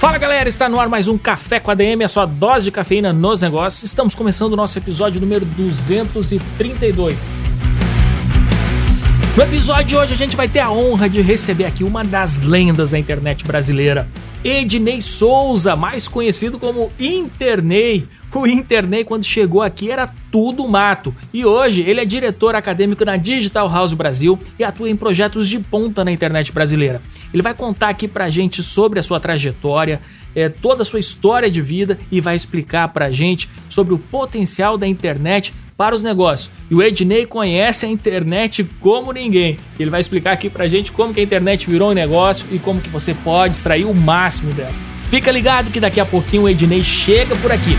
Fala 0.00 0.16
galera, 0.16 0.48
está 0.48 0.66
no 0.66 0.80
ar 0.80 0.88
mais 0.88 1.08
um 1.08 1.18
Café 1.18 1.60
com 1.60 1.70
ADM, 1.70 2.02
a 2.02 2.08
sua 2.08 2.24
dose 2.24 2.64
de 2.64 2.70
cafeína 2.70 3.12
nos 3.12 3.42
negócios. 3.42 3.82
Estamos 3.82 4.14
começando 4.14 4.54
o 4.54 4.56
nosso 4.56 4.78
episódio 4.78 5.20
número 5.20 5.44
232. 5.44 7.38
No 9.36 9.42
episódio 9.42 9.84
de 9.84 9.96
hoje 9.98 10.14
a 10.14 10.16
gente 10.16 10.38
vai 10.38 10.48
ter 10.48 10.60
a 10.60 10.70
honra 10.70 11.06
de 11.06 11.20
receber 11.20 11.66
aqui 11.66 11.84
uma 11.84 12.02
das 12.02 12.40
lendas 12.40 12.92
da 12.92 12.98
internet 12.98 13.44
brasileira, 13.44 14.08
Ednei 14.42 15.02
Souza, 15.02 15.76
mais 15.76 16.08
conhecido 16.08 16.58
como 16.58 16.90
Internei. 16.98 18.08
O 18.32 18.46
Internei, 18.46 19.04
quando 19.04 19.24
chegou 19.24 19.60
aqui, 19.60 19.90
era 19.90 20.08
tudo 20.30 20.66
mato. 20.68 21.14
E 21.32 21.44
hoje 21.44 21.82
ele 21.82 22.00
é 22.00 22.04
diretor 22.04 22.54
acadêmico 22.54 23.04
na 23.04 23.16
Digital 23.16 23.68
House 23.68 23.92
Brasil 23.92 24.38
e 24.58 24.62
atua 24.62 24.88
em 24.88 24.96
projetos 24.96 25.48
de 25.48 25.58
ponta 25.58 26.04
na 26.04 26.12
internet 26.12 26.52
brasileira. 26.52 27.02
Ele 27.34 27.42
vai 27.42 27.54
contar 27.54 27.88
aqui 27.88 28.06
pra 28.06 28.30
gente 28.30 28.62
sobre 28.62 29.00
a 29.00 29.02
sua 29.02 29.18
trajetória, 29.18 30.00
é, 30.34 30.48
toda 30.48 30.82
a 30.82 30.84
sua 30.84 31.00
história 31.00 31.50
de 31.50 31.60
vida 31.60 31.98
e 32.10 32.20
vai 32.20 32.36
explicar 32.36 32.88
pra 32.88 33.10
gente 33.10 33.48
sobre 33.68 33.94
o 33.94 33.98
potencial 33.98 34.78
da 34.78 34.86
internet 34.86 35.52
para 35.76 35.94
os 35.94 36.02
negócios. 36.02 36.50
E 36.70 36.74
o 36.74 36.82
Ednei 36.82 37.26
conhece 37.26 37.86
a 37.86 37.88
internet 37.88 38.62
como 38.80 39.12
ninguém. 39.12 39.58
Ele 39.78 39.90
vai 39.90 40.00
explicar 40.00 40.32
aqui 40.32 40.48
pra 40.48 40.68
gente 40.68 40.92
como 40.92 41.12
que 41.12 41.20
a 41.20 41.22
internet 41.22 41.68
virou 41.68 41.90
um 41.90 41.94
negócio 41.94 42.46
e 42.52 42.58
como 42.58 42.80
que 42.80 42.90
você 42.90 43.12
pode 43.12 43.56
extrair 43.56 43.86
o 43.86 43.94
máximo 43.94 44.52
dela. 44.52 44.74
Fica 45.00 45.32
ligado 45.32 45.70
que 45.72 45.80
daqui 45.80 45.98
a 45.98 46.06
pouquinho 46.06 46.42
o 46.42 46.48
Ednei 46.48 46.84
chega 46.84 47.34
por 47.36 47.50
aqui. 47.50 47.74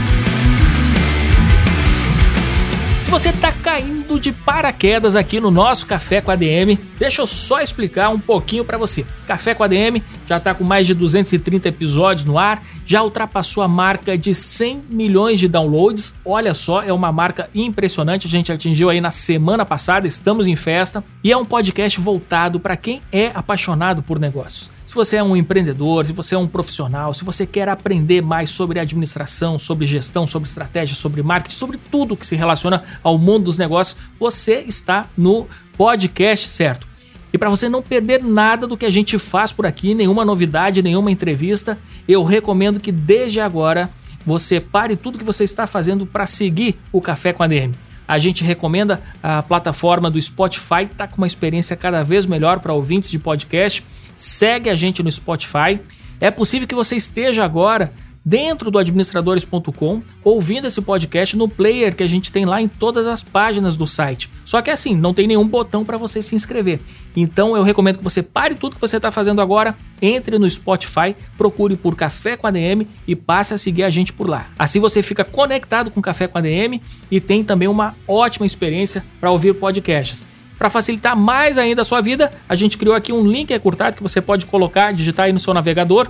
Você 3.11 3.27
está 3.27 3.51
caindo 3.51 4.17
de 4.17 4.31
paraquedas 4.31 5.17
aqui 5.17 5.41
no 5.41 5.51
nosso 5.51 5.85
Café 5.85 6.21
com 6.21 6.31
ADM, 6.31 6.79
deixa 6.97 7.21
eu 7.21 7.27
só 7.27 7.59
explicar 7.59 8.07
um 8.07 8.17
pouquinho 8.17 8.63
para 8.63 8.77
você. 8.77 9.05
Café 9.27 9.53
com 9.53 9.65
ADM 9.65 10.01
já 10.25 10.37
está 10.37 10.53
com 10.53 10.63
mais 10.63 10.87
de 10.87 10.93
230 10.93 11.67
episódios 11.67 12.23
no 12.23 12.37
ar, 12.37 12.63
já 12.85 13.03
ultrapassou 13.03 13.63
a 13.63 13.67
marca 13.67 14.17
de 14.17 14.33
100 14.33 14.85
milhões 14.89 15.39
de 15.39 15.49
downloads. 15.49 16.15
Olha 16.23 16.53
só, 16.53 16.83
é 16.83 16.93
uma 16.93 17.11
marca 17.11 17.49
impressionante. 17.53 18.27
A 18.27 18.29
gente 18.29 18.49
atingiu 18.49 18.89
aí 18.89 19.01
na 19.01 19.11
semana 19.11 19.65
passada, 19.65 20.07
estamos 20.07 20.47
em 20.47 20.55
festa. 20.55 21.03
E 21.21 21.33
é 21.33 21.37
um 21.37 21.43
podcast 21.43 21.99
voltado 21.99 22.61
para 22.61 22.77
quem 22.77 23.01
é 23.11 23.29
apaixonado 23.35 24.01
por 24.01 24.19
negócios. 24.19 24.71
Se 24.91 24.95
você 24.95 25.15
é 25.15 25.23
um 25.23 25.37
empreendedor, 25.37 26.05
se 26.05 26.11
você 26.11 26.35
é 26.35 26.37
um 26.37 26.45
profissional, 26.45 27.13
se 27.13 27.23
você 27.23 27.47
quer 27.47 27.69
aprender 27.69 28.21
mais 28.21 28.49
sobre 28.49 28.77
administração, 28.77 29.57
sobre 29.57 29.87
gestão, 29.87 30.27
sobre 30.27 30.49
estratégia, 30.49 30.97
sobre 30.97 31.23
marketing, 31.23 31.55
sobre 31.55 31.77
tudo 31.77 32.17
que 32.17 32.25
se 32.25 32.35
relaciona 32.35 32.83
ao 33.01 33.17
mundo 33.17 33.45
dos 33.45 33.57
negócios, 33.57 33.99
você 34.19 34.65
está 34.67 35.07
no 35.17 35.47
podcast 35.77 36.49
certo. 36.49 36.85
E 37.31 37.37
para 37.37 37.49
você 37.49 37.69
não 37.69 37.81
perder 37.81 38.21
nada 38.21 38.67
do 38.67 38.75
que 38.75 38.85
a 38.85 38.89
gente 38.89 39.17
faz 39.17 39.53
por 39.53 39.65
aqui, 39.65 39.95
nenhuma 39.95 40.25
novidade, 40.25 40.83
nenhuma 40.83 41.09
entrevista, 41.09 41.79
eu 42.05 42.25
recomendo 42.25 42.77
que 42.77 42.91
desde 42.91 43.39
agora 43.39 43.89
você 44.25 44.59
pare 44.59 44.97
tudo 44.97 45.17
que 45.17 45.23
você 45.23 45.45
está 45.45 45.65
fazendo 45.65 46.05
para 46.05 46.25
seguir 46.25 46.77
o 46.91 46.99
Café 46.99 47.31
com 47.31 47.43
a 47.43 47.47
DM. 47.47 47.73
A 48.05 48.19
gente 48.19 48.43
recomenda 48.43 49.01
a 49.23 49.41
plataforma 49.41 50.11
do 50.11 50.19
Spotify, 50.19 50.85
tá 50.97 51.07
com 51.07 51.19
uma 51.19 51.27
experiência 51.27 51.77
cada 51.77 52.03
vez 52.03 52.25
melhor 52.25 52.59
para 52.59 52.73
ouvintes 52.73 53.09
de 53.09 53.17
podcast 53.17 53.85
segue 54.21 54.69
a 54.69 54.75
gente 54.75 55.01
no 55.01 55.11
Spotify. 55.11 55.79
É 56.19 56.29
possível 56.29 56.67
que 56.67 56.75
você 56.75 56.95
esteja 56.95 57.43
agora 57.43 57.91
dentro 58.23 58.69
do 58.69 58.77
administradores.com 58.77 60.03
ouvindo 60.23 60.67
esse 60.67 60.79
podcast 60.81 61.35
no 61.35 61.49
player 61.49 61.95
que 61.95 62.03
a 62.03 62.07
gente 62.07 62.31
tem 62.31 62.45
lá 62.45 62.61
em 62.61 62.67
todas 62.67 63.07
as 63.07 63.23
páginas 63.23 63.75
do 63.75 63.87
site. 63.87 64.29
Só 64.45 64.61
que 64.61 64.69
assim, 64.69 64.95
não 64.95 65.13
tem 65.13 65.27
nenhum 65.27 65.47
botão 65.47 65.83
para 65.83 65.97
você 65.97 66.21
se 66.21 66.35
inscrever. 66.35 66.79
Então 67.15 67.57
eu 67.57 67.63
recomendo 67.63 67.97
que 67.97 68.03
você 68.03 68.21
pare 68.21 68.53
tudo 68.53 68.75
que 68.75 68.81
você 68.81 68.97
está 68.97 69.09
fazendo 69.09 69.41
agora, 69.41 69.75
entre 70.01 70.37
no 70.37 70.49
Spotify, 70.49 71.15
procure 71.37 71.75
por 71.75 71.95
Café 71.95 72.37
com 72.37 72.45
ADM 72.45 72.87
e 73.07 73.15
passe 73.15 73.53
a 73.55 73.57
seguir 73.57 73.83
a 73.83 73.89
gente 73.89 74.13
por 74.13 74.29
lá. 74.29 74.49
Assim 74.57 74.79
você 74.79 75.01
fica 75.01 75.23
conectado 75.23 75.89
com 75.89 76.01
Café 76.01 76.27
com 76.27 76.37
ADM 76.37 76.79
e 77.09 77.19
tem 77.19 77.43
também 77.43 77.67
uma 77.67 77.95
ótima 78.07 78.45
experiência 78.45 79.03
para 79.19 79.31
ouvir 79.31 79.55
podcasts. 79.55 80.30
Para 80.61 80.69
facilitar 80.69 81.17
mais 81.17 81.57
ainda 81.57 81.81
a 81.81 81.83
sua 81.83 82.01
vida, 82.01 82.31
a 82.47 82.53
gente 82.53 82.77
criou 82.77 82.93
aqui 82.93 83.11
um 83.11 83.25
link 83.25 83.51
encurtado 83.51 83.97
que 83.97 84.03
você 84.03 84.21
pode 84.21 84.45
colocar, 84.45 84.93
digitar 84.93 85.25
aí 85.25 85.33
no 85.33 85.39
seu 85.39 85.55
navegador 85.55 86.07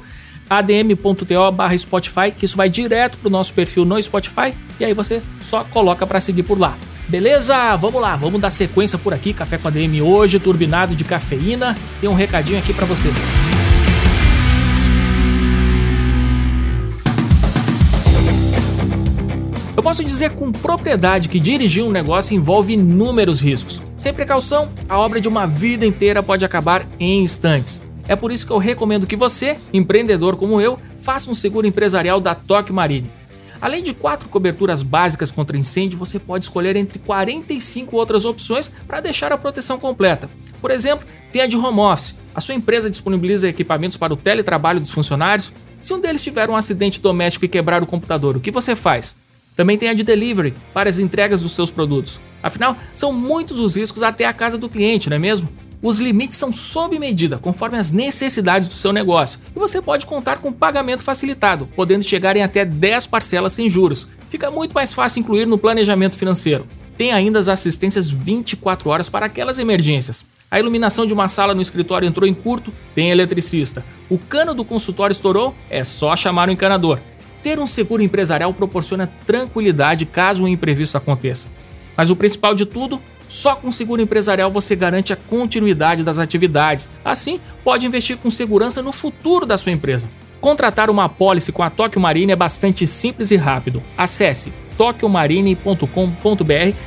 adm.to 0.49 1.51
barra 1.53 1.77
Spotify, 1.77 2.33
que 2.35 2.43
isso 2.43 2.57
vai 2.57 2.69
direto 2.69 3.17
para 3.17 3.29
o 3.29 3.31
nosso 3.31 3.53
perfil 3.53 3.85
no 3.85 4.01
Spotify 4.03 4.53
e 4.77 4.83
aí 4.83 4.93
você 4.93 5.21
só 5.39 5.63
coloca 5.63 6.05
para 6.05 6.19
seguir 6.19 6.43
por 6.43 6.59
lá. 6.59 6.77
Beleza? 7.07 7.77
Vamos 7.77 8.01
lá, 8.01 8.17
vamos 8.17 8.41
dar 8.41 8.49
sequência 8.49 8.97
por 8.97 9.13
aqui, 9.13 9.31
Café 9.31 9.57
com 9.57 9.69
ADM 9.69 10.01
hoje, 10.01 10.37
turbinado 10.37 10.97
de 10.97 11.05
cafeína. 11.05 11.77
Tem 12.01 12.09
um 12.09 12.13
recadinho 12.13 12.59
aqui 12.59 12.73
para 12.73 12.85
vocês. 12.85 13.15
Eu 19.77 19.81
posso 19.81 20.03
dizer 20.03 20.31
com 20.31 20.51
propriedade 20.51 21.29
que 21.29 21.39
dirigir 21.39 21.85
um 21.85 21.89
negócio 21.89 22.35
envolve 22.35 22.73
inúmeros 22.73 23.39
riscos. 23.39 23.90
Sem 24.01 24.15
precaução, 24.15 24.67
a 24.89 24.97
obra 24.97 25.21
de 25.21 25.27
uma 25.27 25.45
vida 25.45 25.85
inteira 25.85 26.23
pode 26.23 26.43
acabar 26.43 26.87
em 26.99 27.21
instantes. 27.21 27.83
É 28.07 28.15
por 28.15 28.31
isso 28.31 28.47
que 28.47 28.51
eu 28.51 28.57
recomendo 28.57 29.05
que 29.05 29.15
você, 29.15 29.59
empreendedor 29.71 30.37
como 30.37 30.59
eu, 30.59 30.79
faça 30.97 31.29
um 31.29 31.35
seguro 31.35 31.67
empresarial 31.67 32.19
da 32.19 32.33
Tóquio 32.33 32.73
Marine. 32.73 33.11
Além 33.61 33.83
de 33.83 33.93
quatro 33.93 34.27
coberturas 34.27 34.81
básicas 34.81 35.29
contra 35.29 35.55
incêndio, 35.55 35.99
você 35.99 36.17
pode 36.17 36.45
escolher 36.45 36.75
entre 36.77 36.97
45 36.97 37.95
outras 37.95 38.25
opções 38.25 38.73
para 38.87 39.01
deixar 39.01 39.31
a 39.31 39.37
proteção 39.37 39.77
completa. 39.77 40.27
Por 40.59 40.71
exemplo, 40.71 41.05
tem 41.31 41.43
a 41.43 41.47
de 41.47 41.55
home 41.55 41.81
office. 41.81 42.15
A 42.33 42.41
sua 42.41 42.55
empresa 42.55 42.89
disponibiliza 42.89 43.49
equipamentos 43.49 43.97
para 43.97 44.15
o 44.15 44.17
teletrabalho 44.17 44.79
dos 44.79 44.89
funcionários. 44.89 45.53
Se 45.79 45.93
um 45.93 46.01
deles 46.01 46.23
tiver 46.23 46.49
um 46.49 46.55
acidente 46.55 46.99
doméstico 46.99 47.45
e 47.45 47.47
quebrar 47.47 47.83
o 47.83 47.85
computador, 47.85 48.35
o 48.35 48.39
que 48.39 48.49
você 48.49 48.75
faz? 48.75 49.15
Também 49.55 49.77
tem 49.77 49.89
a 49.89 49.93
de 49.93 50.03
delivery 50.03 50.53
para 50.73 50.89
as 50.89 50.99
entregas 50.99 51.41
dos 51.41 51.51
seus 51.51 51.71
produtos. 51.71 52.19
Afinal, 52.41 52.77
são 52.95 53.11
muitos 53.13 53.59
os 53.59 53.75
riscos 53.75 54.03
até 54.03 54.25
a 54.25 54.33
casa 54.33 54.57
do 54.57 54.69
cliente, 54.69 55.09
não 55.09 55.15
é 55.15 55.19
mesmo? 55.19 55.49
Os 55.81 55.99
limites 55.99 56.37
são 56.37 56.51
sob 56.51 56.97
medida, 56.99 57.39
conforme 57.39 57.77
as 57.77 57.91
necessidades 57.91 58.69
do 58.69 58.75
seu 58.75 58.93
negócio, 58.93 59.39
e 59.55 59.57
você 59.57 59.81
pode 59.81 60.05
contar 60.05 60.37
com 60.37 60.53
pagamento 60.53 61.01
facilitado, 61.01 61.67
podendo 61.75 62.03
chegar 62.03 62.37
em 62.37 62.43
até 62.43 62.63
10 62.63 63.07
parcelas 63.07 63.53
sem 63.53 63.67
juros. 63.67 64.07
Fica 64.29 64.51
muito 64.51 64.73
mais 64.73 64.93
fácil 64.93 65.21
incluir 65.21 65.47
no 65.47 65.57
planejamento 65.57 66.17
financeiro. 66.17 66.67
Tem 66.97 67.11
ainda 67.11 67.39
as 67.39 67.47
assistências 67.47 68.11
24 68.11 68.89
horas 68.91 69.09
para 69.09 69.25
aquelas 69.25 69.57
emergências. 69.57 70.27
A 70.51 70.59
iluminação 70.59 71.05
de 71.07 71.13
uma 71.13 71.27
sala 71.27 71.55
no 71.55 71.61
escritório 71.61 72.07
entrou 72.07 72.27
em 72.27 72.33
curto, 72.33 72.71
tem 72.93 73.09
eletricista. 73.09 73.83
O 74.07 74.19
cano 74.19 74.53
do 74.53 74.63
consultório 74.63 75.13
estourou, 75.13 75.55
é 75.67 75.83
só 75.83 76.15
chamar 76.15 76.47
o 76.47 76.51
encanador. 76.51 76.99
Ter 77.43 77.59
um 77.59 77.67
seguro 77.67 78.03
empresarial 78.03 78.53
proporciona 78.53 79.11
tranquilidade 79.25 80.05
caso 80.05 80.43
um 80.43 80.47
imprevisto 80.47 80.97
aconteça. 80.97 81.49
Mas 81.97 82.09
o 82.09 82.15
principal 82.15 82.53
de 82.53 82.65
tudo, 82.65 83.01
só 83.27 83.55
com 83.55 83.71
seguro 83.71 84.01
empresarial 84.01 84.51
você 84.51 84.75
garante 84.75 85.13
a 85.13 85.15
continuidade 85.15 86.03
das 86.03 86.19
atividades. 86.19 86.89
Assim, 87.03 87.39
pode 87.63 87.87
investir 87.87 88.17
com 88.17 88.29
segurança 88.29 88.81
no 88.81 88.91
futuro 88.91 89.45
da 89.45 89.57
sua 89.57 89.71
empresa. 89.71 90.09
Contratar 90.39 90.89
uma 90.89 91.05
apólice 91.05 91.51
com 91.51 91.61
a 91.61 91.69
Tokyo 91.69 92.01
Marine 92.01 92.31
é 92.31 92.35
bastante 92.35 92.87
simples 92.87 93.31
e 93.31 93.37
rápido. 93.37 93.81
Acesse 93.95 94.51
tokyomarine.com.br 94.75 95.85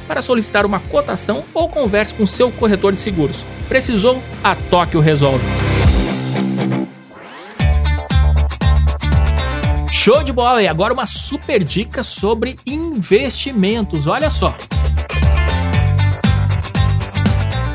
para 0.09 0.21
solicitar 0.21 0.67
uma 0.67 0.81
cotação 0.81 1.45
ou 1.55 1.69
converse 1.69 2.15
com 2.15 2.27
seu 2.27 2.51
corretor 2.51 2.93
de 2.93 2.99
seguros. 2.99 3.45
Precisou? 3.69 4.21
A 4.43 4.57
Tokyo 4.57 5.01
resolve. 5.01 5.74
Show 10.05 10.23
de 10.23 10.35
bola! 10.35 10.63
E 10.63 10.69
agora 10.69 10.93
uma 10.93 11.07
super 11.07 11.65
dica 11.65 12.03
sobre 12.03 12.59
investimentos. 12.67 14.07
Olha 14.07 14.29
só. 14.29 14.55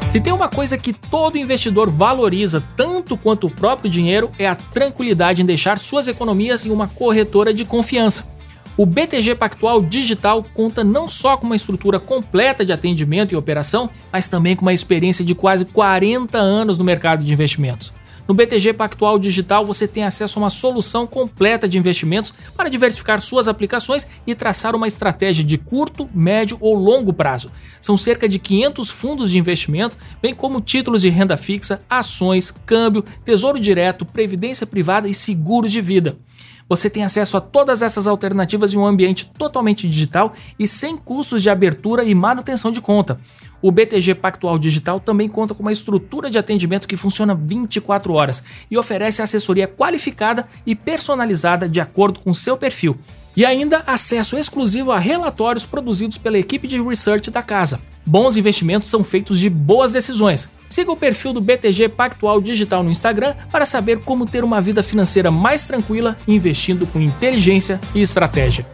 Se 0.08 0.22
tem 0.22 0.32
uma 0.32 0.48
coisa 0.48 0.78
que 0.78 0.94
todo 0.94 1.40
investidor 1.40 1.90
valoriza 1.90 2.64
tanto 2.78 3.18
quanto 3.18 3.48
o 3.48 3.50
próprio 3.50 3.90
dinheiro 3.90 4.30
é 4.38 4.48
a 4.48 4.54
tranquilidade 4.54 5.42
em 5.42 5.46
deixar 5.46 5.80
suas 5.80 6.08
economias 6.08 6.68
em 6.68 6.70
uma 6.70 6.88
corretora 6.88 7.52
de 7.52 7.66
confiança. 7.66 8.32
O 8.78 8.86
BTG 8.86 9.34
Pactual 9.34 9.82
Digital 9.82 10.46
conta 10.54 10.84
não 10.84 11.08
só 11.08 11.36
com 11.36 11.48
uma 11.48 11.56
estrutura 11.56 12.00
completa 12.00 12.64
de 12.64 12.72
atendimento 12.72 13.34
e 13.34 13.38
operação, 13.38 13.90
mas 14.14 14.28
também 14.28 14.56
com 14.56 14.62
uma 14.62 14.72
experiência 14.72 15.26
de 15.26 15.34
quase 15.34 15.66
40 15.66 16.38
anos 16.38 16.78
no 16.78 16.84
mercado 16.84 17.26
de 17.26 17.34
investimentos. 17.34 17.92
No 18.30 18.36
BTG 18.36 18.74
Pactual 18.74 19.18
Digital 19.18 19.66
você 19.66 19.88
tem 19.88 20.04
acesso 20.04 20.38
a 20.38 20.44
uma 20.44 20.52
solução 20.52 21.08
completa 21.08 21.68
de 21.68 21.80
investimentos 21.80 22.32
para 22.56 22.70
diversificar 22.70 23.20
suas 23.20 23.48
aplicações 23.48 24.08
e 24.28 24.36
traçar 24.36 24.76
uma 24.76 24.88
estratégia 24.88 25.44
de 25.44 25.58
curto, 25.58 26.08
médio 26.14 26.56
ou 26.62 26.76
longo 26.76 27.12
prazo. 27.12 27.52
São 27.82 27.98
cerca 27.98 28.30
de 28.30 28.38
500 28.38 28.92
fundos 28.92 29.32
de 29.32 29.40
investimento, 29.40 29.98
bem 30.22 30.36
como 30.36 30.62
títulos 30.62 31.02
de 31.02 31.10
renda 31.10 31.36
fixa, 31.36 31.82
ações, 31.90 32.52
câmbio, 32.68 33.04
tesouro 33.26 33.60
direto, 33.60 34.06
previdência 34.06 34.68
privada 34.68 35.10
e 35.10 35.14
seguros 35.14 35.72
de 35.72 35.82
vida. 35.82 36.20
Você 36.70 36.88
tem 36.88 37.04
acesso 37.04 37.36
a 37.36 37.42
todas 37.42 37.82
essas 37.82 38.06
alternativas 38.06 38.76
em 38.76 38.78
um 38.78 38.86
ambiente 38.86 39.26
totalmente 39.26 39.90
digital 39.90 40.34
e 40.60 40.68
sem 40.68 40.96
custos 40.96 41.42
de 41.42 41.50
abertura 41.50 42.04
e 42.04 42.14
manutenção 42.14 42.72
de 42.72 42.80
conta. 42.80 43.20
O 43.62 43.72
BTG 43.72 44.16
Pactual 44.16 44.58
Digital 44.58 45.00
também 45.00 45.28
conta 45.28 45.54
com 45.54 45.62
uma 45.62 45.72
estrutura 45.72 46.30
de 46.30 46.38
atendimento 46.38 46.88
que 46.88 46.98
funciona 46.98 47.36
24 47.36 48.14
horas 48.14 48.44
e 48.70 48.78
oferece 48.78 49.22
assessoria 49.22 49.68
qualificada 49.68 50.48
e 50.66 50.76
personalizada 50.76 51.68
de 51.68 51.82
acordo 51.82 52.20
com 52.20 52.34
seu 52.34 52.58
perfil. 52.58 52.98
E 53.36 53.46
ainda 53.46 53.84
acesso 53.86 54.38
exclusivo 54.38 54.92
a 54.92 55.00
relatórios 55.00 55.66
produzidos 55.66 56.18
pela 56.18 56.38
equipe 56.38 56.68
de 56.68 56.82
research 56.82 57.30
da 57.32 57.44
casa. 57.44 57.82
Bons 58.06 58.36
investimentos 58.36 58.90
são 58.90 59.04
feitos 59.04 59.40
de 59.40 59.50
boas 59.50 59.92
decisões. 59.92 60.52
Siga 60.68 60.92
o 60.92 60.98
perfil 60.98 61.34
do 61.34 61.42
BTG 61.42 61.90
Pactual 61.90 62.42
Digital 62.42 62.84
no 62.84 62.92
Instagram 62.92 63.36
para 63.52 63.66
saber 63.66 64.00
como 64.00 64.26
ter 64.26 64.44
uma 64.44 64.60
vida 64.60 64.84
financeira 64.84 65.32
mais 65.32 65.64
tranquila 65.64 66.18
investindo 66.28 66.88
com 66.88 67.00
inteligência 67.00 67.80
e 67.94 68.02
estratégia. 68.02 68.66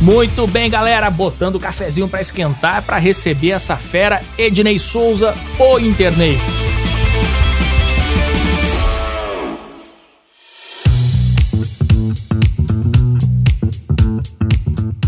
Muito 0.00 0.46
bem, 0.46 0.70
galera, 0.70 1.10
botando 1.10 1.56
o 1.56 1.60
cafezinho 1.60 2.08
para 2.08 2.22
esquentar 2.22 2.82
para 2.82 2.96
receber 2.96 3.50
essa 3.50 3.76
fera 3.76 4.22
Ednei 4.38 4.78
Souza, 4.78 5.34
o 5.58 5.78
Internei. 5.78 6.38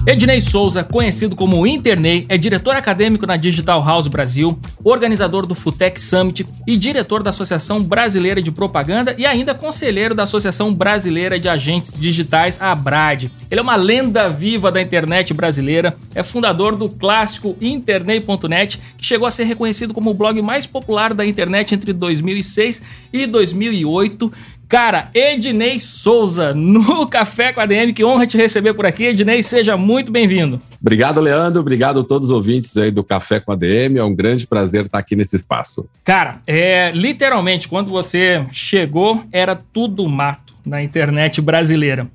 Ednei 0.04 0.40
Souza, 0.40 0.82
conhecido 0.82 1.36
como 1.36 1.64
Internei, 1.64 2.26
é 2.28 2.36
diretor 2.36 2.74
acadêmico 2.74 3.24
na 3.24 3.36
Digital 3.36 3.80
House 3.84 4.08
Brasil, 4.08 4.58
organizador 4.82 5.46
do 5.46 5.54
Futec 5.54 6.00
Summit 6.00 6.44
e 6.66 6.76
diretor 6.76 7.22
da 7.22 7.30
Associação 7.30 7.80
Brasileira 7.80 8.42
de 8.42 8.50
Propaganda 8.50 9.14
e 9.16 9.24
ainda 9.24 9.54
conselheiro 9.54 10.12
da 10.12 10.24
Associação 10.24 10.74
Brasileira 10.74 11.38
de 11.38 11.48
Agentes 11.48 11.96
Digitais, 11.96 12.60
a 12.60 12.72
ABRAD. 12.72 13.30
Ele 13.48 13.60
é 13.60 13.62
uma 13.62 13.76
lenda 13.76 14.28
viva 14.28 14.72
da 14.72 14.82
internet 14.82 15.32
brasileira, 15.32 15.96
é 16.16 16.24
fundador 16.24 16.74
do 16.74 16.88
clássico 16.88 17.56
Internei.net, 17.60 18.80
que 18.98 19.06
chegou 19.06 19.28
a 19.28 19.30
ser 19.30 19.44
reconhecido 19.44 19.94
como 19.94 20.10
o 20.10 20.14
blog 20.14 20.42
mais 20.42 20.66
popular 20.66 21.14
da 21.14 21.24
internet 21.24 21.76
entre 21.76 21.92
2006 21.92 22.82
e 23.12 23.24
2008 23.24 24.32
Cara, 24.72 25.10
Ednei 25.12 25.78
Souza, 25.78 26.54
no 26.54 27.04
Café 27.06 27.52
com 27.52 27.60
a 27.60 27.66
DM, 27.66 27.92
que 27.92 28.02
honra 28.02 28.26
te 28.26 28.38
receber 28.38 28.72
por 28.72 28.86
aqui. 28.86 29.04
Ednei, 29.04 29.42
seja 29.42 29.76
muito 29.76 30.10
bem-vindo. 30.10 30.58
Obrigado, 30.80 31.20
Leandro. 31.20 31.60
Obrigado 31.60 32.00
a 32.00 32.02
todos 32.02 32.30
os 32.30 32.34
ouvintes 32.34 32.74
aí 32.78 32.90
do 32.90 33.04
Café 33.04 33.38
com 33.38 33.52
a 33.52 33.54
DM. 33.54 33.98
É 33.98 34.02
um 34.02 34.14
grande 34.14 34.46
prazer 34.46 34.86
estar 34.86 34.96
aqui 34.96 35.14
nesse 35.14 35.36
espaço. 35.36 35.86
Cara, 36.02 36.40
é 36.46 36.90
literalmente, 36.94 37.68
quando 37.68 37.90
você 37.90 38.46
chegou, 38.50 39.22
era 39.30 39.54
tudo 39.54 40.08
mato 40.08 40.54
na 40.64 40.82
internet 40.82 41.42
brasileira. 41.42 42.08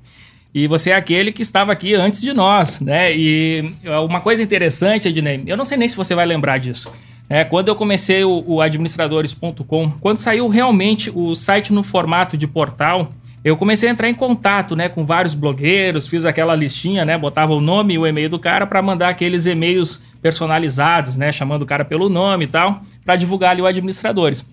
E 0.52 0.66
você 0.66 0.90
é 0.90 0.96
aquele 0.96 1.30
que 1.30 1.42
estava 1.42 1.70
aqui 1.70 1.94
antes 1.94 2.20
de 2.20 2.32
nós, 2.32 2.80
né? 2.80 3.16
E 3.16 3.70
uma 4.04 4.20
coisa 4.20 4.42
interessante, 4.42 5.06
Ednei, 5.06 5.44
eu 5.46 5.56
não 5.56 5.64
sei 5.64 5.78
nem 5.78 5.86
se 5.86 5.94
você 5.94 6.12
vai 6.12 6.26
lembrar 6.26 6.58
disso. 6.58 6.90
É, 7.30 7.44
quando 7.44 7.68
eu 7.68 7.76
comecei 7.76 8.24
o, 8.24 8.42
o 8.46 8.60
administradores.com, 8.60 9.90
quando 10.00 10.18
saiu 10.18 10.48
realmente 10.48 11.10
o 11.14 11.34
site 11.34 11.72
no 11.72 11.82
formato 11.82 12.38
de 12.38 12.46
portal, 12.46 13.12
eu 13.44 13.56
comecei 13.56 13.88
a 13.88 13.92
entrar 13.92 14.08
em 14.08 14.14
contato, 14.14 14.74
né, 14.74 14.88
com 14.88 15.04
vários 15.06 15.34
blogueiros, 15.34 16.08
fiz 16.08 16.24
aquela 16.24 16.56
listinha, 16.56 17.04
né, 17.04 17.16
botava 17.16 17.52
o 17.52 17.60
nome 17.60 17.94
e 17.94 17.98
o 17.98 18.06
e-mail 18.06 18.28
do 18.28 18.38
cara 18.38 18.66
para 18.66 18.82
mandar 18.82 19.10
aqueles 19.10 19.46
e-mails 19.46 20.02
personalizados, 20.20 21.16
né, 21.16 21.30
chamando 21.30 21.62
o 21.62 21.66
cara 21.66 21.84
pelo 21.84 22.08
nome 22.08 22.44
e 22.44 22.48
tal, 22.48 22.82
para 23.04 23.14
divulgar 23.14 23.50
ali 23.50 23.62
o 23.62 23.66
administradores. 23.66 24.48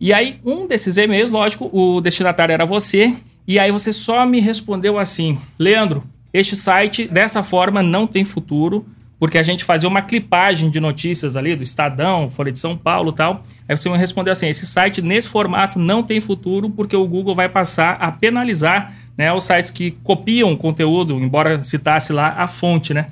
E 0.00 0.12
aí 0.12 0.40
um 0.44 0.66
desses 0.66 0.96
e-mails, 0.96 1.30
lógico, 1.30 1.68
o 1.72 2.00
destinatário 2.00 2.52
era 2.52 2.64
você, 2.64 3.14
e 3.46 3.58
aí 3.58 3.70
você 3.70 3.92
só 3.92 4.24
me 4.24 4.40
respondeu 4.40 4.98
assim: 4.98 5.38
"Leandro, 5.58 6.04
este 6.32 6.56
site 6.56 7.06
dessa 7.06 7.42
forma 7.42 7.82
não 7.82 8.06
tem 8.06 8.24
futuro 8.24 8.86
porque 9.20 9.36
a 9.36 9.42
gente 9.42 9.64
fazia 9.64 9.86
uma 9.86 10.00
clipagem 10.00 10.70
de 10.70 10.80
notícias 10.80 11.36
ali 11.36 11.54
do 11.54 11.62
Estadão, 11.62 12.30
Folha 12.30 12.50
de 12.50 12.58
São 12.58 12.74
Paulo 12.74 13.12
tal. 13.12 13.44
Aí 13.68 13.76
você 13.76 13.90
me 13.90 13.98
respondeu 13.98 14.32
assim: 14.32 14.48
esse 14.48 14.66
site 14.66 15.02
nesse 15.02 15.28
formato 15.28 15.78
não 15.78 16.02
tem 16.02 16.22
futuro 16.22 16.70
porque 16.70 16.96
o 16.96 17.06
Google 17.06 17.34
vai 17.34 17.48
passar 17.48 17.98
a 18.00 18.10
penalizar 18.10 18.94
né, 19.18 19.30
os 19.30 19.44
sites 19.44 19.70
que 19.70 19.90
copiam 20.02 20.56
conteúdo, 20.56 21.20
embora 21.20 21.60
citasse 21.60 22.14
lá 22.14 22.34
a 22.38 22.48
fonte, 22.48 22.94
né? 22.94 23.08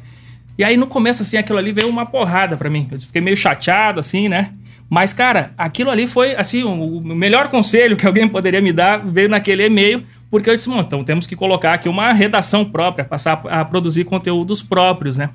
E 0.57 0.65
aí 0.65 0.79
no 0.79 0.87
começo, 0.87 1.23
assim, 1.23 1.37
aquilo 1.37 1.59
ali 1.59 1.73
veio 1.73 1.89
uma 1.89 2.07
porrada 2.07 2.57
para 2.57 2.71
mim. 2.71 2.89
Eu 2.91 2.99
fiquei 2.99 3.21
meio 3.21 3.37
chateado, 3.37 4.01
assim, 4.01 4.31
né? 4.31 4.55
Mas, 4.89 5.13
cara, 5.13 5.53
aquilo 5.59 5.91
ali 5.91 6.07
foi, 6.07 6.35
assim, 6.35 6.65
o 6.65 7.01
melhor 7.01 7.49
conselho 7.49 7.95
que 7.95 8.07
alguém 8.07 8.27
poderia 8.27 8.63
me 8.63 8.73
dar 8.73 9.07
veio 9.07 9.29
naquele 9.29 9.67
e-mail, 9.67 10.03
porque 10.31 10.49
eu 10.49 10.55
disse, 10.55 10.71
então 10.71 11.05
temos 11.05 11.27
que 11.27 11.37
colocar 11.37 11.75
aqui 11.75 11.91
uma 11.91 12.15
redação 12.15 12.65
própria, 12.65 13.05
passar 13.05 13.43
a 13.51 13.63
produzir 13.67 14.05
conteúdos 14.05 14.63
próprios, 14.63 15.19
né? 15.19 15.29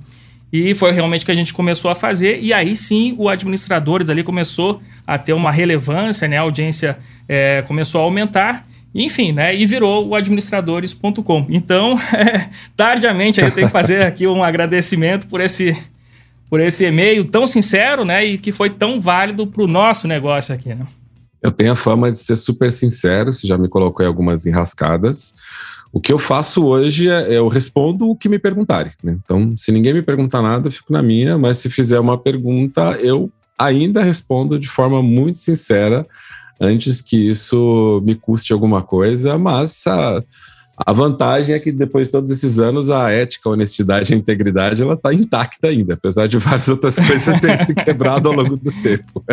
E 0.54 0.76
foi 0.76 0.92
realmente 0.92 1.26
que 1.26 1.32
a 1.32 1.36
gente 1.36 1.52
começou 1.52 1.90
a 1.90 1.96
fazer, 1.96 2.40
e 2.40 2.54
aí 2.54 2.76
sim 2.76 3.16
o 3.18 3.28
administradores 3.28 4.08
ali 4.08 4.24
começou 4.24 4.80
a 5.06 5.18
ter 5.18 5.34
uma 5.34 5.52
relevância, 5.52 6.28
né? 6.28 6.38
A 6.38 6.42
audiência 6.42 7.00
é, 7.28 7.64
começou 7.64 8.02
a 8.02 8.04
aumentar, 8.04 8.68
enfim, 8.94 9.32
né? 9.32 9.56
E 9.56 9.66
virou 9.66 10.08
o 10.10 10.14
administradores.com. 10.14 11.48
Então, 11.50 12.00
é, 12.14 12.50
tardiamente 12.78 13.42
eu 13.42 13.50
tenho 13.50 13.66
que 13.66 13.74
fazer 13.74 14.06
aqui 14.06 14.28
um 14.28 14.44
agradecimento 14.44 15.26
por 15.26 15.42
esse, 15.42 15.76
por 16.48 16.60
esse 16.60 16.86
e-mail 16.86 17.26
tão 17.26 17.48
sincero, 17.48 18.06
né? 18.06 18.24
E 18.24 18.38
que 18.38 18.52
foi 18.52 18.70
tão 18.70 19.02
válido 19.02 19.48
para 19.48 19.64
o 19.64 19.68
nosso 19.68 20.08
negócio 20.08 20.54
aqui, 20.54 20.76
né? 20.76 20.86
Eu 21.42 21.52
tenho 21.52 21.74
a 21.74 21.76
fama 21.76 22.12
de 22.12 22.20
ser 22.20 22.36
super 22.36 22.72
sincero, 22.72 23.34
você 23.34 23.48
já 23.48 23.58
me 23.58 23.68
colocou 23.68 24.06
em 24.06 24.08
algumas 24.08 24.46
enrascadas. 24.46 25.34
O 25.94 26.02
que 26.02 26.12
eu 26.12 26.18
faço 26.18 26.66
hoje 26.66 27.08
é 27.08 27.38
eu 27.38 27.48
respondo 27.48 28.10
o 28.10 28.16
que 28.16 28.28
me 28.28 28.40
perguntarem. 28.40 28.92
Né? 29.04 29.16
Então, 29.24 29.56
se 29.56 29.72
ninguém 29.72 29.94
me 29.94 30.02
perguntar 30.02 30.42
nada, 30.42 30.68
eu 30.68 30.72
fico 30.72 30.92
na 30.92 31.04
minha, 31.04 31.38
mas 31.38 31.60
se 31.60 31.70
fizer 31.70 32.00
uma 32.00 32.18
pergunta, 32.18 32.98
eu 33.00 33.32
ainda 33.56 34.02
respondo 34.02 34.58
de 34.58 34.68
forma 34.68 35.04
muito 35.04 35.38
sincera, 35.38 36.04
antes 36.60 37.00
que 37.00 37.30
isso 37.30 38.02
me 38.04 38.16
custe 38.16 38.52
alguma 38.52 38.82
coisa, 38.82 39.38
mas 39.38 39.86
a, 39.86 40.24
a 40.78 40.92
vantagem 40.92 41.54
é 41.54 41.60
que 41.60 41.72
depois 41.72 42.08
de 42.08 42.12
todos 42.12 42.32
esses 42.32 42.58
anos, 42.58 42.90
a 42.90 43.12
ética, 43.12 43.48
a 43.48 43.52
honestidade 43.52 44.12
e 44.12 44.16
a 44.16 44.18
integridade, 44.18 44.82
ela 44.82 44.96
está 44.96 45.14
intacta 45.14 45.68
ainda, 45.68 45.94
apesar 45.94 46.26
de 46.26 46.40
várias 46.40 46.70
outras 46.70 46.96
coisas 46.96 47.40
terem 47.40 47.66
se 47.68 47.76
quebrado 47.86 48.30
ao 48.30 48.34
longo 48.34 48.58
do 48.58 48.72
tempo. 48.82 49.24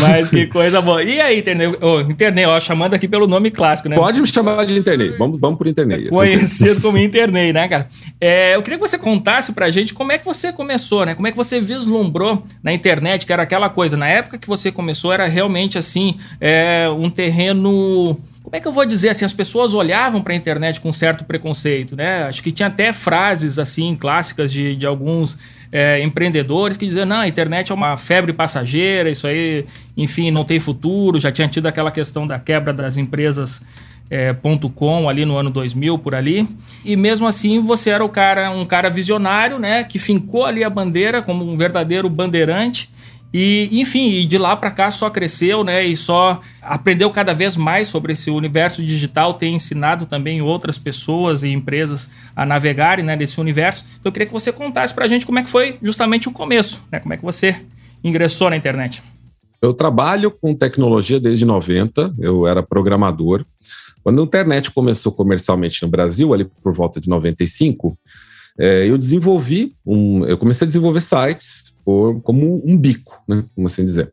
Mas 0.00 0.28
que 0.28 0.46
coisa 0.46 0.80
boa. 0.80 1.02
E 1.02 1.20
aí, 1.20 1.38
internet, 1.38 1.76
oh, 1.80 2.00
internet 2.00 2.46
ó, 2.46 2.58
chamando 2.60 2.94
aqui 2.94 3.06
pelo 3.06 3.26
nome 3.26 3.50
clássico, 3.50 3.88
né? 3.88 3.96
Pode 3.96 4.20
me 4.20 4.26
chamar 4.26 4.64
de 4.64 4.78
internet. 4.78 5.16
Vamos, 5.18 5.38
vamos 5.38 5.58
por 5.58 5.66
internet. 5.66 6.08
Conhecido 6.08 6.80
como 6.80 6.98
internet, 6.98 7.52
né, 7.52 7.68
cara? 7.68 7.88
É, 8.20 8.54
eu 8.54 8.62
queria 8.62 8.78
que 8.78 8.88
você 8.88 8.98
contasse 8.98 9.52
pra 9.52 9.70
gente 9.70 9.94
como 9.94 10.12
é 10.12 10.18
que 10.18 10.24
você 10.24 10.52
começou, 10.52 11.04
né? 11.06 11.14
Como 11.14 11.26
é 11.26 11.30
que 11.30 11.36
você 11.36 11.60
vislumbrou 11.60 12.42
na 12.62 12.72
internet, 12.72 13.26
que 13.26 13.32
era 13.32 13.42
aquela 13.42 13.68
coisa. 13.68 13.96
Na 13.96 14.08
época 14.08 14.38
que 14.38 14.46
você 14.46 14.72
começou, 14.72 15.12
era 15.12 15.26
realmente 15.26 15.78
assim, 15.78 16.16
é, 16.40 16.88
um 16.88 17.10
terreno 17.10 18.18
como 18.42 18.56
é 18.56 18.60
que 18.60 18.66
eu 18.66 18.72
vou 18.72 18.86
dizer 18.86 19.10
assim, 19.10 19.24
as 19.24 19.32
pessoas 19.32 19.74
olhavam 19.74 20.22
para 20.22 20.32
a 20.32 20.36
internet 20.36 20.80
com 20.80 20.90
certo 20.90 21.24
preconceito, 21.24 21.94
né? 21.94 22.24
Acho 22.24 22.42
que 22.42 22.50
tinha 22.50 22.68
até 22.68 22.92
frases 22.92 23.58
assim 23.58 23.94
clássicas 23.94 24.50
de, 24.52 24.74
de 24.74 24.86
alguns 24.86 25.38
é, 25.72 26.02
empreendedores 26.02 26.76
que 26.76 26.86
diziam, 26.86 27.06
não, 27.06 27.20
a 27.20 27.28
internet 27.28 27.70
é 27.70 27.74
uma 27.74 27.96
febre 27.96 28.32
passageira, 28.32 29.10
isso 29.10 29.26
aí, 29.26 29.64
enfim, 29.96 30.30
não 30.30 30.44
tem 30.44 30.58
futuro, 30.58 31.20
já 31.20 31.30
tinha 31.30 31.48
tido 31.48 31.66
aquela 31.66 31.90
questão 31.90 32.26
da 32.26 32.38
quebra 32.38 32.72
das 32.72 32.96
empresas 32.96 33.62
é, 34.10 34.34
.com 34.74 35.08
ali 35.08 35.24
no 35.24 35.36
ano 35.36 35.50
2000 35.50 35.96
por 35.98 36.14
ali. 36.14 36.48
E 36.84 36.96
mesmo 36.96 37.28
assim 37.28 37.60
você 37.60 37.90
era 37.90 38.04
o 38.04 38.08
cara 38.08 38.50
um 38.50 38.66
cara 38.66 38.90
visionário 38.90 39.58
né 39.58 39.84
que 39.84 40.00
fincou 40.00 40.44
ali 40.44 40.64
a 40.64 40.68
bandeira 40.68 41.22
como 41.22 41.48
um 41.48 41.56
verdadeiro 41.56 42.10
bandeirante 42.10 42.90
e, 43.32 43.68
enfim, 43.80 44.26
de 44.26 44.36
lá 44.36 44.56
para 44.56 44.70
cá 44.70 44.90
só 44.90 45.08
cresceu, 45.08 45.62
né? 45.62 45.84
E 45.84 45.94
só 45.94 46.40
aprendeu 46.60 47.10
cada 47.10 47.32
vez 47.32 47.56
mais 47.56 47.86
sobre 47.86 48.12
esse 48.12 48.30
universo 48.30 48.84
digital, 48.84 49.34
tem 49.34 49.54
ensinado 49.54 50.04
também 50.04 50.42
outras 50.42 50.76
pessoas 50.76 51.44
e 51.44 51.48
empresas 51.48 52.10
a 52.34 52.44
navegarem 52.44 53.04
né, 53.04 53.14
nesse 53.14 53.40
universo. 53.40 53.84
Então 54.00 54.10
eu 54.10 54.12
queria 54.12 54.26
que 54.26 54.32
você 54.32 54.52
contasse 54.52 54.92
para 54.92 55.04
a 55.04 55.08
gente 55.08 55.24
como 55.24 55.38
é 55.38 55.44
que 55.44 55.50
foi 55.50 55.78
justamente 55.80 56.28
o 56.28 56.32
começo, 56.32 56.84
né? 56.90 56.98
Como 56.98 57.14
é 57.14 57.16
que 57.16 57.24
você 57.24 57.56
ingressou 58.02 58.50
na 58.50 58.56
internet. 58.56 59.02
Eu 59.62 59.74
trabalho 59.74 60.30
com 60.30 60.54
tecnologia 60.54 61.20
desde 61.20 61.44
90, 61.44 62.14
eu 62.18 62.46
era 62.46 62.62
programador. 62.62 63.44
Quando 64.02 64.22
a 64.22 64.24
internet 64.24 64.70
começou 64.70 65.12
comercialmente 65.12 65.82
no 65.82 65.88
Brasil, 65.88 66.32
ali 66.32 66.46
por 66.62 66.72
volta 66.72 66.98
de 66.98 67.08
95, 67.08 67.96
é, 68.58 68.88
eu 68.88 68.98
desenvolvi 68.98 69.74
um, 69.86 70.24
eu 70.24 70.36
comecei 70.38 70.64
a 70.64 70.66
desenvolver 70.66 71.02
sites 71.02 71.69
por, 71.90 72.20
como 72.22 72.62
um 72.64 72.78
bico, 72.78 73.20
né, 73.26 73.42
como 73.52 73.66
assim 73.66 73.84
dizer. 73.84 74.12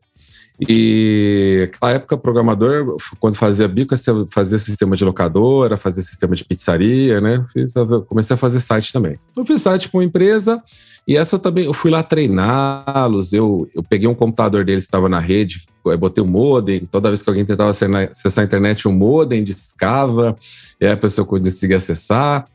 E 0.60 1.68
naquela 1.70 1.92
época, 1.92 2.18
programador, 2.18 2.96
quando 3.20 3.36
fazia 3.36 3.68
bico, 3.68 3.94
fazia 4.28 4.58
sistema 4.58 4.96
de 4.96 5.04
locadora, 5.04 5.76
fazia 5.76 6.02
sistema 6.02 6.34
de 6.34 6.44
pizzaria, 6.44 7.20
né? 7.20 7.46
Fiz, 7.52 7.74
comecei 8.08 8.34
a 8.34 8.36
fazer 8.36 8.58
site 8.58 8.92
também. 8.92 9.16
Eu 9.36 9.46
fiz 9.46 9.62
site 9.62 9.88
para 9.88 9.98
uma 9.98 10.04
empresa 10.04 10.60
e 11.06 11.16
essa 11.16 11.38
também, 11.38 11.66
eu 11.66 11.72
fui 11.72 11.92
lá 11.92 12.02
treiná-los. 12.02 13.32
Eu, 13.32 13.68
eu 13.72 13.84
peguei 13.84 14.08
um 14.08 14.14
computador 14.16 14.64
deles 14.64 14.82
que 14.82 14.88
estava 14.88 15.08
na 15.08 15.20
rede, 15.20 15.62
botei 15.96 16.24
o 16.24 16.26
um 16.26 16.30
modem. 16.30 16.80
Toda 16.80 17.08
vez 17.08 17.22
que 17.22 17.30
alguém 17.30 17.44
tentava 17.44 17.70
acessar 17.70 18.42
a 18.42 18.44
internet, 18.44 18.88
o 18.88 18.90
um 18.90 18.94
modem 18.94 19.44
discava, 19.44 20.36
e 20.80 20.86
aí 20.86 20.92
a 20.92 20.96
pessoa 20.96 21.24
conseguia 21.24 21.76
acessar. 21.76 22.48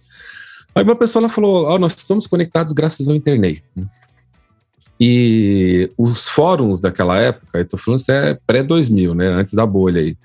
Aí 0.75 0.84
uma 0.84 0.98
pessoa 0.98 1.30
falou: 1.30 1.70
oh, 1.70 1.80
nós 1.80 1.96
estamos 1.96 2.27
conectados 2.27 2.74
graças 2.74 3.08
ao 3.08 3.15
internet. 3.15 3.63
E 5.05 5.89
os 5.98 6.29
fóruns 6.29 6.79
daquela 6.79 7.19
época, 7.19 7.60
eu 7.60 7.67
tô 7.67 7.77
falando 7.77 8.00
isso 8.00 8.10
é 8.10 8.38
pré-2000, 8.48 9.13
né? 9.13 9.27
Antes 9.27 9.53
da 9.53 9.65
bolha 9.65 10.00
aí. 10.00 10.15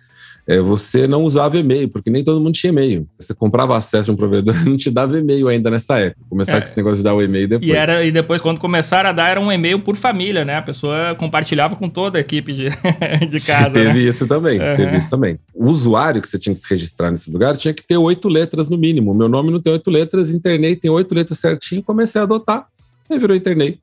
É, 0.46 0.60
você 0.60 1.08
não 1.08 1.24
usava 1.24 1.58
e-mail, 1.58 1.88
porque 1.88 2.08
nem 2.08 2.22
todo 2.22 2.40
mundo 2.40 2.54
tinha 2.54 2.70
e-mail. 2.70 3.06
Você 3.18 3.34
comprava 3.34 3.76
acesso 3.76 4.10
a 4.10 4.14
um 4.14 4.16
provedor 4.16 4.54
e 4.56 4.64
não 4.70 4.78
te 4.78 4.88
dava 4.88 5.18
e-mail 5.18 5.48
ainda 5.48 5.68
nessa 5.68 5.98
época. 5.98 6.24
Começar 6.30 6.58
é. 6.58 6.60
com 6.60 6.66
esse 6.66 6.76
negócio 6.76 6.98
de 6.98 7.02
dar 7.02 7.12
o 7.12 7.20
e-mail 7.20 7.48
depois. 7.48 7.68
E, 7.68 7.74
era, 7.74 8.04
e 8.04 8.12
depois, 8.12 8.40
quando 8.40 8.60
começaram 8.60 9.10
a 9.10 9.12
dar, 9.12 9.30
era 9.30 9.40
um 9.40 9.50
e-mail 9.50 9.80
por 9.80 9.96
família, 9.96 10.44
né? 10.44 10.54
A 10.54 10.62
pessoa 10.62 11.16
compartilhava 11.16 11.74
com 11.74 11.88
toda 11.88 12.18
a 12.18 12.20
equipe 12.20 12.52
de, 12.52 12.68
de 13.30 13.44
casa. 13.44 13.72
teve 13.72 13.92
né? 13.92 13.98
isso 13.98 14.28
também, 14.28 14.60
uhum. 14.60 14.76
teve 14.76 14.96
isso 14.96 15.10
também. 15.10 15.40
O 15.52 15.66
usuário 15.66 16.22
que 16.22 16.28
você 16.28 16.38
tinha 16.38 16.54
que 16.54 16.60
se 16.60 16.70
registrar 16.70 17.10
nesse 17.10 17.32
lugar 17.32 17.56
tinha 17.56 17.74
que 17.74 17.84
ter 17.84 17.96
oito 17.96 18.28
letras 18.28 18.70
no 18.70 18.78
mínimo. 18.78 19.12
Meu 19.12 19.28
nome 19.28 19.50
não 19.50 19.60
tem 19.60 19.72
oito 19.72 19.90
letras, 19.90 20.30
internet 20.30 20.80
tem 20.80 20.90
oito 20.90 21.14
letras 21.16 21.40
certinho, 21.40 21.82
comecei 21.82 22.20
a 22.20 22.24
adotar, 22.24 22.68
e 23.10 23.18
virou 23.18 23.36
internet. 23.36 23.80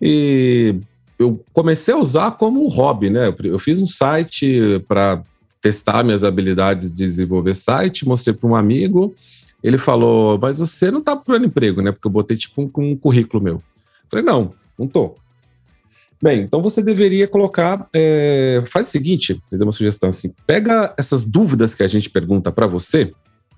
E 0.00 0.76
eu 1.18 1.42
comecei 1.52 1.94
a 1.94 1.98
usar 1.98 2.32
como 2.32 2.64
um 2.64 2.68
hobby, 2.68 3.10
né? 3.10 3.34
Eu 3.44 3.58
fiz 3.58 3.80
um 3.80 3.86
site 3.86 4.82
para 4.86 5.22
testar 5.60 6.04
minhas 6.04 6.22
habilidades 6.22 6.90
de 6.90 7.04
desenvolver 7.04 7.54
site, 7.54 8.06
mostrei 8.06 8.34
para 8.34 8.48
um 8.48 8.54
amigo. 8.54 9.14
Ele 9.62 9.78
falou: 9.78 10.38
Mas 10.40 10.58
você 10.58 10.90
não 10.90 11.00
está 11.00 11.16
procurando 11.16 11.46
emprego, 11.46 11.82
né? 11.82 11.92
Porque 11.92 12.06
eu 12.06 12.12
botei 12.12 12.36
tipo 12.36 12.62
um, 12.62 12.70
um 12.82 12.96
currículo 12.96 13.42
meu. 13.42 13.54
Eu 13.54 13.62
falei: 14.10 14.24
Não, 14.24 14.52
não 14.78 14.86
tô. 14.86 15.14
Bem, 16.22 16.40
então 16.40 16.62
você 16.62 16.82
deveria 16.82 17.26
colocar. 17.26 17.88
É, 17.92 18.62
faz 18.66 18.88
o 18.88 18.90
seguinte, 18.90 19.34
me 19.50 19.58
deu 19.58 19.66
uma 19.66 19.72
sugestão 19.72 20.10
assim: 20.10 20.32
pega 20.46 20.94
essas 20.96 21.26
dúvidas 21.26 21.74
que 21.74 21.82
a 21.82 21.88
gente 21.88 22.10
pergunta 22.10 22.52
para 22.52 22.66
você, 22.66 23.12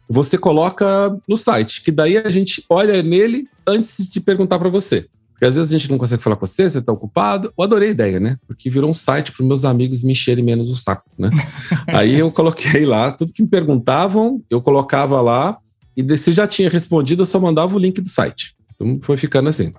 você 0.08 0.38
coloca 0.38 1.16
no 1.28 1.36
site, 1.36 1.82
que 1.82 1.92
daí 1.92 2.16
a 2.16 2.28
gente 2.28 2.64
olha 2.68 3.02
nele 3.02 3.48
antes 3.66 4.08
de 4.08 4.20
perguntar 4.20 4.58
para 4.58 4.68
você. 4.68 5.06
Porque 5.38 5.46
às 5.46 5.54
vezes 5.54 5.72
a 5.72 5.78
gente 5.78 5.88
não 5.88 5.98
consegue 5.98 6.20
falar 6.20 6.34
com 6.34 6.44
você, 6.44 6.68
você 6.68 6.80
está 6.80 6.92
ocupado. 6.92 7.52
Eu 7.56 7.62
adorei 7.62 7.90
a 7.90 7.92
ideia, 7.92 8.18
né? 8.18 8.36
Porque 8.44 8.68
virou 8.68 8.90
um 8.90 8.92
site 8.92 9.30
para 9.30 9.46
meus 9.46 9.64
amigos 9.64 10.02
me 10.02 10.10
encherem 10.10 10.44
menos 10.44 10.68
o 10.68 10.74
saco, 10.74 11.08
né? 11.16 11.30
Aí 11.94 12.18
eu 12.18 12.32
coloquei 12.32 12.84
lá, 12.84 13.12
tudo 13.12 13.32
que 13.32 13.40
me 13.40 13.48
perguntavam, 13.48 14.42
eu 14.50 14.60
colocava 14.60 15.20
lá, 15.20 15.56
e 15.96 16.18
se 16.18 16.32
já 16.32 16.44
tinha 16.44 16.68
respondido, 16.68 17.22
eu 17.22 17.26
só 17.26 17.38
mandava 17.38 17.76
o 17.76 17.78
link 17.78 18.00
do 18.00 18.08
site. 18.08 18.56
Então 18.74 18.98
foi 19.00 19.16
ficando 19.16 19.48
assim. 19.48 19.72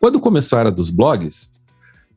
Quando 0.00 0.18
começou 0.18 0.56
a 0.56 0.60
era 0.60 0.72
dos 0.72 0.88
blogs, 0.88 1.50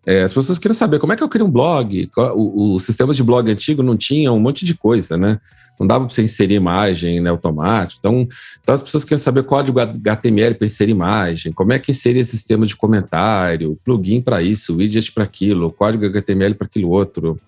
é, 0.05 0.23
as 0.23 0.33
pessoas 0.33 0.59
queriam 0.59 0.75
saber 0.75 0.99
como 0.99 1.13
é 1.13 1.15
que 1.15 1.23
eu 1.23 1.29
queria 1.29 1.45
um 1.45 1.51
blog. 1.51 2.09
Os 2.35 2.83
sistemas 2.83 3.15
de 3.15 3.23
blog 3.23 3.49
antigo 3.49 3.81
não 3.81 3.97
tinham 3.97 4.35
um 4.35 4.39
monte 4.39 4.65
de 4.65 4.75
coisa, 4.75 5.17
né? 5.17 5.39
não 5.79 5.85
dava 5.85 6.05
para 6.05 6.13
você 6.13 6.23
inserir 6.23 6.55
imagem 6.55 7.19
né, 7.19 7.29
automático. 7.29 7.99
Então, 7.99 8.27
então, 8.61 8.75
as 8.75 8.81
pessoas 8.81 9.03
querem 9.03 9.21
saber 9.21 9.43
código 9.43 9.79
HTML 9.79 10.55
para 10.55 10.67
inserir 10.67 10.91
imagem, 10.91 11.51
como 11.51 11.73
é 11.73 11.79
que 11.79 11.91
inserir 11.91 12.23
sistema 12.25 12.65
de 12.65 12.75
comentário, 12.75 13.77
plugin 13.83 14.21
para 14.21 14.41
isso, 14.41 14.77
widget 14.77 15.11
para 15.11 15.23
aquilo, 15.23 15.71
código 15.71 16.05
HTML 16.05 16.55
para 16.55 16.65
aquilo 16.65 16.89
outro. 16.89 17.39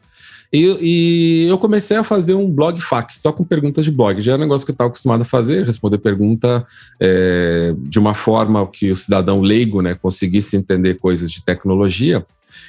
E, 0.51 0.77
e, 0.81 1.47
eu 1.49 1.57
comecei 1.57 1.97
a 1.97 2.05
fazer 2.05 2.33
um 2.33 2.49
blog 2.49 2.79
FAQ, 2.79 3.19
só 3.19 3.33
com 3.33 3.43
perguntas 3.43 3.83
de 3.83 3.91
blog. 3.91 4.21
Já 4.21 4.31
era 4.33 4.41
um 4.41 4.45
negócio 4.45 4.65
que 4.65 4.71
eu 4.71 4.73
estava 4.73 4.87
acostumado 4.87 5.21
a 5.21 5.25
fazer, 5.25 5.65
responder 5.65 5.97
pergunta 5.97 6.65
é, 7.01 7.75
de 7.77 7.99
uma 7.99 8.13
forma 8.13 8.65
que 8.67 8.89
o 8.89 8.95
cidadão 8.95 9.41
leigo 9.41 9.81
né, 9.81 9.93
conseguisse 9.93 10.55
entender 10.55 10.95
coisas 10.95 11.29
de 11.29 11.43
tecnologia. 11.43 12.25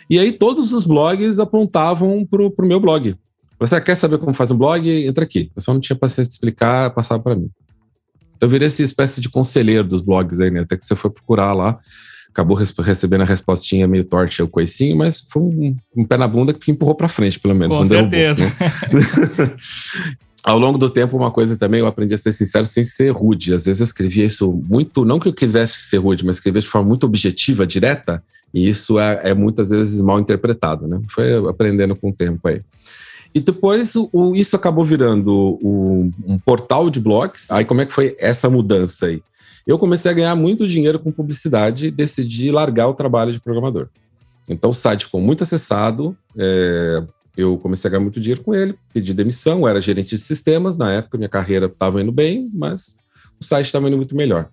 E 0.09 0.19
aí 0.19 0.33
todos 0.33 0.73
os 0.73 0.85
blogs 0.85 1.39
apontavam 1.39 2.27
para 2.27 2.43
o 2.43 2.67
meu 2.67 2.81
blog. 2.81 3.15
Você 3.59 3.81
quer 3.81 3.97
saber 3.97 4.19
como 4.19 4.33
faz 4.33 4.51
um 4.51 4.57
blog? 4.57 4.89
Entra 4.89 5.25
aqui. 5.25 5.51
Eu 5.55 5.61
só 5.61 5.75
não 5.75 5.81
tinha 5.81 5.97
paciência 5.97 6.29
de 6.29 6.35
explicar, 6.35 6.91
passava 6.91 7.23
para 7.23 7.35
mim. 7.35 7.51
Eu 8.41 8.49
virei 8.49 8.69
essa 8.69 8.83
espécie 8.83 9.21
de 9.21 9.29
conselheiro 9.29 9.87
dos 9.87 10.01
blogs 10.01 10.41
aí, 10.41 10.51
né? 10.51 10.61
Até 10.61 10.77
que 10.77 10.85
você 10.87 10.95
foi 10.95 11.11
procurar 11.11 11.53
lá, 11.53 11.79
acabou 12.31 12.57
recebendo 12.57 13.23
a 13.23 13.25
respostinha 13.25 13.89
meio 13.89 14.05
torta 14.05 14.45
o 14.45 14.49
coicinho, 14.49 14.97
mas 14.97 15.21
foi 15.29 15.43
um, 15.43 15.77
um, 15.97 16.05
pé 16.05 16.17
na 16.17 16.29
bunda 16.29 16.55
que 16.55 16.71
empurrou 16.71 16.95
para 16.95 17.09
frente, 17.09 17.41
pelo 17.41 17.55
menos. 17.55 17.77
Com 17.77 17.85
certeza. 17.85 18.47
Derrubou, 18.91 19.47
né? 19.47 19.57
Ao 20.45 20.59
longo 20.59 20.79
do 20.79 20.89
tempo, 20.89 21.17
uma 21.17 21.33
coisa 21.33 21.57
também, 21.57 21.81
eu 21.81 21.87
aprendi 21.87 22.15
a 22.15 22.19
ser 22.19 22.33
sincero 22.33 22.65
sem 22.65 22.85
ser 22.85 23.11
rude. 23.11 23.53
Às 23.53 23.67
vezes 23.67 23.81
eu 23.81 23.85
escrevia 23.85 24.25
isso 24.25 24.53
muito, 24.67 25.05
não 25.05 25.19
que 25.19 25.29
eu 25.29 25.33
quisesse 25.33 25.89
ser 25.89 25.99
rude, 25.99 26.25
mas 26.25 26.37
escrevia 26.37 26.63
de 26.63 26.69
forma 26.69 26.89
muito 26.89 27.05
objetiva, 27.05 27.67
direta, 27.67 28.23
e 28.53 28.69
isso 28.69 28.99
é, 28.99 29.21
é 29.25 29.35
muitas 29.35 29.71
vezes 29.71 30.01
mal 30.01 30.19
interpretado, 30.19 30.87
né? 30.87 31.01
Foi 31.11 31.49
aprendendo 31.49 31.95
com 31.95 32.11
o 32.11 32.15
tempo 32.15 32.47
aí. 32.49 32.63
E 33.35 33.41
depois 33.41 33.95
o, 33.95 34.35
isso 34.35 34.57
acabou 34.57 34.85
virando 34.85 35.59
o, 35.63 36.11
um 36.27 36.39
portal 36.39 36.89
de 36.89 36.99
blogs. 36.99 37.51
Aí 37.51 37.65
como 37.65 37.81
é 37.81 37.87
que 37.87 37.93
foi 37.93 38.17
essa 38.19 38.49
mudança 38.49 39.07
aí? 39.07 39.23
Eu 39.67 39.79
comecei 39.79 40.11
a 40.11 40.15
ganhar 40.15 40.35
muito 40.35 40.67
dinheiro 40.67 40.99
com 40.99 41.13
publicidade 41.13 41.87
e 41.87 41.91
decidi 41.91 42.51
largar 42.51 42.89
o 42.89 42.95
trabalho 42.95 43.33
de 43.33 43.41
programador. 43.41 43.89
Então 44.49 44.71
o 44.71 44.75
site 44.75 45.05
ficou 45.05 45.21
muito 45.21 45.43
acessado, 45.43 46.17
é, 46.37 47.03
eu 47.37 47.59
comecei 47.59 47.87
a 47.87 47.91
ganhar 47.93 48.03
muito 48.03 48.19
dinheiro 48.19 48.43
com 48.43 48.55
ele, 48.55 48.75
pedi 48.95 49.13
demissão, 49.13 49.69
era 49.69 49.79
gerente 49.79 50.17
de 50.17 50.23
sistemas, 50.23 50.79
na 50.79 50.91
época 50.93 51.19
minha 51.19 51.29
carreira 51.29 51.67
estava 51.67 52.01
indo 52.01 52.11
bem, 52.11 52.51
mas 52.55 52.97
o 53.39 53.45
site 53.45 53.67
estava 53.67 53.89
indo 53.89 53.97
muito 53.99 54.17
melhor. 54.17 54.49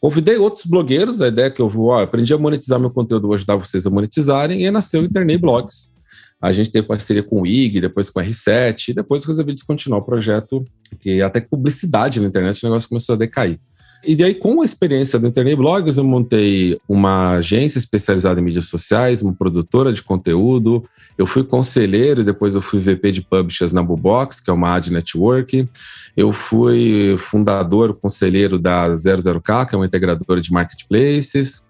Convidei 0.00 0.36
outros 0.36 0.64
blogueiros, 0.64 1.20
a 1.20 1.28
ideia 1.28 1.46
é 1.46 1.50
que 1.50 1.60
eu 1.60 1.68
vou, 1.68 1.86
ó, 1.86 2.02
aprendi 2.02 2.32
a 2.32 2.38
monetizar 2.38 2.78
meu 2.78 2.90
conteúdo, 2.90 3.26
vou 3.26 3.34
ajudar 3.34 3.56
vocês 3.56 3.86
a 3.86 3.90
monetizarem, 3.90 4.64
e 4.64 4.70
nasceu 4.70 5.02
o 5.02 5.04
Internet 5.04 5.40
Blogs, 5.40 5.92
a 6.40 6.52
gente 6.52 6.70
teve 6.70 6.86
parceria 6.86 7.22
com 7.22 7.42
o 7.42 7.46
IG, 7.46 7.80
depois 7.80 8.08
com 8.08 8.20
o 8.20 8.22
R7, 8.22 8.90
e 8.90 8.94
depois 8.94 9.24
resolvi 9.24 9.52
descontinuar 9.52 10.00
o 10.00 10.04
projeto, 10.04 10.64
porque 10.88 11.20
até 11.20 11.40
publicidade 11.40 12.20
na 12.20 12.28
internet 12.28 12.64
o 12.64 12.68
negócio 12.68 12.88
começou 12.88 13.14
a 13.14 13.18
decair. 13.18 13.58
E 14.04 14.14
daí, 14.14 14.34
com 14.34 14.62
a 14.62 14.64
experiência 14.64 15.18
do 15.18 15.26
Internet 15.26 15.56
Blogs, 15.56 15.96
eu 15.96 16.04
montei 16.04 16.78
uma 16.88 17.32
agência 17.32 17.78
especializada 17.78 18.40
em 18.40 18.42
mídias 18.42 18.66
sociais, 18.66 19.22
uma 19.22 19.32
produtora 19.32 19.92
de 19.92 20.02
conteúdo. 20.02 20.84
Eu 21.16 21.26
fui 21.26 21.42
conselheiro 21.42 22.22
depois 22.22 22.54
eu 22.54 22.62
fui 22.62 22.80
VP 22.80 23.12
de 23.12 23.22
Publishers 23.22 23.72
na 23.72 23.82
Bubox, 23.82 24.40
que 24.40 24.50
é 24.50 24.52
uma 24.52 24.76
ad 24.76 24.92
network. 24.92 25.68
Eu 26.16 26.32
fui 26.32 27.16
fundador, 27.18 27.94
conselheiro 27.94 28.58
da 28.58 28.88
00K, 28.88 29.66
que 29.66 29.74
é 29.74 29.78
uma 29.78 29.86
integradora 29.86 30.40
de 30.40 30.52
marketplaces. 30.52 31.67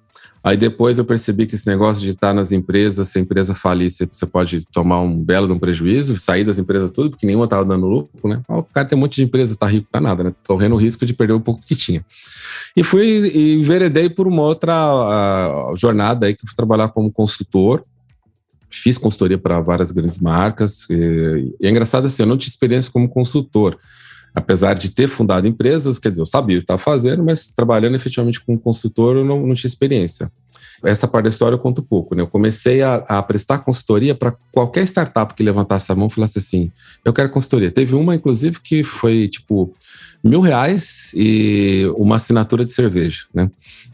Aí 0.48 0.56
depois 0.56 0.96
eu 0.96 1.04
percebi 1.04 1.46
que 1.46 1.54
esse 1.54 1.66
negócio 1.66 2.02
de 2.02 2.12
estar 2.12 2.32
nas 2.32 2.52
empresas, 2.52 3.08
se 3.08 3.18
a 3.18 3.20
empresa 3.20 3.54
falir, 3.54 3.90
você 3.90 4.24
pode 4.24 4.66
tomar 4.68 4.98
um 5.02 5.14
belo 5.22 5.46
de 5.46 5.52
um 5.52 5.58
prejuízo, 5.58 6.16
sair 6.16 6.42
das 6.42 6.58
empresas 6.58 6.90
tudo, 6.90 7.10
porque 7.10 7.26
nenhuma 7.26 7.44
estava 7.44 7.66
dando 7.66 7.86
lucro, 7.86 8.26
né? 8.26 8.40
O 8.48 8.62
cara 8.62 8.88
tem 8.88 8.96
um 8.96 9.02
monte 9.02 9.16
de 9.16 9.24
empresa, 9.24 9.54
tá 9.54 9.66
rico, 9.66 9.88
tá 9.92 10.00
nada, 10.00 10.24
né? 10.24 10.32
Correndo 10.46 10.74
o 10.74 10.78
risco 10.78 11.04
de 11.04 11.12
perder 11.12 11.34
o 11.34 11.40
pouco 11.40 11.60
que 11.66 11.76
tinha. 11.76 12.02
E 12.74 12.82
fui 12.82 13.04
e 13.28 13.56
enveredei 13.56 14.08
por 14.08 14.26
uma 14.26 14.40
outra 14.40 14.72
uh, 15.70 15.76
jornada 15.76 16.24
aí 16.24 16.34
que 16.34 16.46
fui 16.46 16.56
trabalhar 16.56 16.88
como 16.88 17.12
consultor. 17.12 17.84
Fiz 18.70 18.96
consultoria 18.96 19.36
para 19.36 19.60
várias 19.60 19.92
grandes 19.92 20.18
marcas. 20.18 20.88
E, 20.88 21.54
e 21.60 21.66
é 21.66 21.68
engraçado 21.68 22.06
assim, 22.06 22.22
eu 22.22 22.26
não 22.26 22.38
tinha 22.38 22.48
experiência 22.48 22.90
como 22.90 23.06
consultor 23.06 23.78
apesar 24.38 24.74
de 24.74 24.90
ter 24.90 25.08
fundado 25.08 25.46
empresas, 25.46 25.98
quer 25.98 26.10
dizer, 26.10 26.22
eu 26.22 26.26
sabia 26.26 26.56
o 26.56 26.60
que 26.60 26.64
estava 26.64 26.78
fazendo, 26.78 27.22
mas 27.24 27.48
trabalhando 27.48 27.96
efetivamente 27.96 28.40
com 28.40 28.58
consultor 28.58 29.16
eu 29.16 29.24
não, 29.24 29.46
não 29.46 29.54
tinha 29.54 29.68
experiência. 29.68 30.30
Essa 30.82 31.08
parte 31.08 31.24
da 31.24 31.30
história 31.30 31.56
eu 31.56 31.58
conto 31.58 31.82
pouco, 31.82 32.14
né? 32.14 32.22
Eu 32.22 32.28
comecei 32.28 32.82
a, 32.82 32.96
a 33.08 33.22
prestar 33.22 33.58
consultoria 33.58 34.14
para 34.14 34.32
qualquer 34.52 34.84
startup 34.84 35.34
que 35.34 35.42
levantasse 35.42 35.90
a 35.90 35.94
mão 35.94 36.06
e 36.06 36.10
falasse 36.10 36.38
assim: 36.38 36.70
eu 37.04 37.12
quero 37.12 37.30
consultoria. 37.30 37.70
Teve 37.70 37.96
uma, 37.96 38.14
inclusive, 38.14 38.60
que 38.60 38.84
foi 38.84 39.26
tipo 39.26 39.74
mil 40.22 40.40
reais 40.40 41.10
e 41.14 41.84
uma 41.96 42.16
assinatura 42.16 42.64
de 42.64 42.72
cerveja, 42.72 43.24
né? 43.34 43.50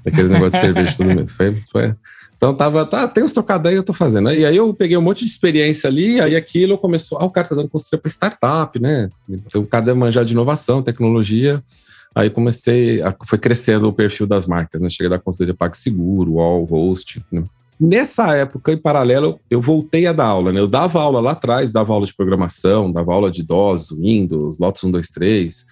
Aqueles 0.06 0.30
negócios 0.30 0.52
de 0.52 0.61
cerveja 0.61 0.94
todo 0.96 1.14
mês. 1.14 1.32
Foi, 1.32 1.62
foi, 1.70 1.94
então 2.37 2.54
tava, 2.54 2.84
tá, 2.84 3.08
tem 3.08 3.25
uns 3.25 3.32
trocados 3.32 3.70
aí, 3.70 3.76
eu 3.76 3.82
tô 3.82 3.92
fazendo. 3.92 4.30
E 4.30 4.44
aí 4.44 4.56
eu 4.56 4.75
peguei 4.75 4.96
um 4.96 5.02
monte 5.02 5.25
de 5.25 5.30
experiência 5.30 5.88
ali, 5.88 6.20
aí 6.20 6.37
aquilo 6.37 6.76
começou, 6.76 7.18
ah, 7.18 7.25
o 7.25 7.30
cara 7.30 7.49
tá 7.49 7.54
dando 7.54 7.68
consultoria 7.68 8.02
para 8.02 8.11
startup, 8.11 8.78
né? 8.78 9.08
Então 9.28 9.62
o 9.62 9.66
cara 9.66 9.87
deve 9.87 9.99
manjar 9.99 10.25
de 10.25 10.32
inovação, 10.32 10.82
tecnologia. 10.82 11.62
Aí 12.14 12.30
comecei, 12.30 13.02
a, 13.02 13.14
foi 13.25 13.38
crescendo 13.38 13.88
o 13.88 13.92
perfil 13.92 14.26
das 14.26 14.46
marcas, 14.46 14.80
né? 14.80 14.88
Cheguei 14.88 15.06
a 15.06 15.11
dar 15.11 15.18
consultoria 15.18 15.54
PagSeguro, 15.54 16.38
All, 16.38 16.64
Host, 16.64 17.25
né? 17.32 17.44
Nessa 17.80 18.37
época, 18.37 18.73
em 18.73 18.76
paralelo, 18.76 19.40
eu 19.50 19.61
voltei 19.61 20.06
a 20.06 20.12
dar 20.12 20.26
aula, 20.26 20.52
né? 20.52 20.61
Eu 20.61 20.68
dava 20.68 21.00
aula 21.00 21.20
lá 21.20 21.32
atrás, 21.32 21.73
dava 21.73 21.92
aula 21.92 22.06
de 22.06 22.14
programação, 22.14 22.92
dava 22.92 23.12
aula 23.12 23.30
de 23.30 23.42
DOS, 23.42 23.90
Windows, 23.90 24.58
Lotus 24.58 24.82
123. 24.82 25.66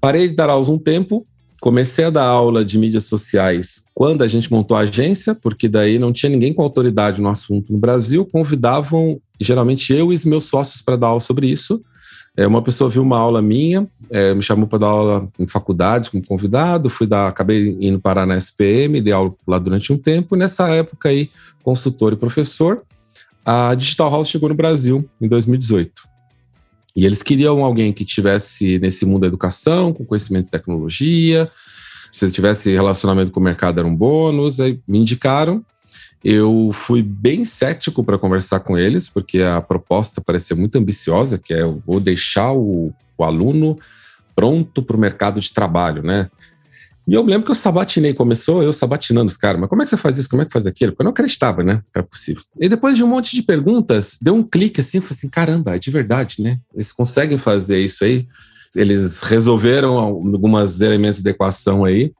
Parei 0.00 0.28
de 0.28 0.34
dar 0.34 0.48
aulas 0.48 0.70
um 0.70 0.78
tempo, 0.78 1.26
comecei 1.60 2.06
a 2.06 2.10
dar 2.10 2.24
aula 2.24 2.64
de 2.64 2.78
mídias 2.78 3.04
sociais 3.04 3.84
quando 3.94 4.22
a 4.22 4.26
gente 4.26 4.50
montou 4.50 4.76
a 4.76 4.80
agência, 4.80 5.34
porque 5.34 5.68
daí 5.68 5.98
não 5.98 6.12
tinha 6.12 6.30
ninguém 6.30 6.52
com 6.52 6.62
autoridade 6.62 7.20
no 7.20 7.28
assunto 7.28 7.72
no 7.72 7.78
Brasil. 7.78 8.24
Convidavam 8.24 9.20
geralmente 9.38 9.92
eu 9.92 10.10
e 10.10 10.14
os 10.14 10.24
meus 10.24 10.44
sócios 10.44 10.80
para 10.80 10.96
dar 10.96 11.08
aula 11.08 11.20
sobre 11.20 11.48
isso. 11.48 11.82
É, 12.36 12.46
uma 12.46 12.62
pessoa 12.62 12.88
viu 12.88 13.02
uma 13.02 13.18
aula 13.18 13.42
minha, 13.42 13.86
é, 14.08 14.32
me 14.34 14.42
chamou 14.42 14.66
para 14.66 14.78
dar 14.78 14.86
aula 14.86 15.28
em 15.38 15.46
faculdades 15.46 16.08
como 16.08 16.24
convidado, 16.24 16.88
fui 16.88 17.06
dar, 17.06 17.28
acabei 17.28 17.76
indo 17.80 18.00
parar 18.00 18.24
na 18.24 18.36
SPM, 18.38 19.00
dei 19.00 19.12
aula 19.12 19.34
lá 19.46 19.58
durante 19.58 19.92
um 19.92 19.98
tempo. 19.98 20.34
E 20.34 20.38
nessa 20.38 20.68
época 20.70 21.08
aí, 21.08 21.28
consultor 21.62 22.12
e 22.12 22.16
professor, 22.16 22.82
a 23.44 23.74
Digital 23.74 24.10
House 24.10 24.28
chegou 24.28 24.48
no 24.48 24.54
Brasil 24.54 25.08
em 25.20 25.28
2018. 25.28 26.09
E 27.00 27.06
eles 27.06 27.22
queriam 27.22 27.64
alguém 27.64 27.94
que 27.94 28.04
tivesse 28.04 28.78
nesse 28.78 29.06
mundo 29.06 29.22
da 29.22 29.26
educação, 29.26 29.90
com 29.90 30.04
conhecimento 30.04 30.44
de 30.44 30.50
tecnologia. 30.50 31.50
Se 32.12 32.30
tivesse 32.30 32.70
relacionamento 32.70 33.30
com 33.30 33.40
o 33.40 33.42
mercado, 33.42 33.78
era 33.78 33.88
um 33.88 33.96
bônus. 33.96 34.60
Aí 34.60 34.78
me 34.86 34.98
indicaram. 34.98 35.64
Eu 36.22 36.72
fui 36.74 37.02
bem 37.02 37.42
cético 37.46 38.04
para 38.04 38.18
conversar 38.18 38.60
com 38.60 38.76
eles, 38.76 39.08
porque 39.08 39.40
a 39.40 39.62
proposta 39.62 40.20
parecia 40.20 40.54
muito 40.54 40.76
ambiciosa, 40.76 41.38
que 41.38 41.54
é 41.54 41.62
eu 41.62 41.82
vou 41.86 42.00
deixar 42.00 42.52
o, 42.52 42.92
o 43.16 43.24
aluno 43.24 43.78
pronto 44.36 44.82
para 44.82 44.94
o 44.94 45.00
mercado 45.00 45.40
de 45.40 45.54
trabalho, 45.54 46.02
né? 46.02 46.28
E 47.08 47.14
eu 47.14 47.24
me 47.24 47.30
lembro 47.30 47.44
que 47.44 47.50
eu 47.50 47.56
sabatinei, 47.56 48.14
começou 48.14 48.62
eu 48.62 48.72
sabatinando 48.72 49.28
os 49.28 49.36
caras, 49.36 49.60
mas 49.60 49.68
como 49.68 49.82
é 49.82 49.84
que 49.84 49.90
você 49.90 49.96
faz 49.96 50.18
isso? 50.18 50.28
Como 50.28 50.42
é 50.42 50.44
que 50.44 50.52
faz 50.52 50.66
aquilo? 50.66 50.92
Porque 50.92 51.02
eu 51.02 51.04
não 51.04 51.12
acreditava, 51.12 51.62
né? 51.62 51.82
Que 51.92 51.98
era 51.98 52.06
possível. 52.06 52.42
E 52.58 52.68
depois 52.68 52.96
de 52.96 53.02
um 53.02 53.08
monte 53.08 53.34
de 53.34 53.42
perguntas, 53.42 54.16
deu 54.20 54.34
um 54.34 54.42
clique 54.42 54.80
assim, 54.80 54.98
eu 54.98 55.02
falei 55.02 55.16
assim: 55.16 55.28
caramba, 55.28 55.76
é 55.76 55.78
de 55.78 55.90
verdade, 55.90 56.42
né? 56.42 56.58
Eles 56.74 56.92
conseguem 56.92 57.38
fazer 57.38 57.80
isso 57.80 58.04
aí. 58.04 58.28
Eles 58.76 59.22
resolveram 59.22 59.98
alguns 59.98 60.80
elementos 60.80 61.20
da 61.22 61.30
equação 61.30 61.84
aí. 61.84 62.12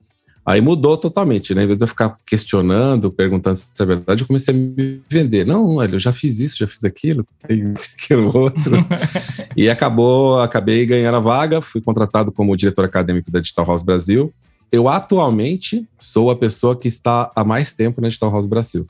Aí 0.45 0.61
mudou 0.61 0.97
totalmente, 0.97 1.55
né? 1.55 1.63
Em 1.63 1.67
vez 1.67 1.79
de 1.79 1.85
eu 1.85 1.89
ficar 1.89 2.17
questionando, 2.27 3.13
perguntando 3.13 3.57
se 3.57 3.71
é 3.79 3.85
verdade, 3.85 4.23
eu 4.23 4.27
comecei 4.27 4.53
a 4.53 4.57
me 4.57 5.01
vender. 5.09 5.47
Não, 5.47 5.77
olha, 5.77 5.95
eu 5.95 5.99
já 6.01 6.13
fiz 6.13 6.41
isso, 6.41 6.57
já 6.59 6.67
fiz 6.67 6.83
aquilo, 6.83 7.25
aquilo 7.45 8.37
outro. 8.37 8.77
e 9.57 9.69
acabou, 9.69 10.41
acabei 10.41 10.85
ganhando 10.87 11.17
a 11.17 11.21
vaga, 11.21 11.61
fui 11.61 11.81
contratado 11.81 12.33
como 12.33 12.57
diretor 12.57 12.85
acadêmico 12.85 13.31
da 13.31 13.39
Digital 13.39 13.67
House 13.67 13.83
Brasil. 13.83 14.33
Eu 14.73 14.89
atualmente 14.89 15.89
sou 15.99 16.31
a 16.31 16.37
pessoa 16.37 16.77
que 16.77 16.89
está 16.89 17.31
há 17.35 17.45
mais 17.45 17.73
tempo 17.73 18.01
na 18.01 18.09
Digital 18.09 18.31
House 18.31 18.47
Brasil. 18.47 18.87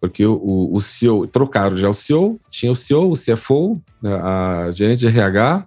Porque 0.00 0.24
o, 0.24 0.70
o 0.72 0.80
CEO, 0.80 1.26
trocaram 1.26 1.76
já 1.76 1.88
o 1.88 1.94
CEO, 1.94 2.38
tinha 2.50 2.70
o 2.70 2.76
CEO, 2.76 3.10
o 3.10 3.14
CFO, 3.14 3.80
né, 4.02 4.14
a 4.14 4.70
gerente 4.72 5.00
de 5.00 5.06
RH, 5.06 5.66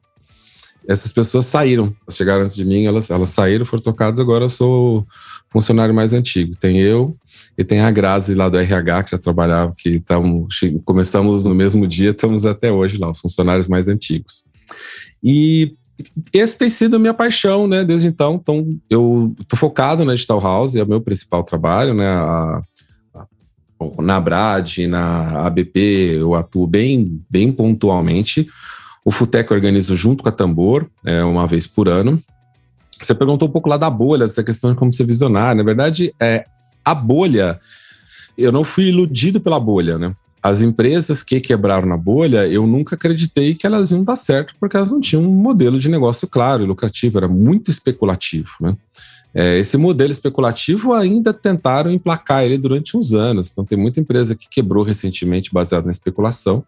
essas 0.87 1.11
pessoas 1.11 1.45
saíram, 1.45 1.95
chegaram 2.09 2.43
antes 2.43 2.55
de 2.55 2.65
mim, 2.65 2.85
elas, 2.85 3.09
elas 3.09 3.29
saíram, 3.29 3.65
foram 3.65 3.83
trocadas, 3.83 4.19
agora 4.19 4.45
eu 4.45 4.49
sou 4.49 5.05
funcionário 5.51 5.93
mais 5.93 6.13
antigo. 6.13 6.55
Tem 6.55 6.79
eu 6.79 7.15
e 7.57 7.63
tem 7.63 7.81
a 7.81 7.91
Grazi 7.91 8.33
lá 8.33 8.49
do 8.49 8.57
RH, 8.57 9.03
que 9.03 9.11
já 9.11 9.17
trabalhava, 9.17 9.73
que 9.77 9.99
tamo, 9.99 10.47
começamos 10.85 11.45
no 11.45 11.53
mesmo 11.53 11.85
dia, 11.85 12.11
estamos 12.11 12.45
até 12.45 12.71
hoje 12.71 12.97
lá, 12.97 13.11
os 13.11 13.19
funcionários 13.19 13.67
mais 13.67 13.87
antigos. 13.87 14.45
E 15.23 15.75
esse 16.33 16.57
tem 16.57 16.69
sido 16.69 16.95
a 16.95 16.99
minha 16.99 17.13
paixão, 17.13 17.67
né, 17.67 17.83
desde 17.83 18.07
então. 18.07 18.35
Então, 18.41 18.79
eu 18.89 19.35
tô 19.47 19.55
focado 19.55 20.05
na 20.05 20.13
Digital 20.13 20.39
House, 20.39 20.75
é 20.75 20.83
o 20.83 20.87
meu 20.87 21.01
principal 21.01 21.43
trabalho, 21.43 21.93
né, 21.93 22.07
a, 22.07 22.61
a, 23.15 24.01
na 24.01 24.19
Brad, 24.19 24.77
na 24.87 25.45
ABP, 25.45 26.17
eu 26.19 26.35
atuo 26.35 26.65
bem, 26.65 27.21
bem 27.29 27.51
pontualmente, 27.51 28.47
o 29.03 29.11
Futec 29.11 29.51
organizo 29.53 29.95
junto 29.95 30.23
com 30.23 30.29
a 30.29 30.31
Tambor, 30.31 30.87
é, 31.05 31.23
uma 31.23 31.47
vez 31.47 31.65
por 31.65 31.87
ano. 31.87 32.21
Você 33.01 33.15
perguntou 33.15 33.47
um 33.47 33.51
pouco 33.51 33.69
lá 33.69 33.77
da 33.77 33.89
bolha, 33.89 34.27
dessa 34.27 34.43
questão 34.43 34.71
de 34.71 34.77
como 34.77 34.93
ser 34.93 35.05
visionário. 35.05 35.57
Na 35.59 35.65
verdade, 35.65 36.13
é, 36.19 36.43
a 36.83 36.93
bolha, 36.93 37.59
eu 38.37 38.51
não 38.51 38.63
fui 38.63 38.89
iludido 38.89 39.39
pela 39.39 39.59
bolha, 39.59 39.97
né? 39.97 40.13
As 40.41 40.61
empresas 40.61 41.21
que 41.21 41.41
quebraram 41.41 41.87
na 41.87 41.97
bolha, 41.97 42.47
eu 42.47 42.65
nunca 42.65 42.95
acreditei 42.95 43.53
que 43.53 43.67
elas 43.67 43.91
iam 43.91 44.03
dar 44.03 44.15
certo, 44.15 44.55
porque 44.59 44.77
elas 44.77 44.89
não 44.89 45.01
tinham 45.01 45.23
um 45.23 45.33
modelo 45.33 45.77
de 45.77 45.89
negócio 45.89 46.27
claro 46.27 46.63
e 46.63 46.65
lucrativo, 46.65 47.17
era 47.17 47.27
muito 47.27 47.69
especulativo, 47.69 48.51
né? 48.61 48.77
É, 49.33 49.59
esse 49.59 49.77
modelo 49.77 50.11
especulativo 50.11 50.91
ainda 50.93 51.31
tentaram 51.31 51.91
emplacar 51.91 52.43
ele 52.43 52.57
durante 52.57 52.97
uns 52.97 53.13
anos. 53.13 53.51
Então, 53.51 53.63
tem 53.63 53.77
muita 53.77 53.99
empresa 53.99 54.33
que 54.33 54.49
quebrou 54.49 54.83
recentemente 54.83 55.53
baseada 55.53 55.85
na 55.85 55.91
especulação. 55.91 56.63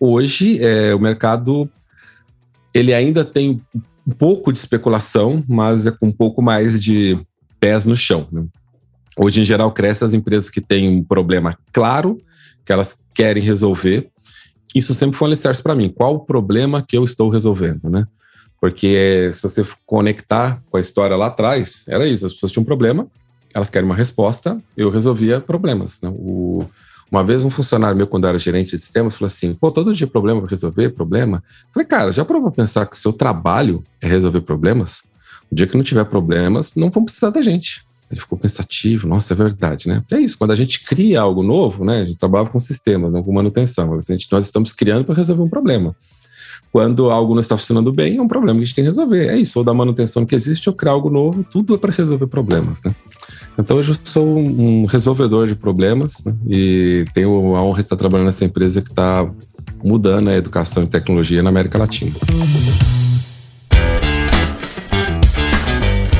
Hoje, 0.00 0.58
é, 0.64 0.94
o 0.94 0.98
mercado 0.98 1.68
ele 2.72 2.92
ainda 2.92 3.24
tem 3.24 3.60
um 4.06 4.10
pouco 4.10 4.52
de 4.52 4.58
especulação, 4.58 5.42
mas 5.48 5.86
é 5.86 5.90
com 5.90 6.06
um 6.06 6.12
pouco 6.12 6.40
mais 6.40 6.80
de 6.80 7.18
pés 7.58 7.86
no 7.86 7.96
chão. 7.96 8.26
Né? 8.30 8.44
Hoje, 9.16 9.40
em 9.40 9.44
geral, 9.44 9.72
cresce 9.72 10.04
as 10.04 10.14
empresas 10.14 10.50
que 10.50 10.60
têm 10.60 10.88
um 10.88 11.02
problema 11.02 11.56
claro, 11.72 12.18
que 12.66 12.72
elas 12.72 12.98
querem 13.14 13.42
resolver. 13.42 14.10
Isso 14.74 14.92
sempre 14.92 15.16
foi 15.16 15.28
um 15.28 15.30
alicerce 15.30 15.62
para 15.62 15.74
mim. 15.74 15.88
Qual 15.88 16.16
o 16.16 16.20
problema 16.20 16.84
que 16.86 16.98
eu 16.98 17.04
estou 17.04 17.30
resolvendo, 17.30 17.88
né? 17.88 18.06
Porque 18.60 19.30
se 19.32 19.42
você 19.42 19.64
conectar 19.86 20.60
com 20.70 20.76
a 20.76 20.80
história 20.80 21.16
lá 21.16 21.26
atrás, 21.26 21.84
era 21.88 22.06
isso. 22.06 22.26
As 22.26 22.32
pessoas 22.32 22.52
tinham 22.52 22.62
um 22.62 22.66
problema, 22.66 23.06
elas 23.54 23.70
querem 23.70 23.86
uma 23.86 23.94
resposta, 23.94 24.60
eu 24.76 24.90
resolvia 24.90 25.40
problemas. 25.40 26.00
Né? 26.00 26.10
O, 26.12 26.64
uma 27.10 27.22
vez 27.22 27.44
um 27.44 27.50
funcionário 27.50 27.96
meu, 27.96 28.06
quando 28.06 28.26
era 28.26 28.38
gerente 28.38 28.74
de 28.74 28.82
sistemas, 28.82 29.14
falou 29.14 29.28
assim: 29.28 29.54
pô, 29.54 29.70
todo 29.70 29.94
dia 29.94 30.06
problema 30.06 30.40
para 30.40 30.50
resolver, 30.50 30.90
problema. 30.90 31.42
Eu 31.46 31.72
falei, 31.72 31.86
cara, 31.86 32.12
já 32.12 32.24
provou 32.24 32.50
pensar 32.50 32.86
que 32.86 32.96
o 32.96 32.98
seu 32.98 33.12
trabalho 33.12 33.84
é 34.00 34.08
resolver 34.08 34.40
problemas? 34.40 35.02
O 35.50 35.54
dia 35.54 35.66
que 35.66 35.76
não 35.76 35.84
tiver 35.84 36.04
problemas, 36.04 36.72
não 36.74 36.90
vão 36.90 37.04
precisar 37.04 37.30
da 37.30 37.40
gente. 37.40 37.85
Ele 38.10 38.20
ficou 38.20 38.38
pensativo, 38.38 39.08
nossa, 39.08 39.32
é 39.32 39.36
verdade, 39.36 39.88
né? 39.88 40.02
É 40.12 40.20
isso, 40.20 40.38
quando 40.38 40.52
a 40.52 40.56
gente 40.56 40.84
cria 40.84 41.20
algo 41.20 41.42
novo, 41.42 41.84
né? 41.84 42.02
A 42.02 42.04
gente 42.04 42.18
trabalha 42.18 42.46
com 42.46 42.60
sistemas, 42.60 43.12
não 43.12 43.22
com 43.22 43.32
manutenção. 43.32 43.94
A 43.94 44.00
gente, 44.00 44.28
nós 44.30 44.44
estamos 44.44 44.72
criando 44.72 45.04
para 45.04 45.14
resolver 45.14 45.42
um 45.42 45.48
problema. 45.48 45.94
Quando 46.70 47.10
algo 47.10 47.34
não 47.34 47.40
está 47.40 47.56
funcionando 47.56 47.92
bem, 47.92 48.18
é 48.18 48.22
um 48.22 48.28
problema 48.28 48.58
que 48.58 48.62
a 48.62 48.66
gente 48.66 48.74
tem 48.74 48.84
que 48.84 48.90
resolver. 48.90 49.28
É 49.28 49.36
isso, 49.36 49.58
ou 49.58 49.64
da 49.64 49.74
manutenção 49.74 50.26
que 50.26 50.34
existe, 50.34 50.68
ou 50.68 50.74
criar 50.74 50.92
algo 50.92 51.10
novo, 51.10 51.42
tudo 51.42 51.74
é 51.74 51.78
para 51.78 51.90
resolver 51.90 52.26
problemas, 52.26 52.82
né? 52.82 52.94
Então, 53.58 53.78
eu 53.78 53.96
sou 54.04 54.38
um 54.38 54.84
resolvedor 54.84 55.46
de 55.46 55.54
problemas 55.54 56.22
né? 56.24 56.36
e 56.46 57.06
tenho 57.14 57.56
a 57.56 57.62
honra 57.62 57.78
de 57.78 57.86
estar 57.86 57.96
trabalhando 57.96 58.26
nessa 58.26 58.44
empresa 58.44 58.82
que 58.82 58.90
está 58.90 59.28
mudando 59.82 60.28
a 60.28 60.36
educação 60.36 60.82
e 60.82 60.86
tecnologia 60.86 61.42
na 61.42 61.48
América 61.48 61.78
Latina. 61.78 62.12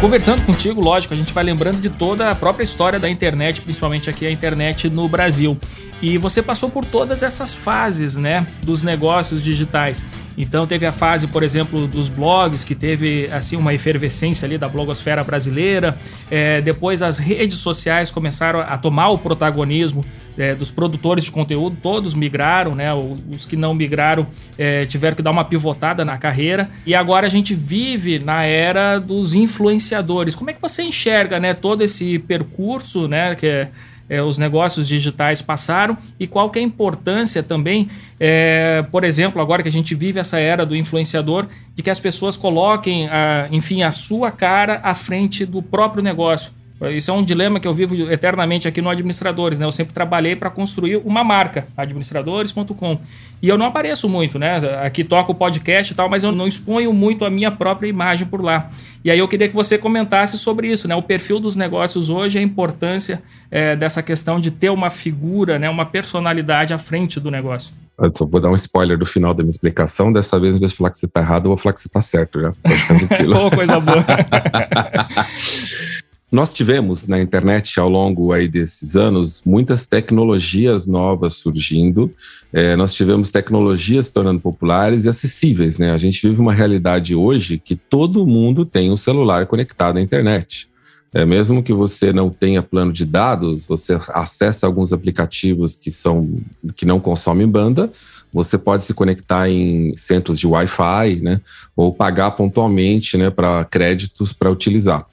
Conversando 0.06 0.46
contigo, 0.46 0.80
lógico, 0.80 1.14
a 1.14 1.16
gente 1.16 1.34
vai 1.34 1.42
lembrando 1.42 1.80
de 1.80 1.90
toda 1.90 2.30
a 2.30 2.34
própria 2.36 2.62
história 2.62 2.96
da 2.96 3.10
internet, 3.10 3.60
principalmente 3.60 4.08
aqui 4.08 4.24
a 4.24 4.30
internet 4.30 4.88
no 4.88 5.08
Brasil. 5.08 5.58
E 6.00 6.16
você 6.16 6.40
passou 6.40 6.70
por 6.70 6.84
todas 6.84 7.24
essas 7.24 7.52
fases, 7.52 8.16
né, 8.16 8.46
dos 8.62 8.84
negócios 8.84 9.42
digitais. 9.42 10.04
Então 10.36 10.66
teve 10.66 10.84
a 10.84 10.92
fase, 10.92 11.26
por 11.26 11.42
exemplo, 11.42 11.86
dos 11.86 12.08
blogs, 12.08 12.62
que 12.62 12.74
teve 12.74 13.28
assim 13.32 13.56
uma 13.56 13.72
efervescência 13.72 14.46
ali 14.46 14.58
da 14.58 14.68
blogosfera 14.68 15.22
brasileira. 15.22 15.96
É, 16.30 16.60
depois 16.60 17.02
as 17.02 17.18
redes 17.18 17.58
sociais 17.58 18.10
começaram 18.10 18.60
a 18.60 18.76
tomar 18.76 19.08
o 19.08 19.18
protagonismo 19.18 20.04
é, 20.36 20.54
dos 20.54 20.70
produtores 20.70 21.24
de 21.24 21.30
conteúdo. 21.30 21.76
Todos 21.82 22.14
migraram, 22.14 22.74
né? 22.74 22.88
Os 23.32 23.44
que 23.46 23.56
não 23.56 23.74
migraram 23.74 24.26
é, 24.58 24.84
tiveram 24.84 25.16
que 25.16 25.22
dar 25.22 25.30
uma 25.30 25.44
pivotada 25.44 26.04
na 26.04 26.18
carreira. 26.18 26.68
E 26.84 26.94
agora 26.94 27.26
a 27.26 27.30
gente 27.30 27.54
vive 27.54 28.18
na 28.18 28.44
era 28.44 28.98
dos 28.98 29.34
influenciadores. 29.34 30.34
Como 30.34 30.50
é 30.50 30.52
que 30.52 30.60
você 30.60 30.82
enxerga, 30.82 31.40
né, 31.40 31.54
todo 31.54 31.82
esse 31.82 32.18
percurso, 32.18 33.08
né, 33.08 33.34
que 33.34 33.46
é 33.46 33.70
é, 34.08 34.22
os 34.22 34.38
negócios 34.38 34.86
digitais 34.88 35.42
passaram 35.42 35.96
e 36.18 36.26
qual 36.26 36.50
que 36.50 36.58
é 36.58 36.62
a 36.62 36.64
importância 36.64 37.42
também, 37.42 37.88
é, 38.18 38.84
por 38.90 39.04
exemplo, 39.04 39.40
agora 39.40 39.62
que 39.62 39.68
a 39.68 39.72
gente 39.72 39.94
vive 39.94 40.20
essa 40.20 40.38
era 40.38 40.64
do 40.64 40.76
influenciador, 40.76 41.46
de 41.74 41.82
que 41.82 41.90
as 41.90 42.00
pessoas 42.00 42.36
coloquem, 42.36 43.08
a, 43.08 43.48
enfim, 43.50 43.82
a 43.82 43.90
sua 43.90 44.30
cara 44.30 44.80
à 44.82 44.94
frente 44.94 45.44
do 45.44 45.62
próprio 45.62 46.02
negócio. 46.02 46.52
Isso 46.94 47.10
é 47.10 47.14
um 47.14 47.24
dilema 47.24 47.58
que 47.58 47.66
eu 47.66 47.72
vivo 47.72 47.94
eternamente 48.12 48.68
aqui 48.68 48.82
no 48.82 48.90
Administradores, 48.90 49.58
né? 49.58 49.64
Eu 49.64 49.72
sempre 49.72 49.94
trabalhei 49.94 50.36
para 50.36 50.50
construir 50.50 50.98
uma 50.98 51.24
marca, 51.24 51.66
administradores.com. 51.74 53.00
E 53.40 53.48
eu 53.48 53.56
não 53.56 53.66
apareço 53.66 54.08
muito, 54.08 54.38
né? 54.38 54.58
Aqui 54.84 55.02
toco 55.02 55.32
o 55.32 55.34
podcast 55.34 55.92
e 55.92 55.96
tal, 55.96 56.10
mas 56.10 56.22
eu 56.22 56.32
não 56.32 56.46
exponho 56.46 56.92
muito 56.92 57.24
a 57.24 57.30
minha 57.30 57.50
própria 57.50 57.88
imagem 57.88 58.26
por 58.26 58.42
lá. 58.42 58.68
E 59.02 59.10
aí 59.10 59.18
eu 59.18 59.26
queria 59.26 59.48
que 59.48 59.54
você 59.54 59.78
comentasse 59.78 60.36
sobre 60.36 60.68
isso, 60.68 60.86
né? 60.86 60.94
O 60.94 61.02
perfil 61.02 61.40
dos 61.40 61.56
negócios 61.56 62.10
hoje, 62.10 62.38
a 62.38 62.42
importância 62.42 63.22
é, 63.50 63.74
dessa 63.74 64.02
questão 64.02 64.38
de 64.38 64.50
ter 64.50 64.68
uma 64.68 64.90
figura, 64.90 65.58
né? 65.58 65.70
Uma 65.70 65.86
personalidade 65.86 66.74
à 66.74 66.78
frente 66.78 67.18
do 67.18 67.30
negócio. 67.30 67.72
Eu 67.98 68.12
só 68.14 68.26
vou 68.26 68.38
dar 68.38 68.50
um 68.50 68.54
spoiler 68.54 68.98
do 68.98 69.06
final 69.06 69.32
da 69.32 69.42
minha 69.42 69.50
explicação. 69.50 70.12
Dessa 70.12 70.38
vez, 70.38 70.56
em 70.56 70.58
vez 70.58 70.72
de 70.72 70.76
falar 70.76 70.90
que 70.90 70.98
você 70.98 71.06
está 71.06 71.20
errado, 71.20 71.46
eu 71.46 71.50
vou 71.50 71.56
falar 71.56 71.72
que 71.72 71.80
você 71.80 71.88
está 71.88 72.02
certo 72.02 72.38
já. 72.38 72.52
Pode 72.62 72.76
ficar 72.76 72.98
tranquilo. 72.98 73.50
coisa 73.50 73.80
boa. 73.80 74.04
Nós 76.30 76.52
tivemos 76.52 77.06
na 77.06 77.20
internet 77.20 77.78
ao 77.78 77.88
longo 77.88 78.32
aí 78.32 78.48
desses 78.48 78.96
anos 78.96 79.42
muitas 79.46 79.86
tecnologias 79.86 80.84
novas 80.84 81.34
surgindo. 81.34 82.10
É, 82.52 82.74
nós 82.74 82.92
tivemos 82.94 83.30
tecnologias 83.30 84.10
tornando 84.10 84.40
populares 84.40 85.04
e 85.04 85.08
acessíveis. 85.08 85.78
Né? 85.78 85.92
A 85.92 85.98
gente 85.98 86.26
vive 86.26 86.40
uma 86.40 86.52
realidade 86.52 87.14
hoje 87.14 87.58
que 87.58 87.76
todo 87.76 88.26
mundo 88.26 88.64
tem 88.64 88.90
um 88.90 88.96
celular 88.96 89.46
conectado 89.46 89.98
à 89.98 90.00
internet. 90.02 90.68
É, 91.14 91.24
mesmo 91.24 91.62
que 91.62 91.72
você 91.72 92.12
não 92.12 92.28
tenha 92.28 92.60
plano 92.60 92.92
de 92.92 93.06
dados, 93.06 93.64
você 93.64 93.96
acessa 94.08 94.66
alguns 94.66 94.92
aplicativos 94.92 95.76
que 95.76 95.90
são 95.90 96.40
que 96.74 96.84
não 96.84 96.98
consomem 96.98 97.46
banda, 97.46 97.90
você 98.32 98.58
pode 98.58 98.84
se 98.84 98.92
conectar 98.92 99.48
em 99.48 99.96
centros 99.96 100.38
de 100.38 100.46
Wi-Fi, 100.46 101.20
né? 101.22 101.40
Ou 101.74 101.94
pagar 101.94 102.32
pontualmente, 102.32 103.16
né, 103.16 103.30
para 103.30 103.64
créditos 103.64 104.32
para 104.34 104.50
utilizar. 104.50 105.06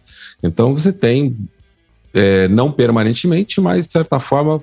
Então 0.43 0.75
você 0.75 0.91
tem 0.91 1.35
é, 2.13 2.47
não 2.49 2.71
permanentemente, 2.71 3.59
mas 3.59 3.87
de 3.87 3.93
certa 3.93 4.19
forma 4.19 4.61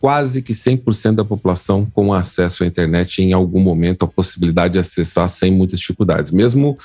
quase 0.00 0.42
que 0.42 0.52
100% 0.52 1.14
da 1.14 1.24
população 1.24 1.86
com 1.86 2.12
acesso 2.12 2.62
à 2.62 2.66
internet 2.66 3.22
em 3.22 3.32
algum 3.32 3.58
momento, 3.58 4.04
a 4.04 4.08
possibilidade 4.08 4.74
de 4.74 4.78
acessar 4.78 5.26
sem 5.30 5.50
muitas 5.50 5.80
dificuldades. 5.80 6.30
Mesmo 6.30 6.76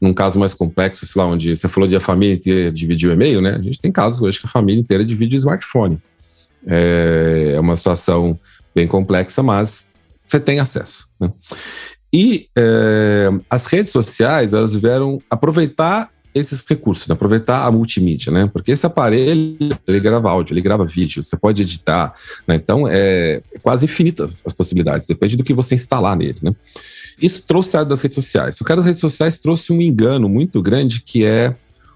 num 0.00 0.14
caso 0.14 0.38
mais 0.38 0.54
complexo, 0.54 1.04
sei 1.04 1.20
lá, 1.20 1.28
onde 1.28 1.54
você 1.54 1.68
falou 1.68 1.86
de 1.88 1.94
a 1.96 2.00
família 2.00 2.34
inteira 2.34 2.72
dividir 2.72 3.10
o 3.10 3.12
e-mail, 3.12 3.42
né? 3.42 3.56
A 3.56 3.62
gente 3.62 3.78
tem 3.78 3.92
casos 3.92 4.22
hoje 4.22 4.40
que 4.40 4.46
a 4.46 4.50
família 4.50 4.80
inteira 4.80 5.04
divide 5.04 5.36
o 5.36 5.38
smartphone. 5.38 6.00
É, 6.66 7.52
é 7.56 7.60
uma 7.60 7.76
situação 7.76 8.40
bem 8.74 8.86
complexa, 8.86 9.42
mas 9.42 9.88
você 10.26 10.40
tem 10.40 10.58
acesso. 10.58 11.08
Né? 11.20 11.30
E 12.12 12.48
é, 12.56 13.28
as 13.48 13.66
redes 13.66 13.92
sociais, 13.92 14.54
elas 14.54 14.74
vieram 14.74 15.20
aproveitar 15.30 16.10
esses 16.34 16.64
recursos, 16.66 17.06
né? 17.08 17.12
aproveitar 17.12 17.66
a 17.66 17.70
multimídia, 17.70 18.32
né? 18.32 18.48
Porque 18.50 18.72
esse 18.72 18.86
aparelho, 18.86 19.56
ele 19.86 20.00
grava 20.00 20.30
áudio, 20.30 20.54
ele 20.54 20.62
grava 20.62 20.84
vídeo, 20.84 21.22
você 21.22 21.36
pode 21.36 21.62
editar, 21.62 22.14
né? 22.46 22.54
Então, 22.54 22.88
é, 22.88 23.42
é 23.52 23.58
quase 23.58 23.84
infinita 23.84 24.30
as 24.44 24.52
possibilidades, 24.52 25.06
depende 25.06 25.36
do 25.36 25.44
que 25.44 25.52
você 25.52 25.74
instalar 25.74 26.16
nele, 26.16 26.38
né? 26.42 26.54
Isso 27.20 27.42
trouxe 27.46 27.76
a 27.76 27.84
das 27.84 28.00
redes 28.00 28.14
sociais. 28.14 28.60
O 28.60 28.64
cara 28.64 28.78
das 28.78 28.86
redes 28.86 29.00
sociais 29.00 29.38
trouxe 29.38 29.72
um 29.72 29.80
engano 29.80 30.28
muito 30.28 30.62
grande 30.62 31.00
que 31.00 31.24
é 31.24 31.54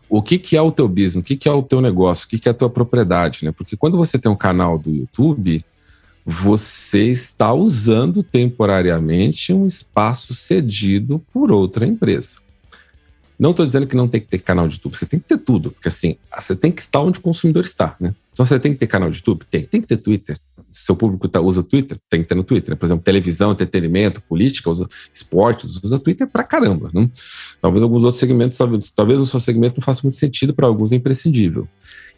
o 0.08 0.22
que, 0.22 0.38
que 0.38 0.56
é 0.56 0.62
o 0.62 0.70
teu 0.70 0.86
business, 0.86 1.16
o 1.16 1.22
que, 1.22 1.36
que 1.36 1.48
é 1.48 1.52
o 1.52 1.62
teu 1.62 1.80
negócio, 1.80 2.26
o 2.26 2.28
que, 2.28 2.38
que 2.38 2.48
é 2.48 2.52
a 2.52 2.54
tua 2.54 2.70
propriedade, 2.70 3.44
né? 3.44 3.52
Porque 3.52 3.76
quando 3.76 3.96
você 3.96 4.18
tem 4.18 4.30
um 4.30 4.36
canal 4.36 4.78
do 4.78 4.90
YouTube, 4.90 5.64
você 6.24 7.04
está 7.04 7.52
usando 7.52 8.22
temporariamente 8.22 9.52
um 9.52 9.66
espaço 9.66 10.34
cedido 10.34 11.20
por 11.32 11.50
outra 11.50 11.86
empresa. 11.86 12.45
Não 13.38 13.50
estou 13.50 13.66
dizendo 13.66 13.86
que 13.86 13.96
não 13.96 14.08
tem 14.08 14.20
que 14.20 14.28
ter 14.28 14.38
canal 14.38 14.66
de 14.66 14.74
YouTube, 14.74 14.96
você 14.96 15.06
tem 15.06 15.20
que 15.20 15.26
ter 15.26 15.38
tudo, 15.38 15.70
porque 15.70 15.88
assim, 15.88 16.16
você 16.36 16.56
tem 16.56 16.72
que 16.72 16.80
estar 16.80 17.00
onde 17.00 17.18
o 17.18 17.22
consumidor 17.22 17.64
está, 17.64 17.94
né? 18.00 18.14
Então 18.36 18.44
você 18.44 18.60
tem 18.60 18.72
que 18.74 18.78
ter 18.78 18.86
canal 18.86 19.10
de 19.10 19.16
YouTube? 19.16 19.46
Tem. 19.50 19.64
Tem 19.64 19.80
que 19.80 19.86
ter 19.86 19.96
Twitter. 19.96 20.36
Se 20.70 20.84
seu 20.84 20.94
público 20.94 21.26
tá, 21.26 21.40
usa 21.40 21.62
Twitter, 21.62 21.96
tem 22.10 22.22
que 22.22 22.28
ter 22.28 22.34
no 22.34 22.44
Twitter. 22.44 22.70
Né? 22.70 22.76
Por 22.76 22.84
exemplo, 22.84 23.02
televisão, 23.02 23.52
entretenimento, 23.52 24.20
política, 24.20 24.68
usa 24.68 24.86
esportes, 25.12 25.80
usa 25.82 25.98
Twitter 25.98 26.26
pra 26.26 26.44
caramba. 26.44 26.90
Né? 26.92 27.10
Talvez 27.62 27.82
alguns 27.82 28.04
outros 28.04 28.20
segmentos, 28.20 28.58
talvez, 28.58 28.90
talvez 28.90 29.18
o 29.20 29.24
seu 29.24 29.40
segmento 29.40 29.76
não 29.78 29.82
faça 29.82 30.02
muito 30.02 30.18
sentido, 30.18 30.52
para 30.52 30.66
alguns 30.66 30.92
é 30.92 30.96
imprescindível. 30.96 31.66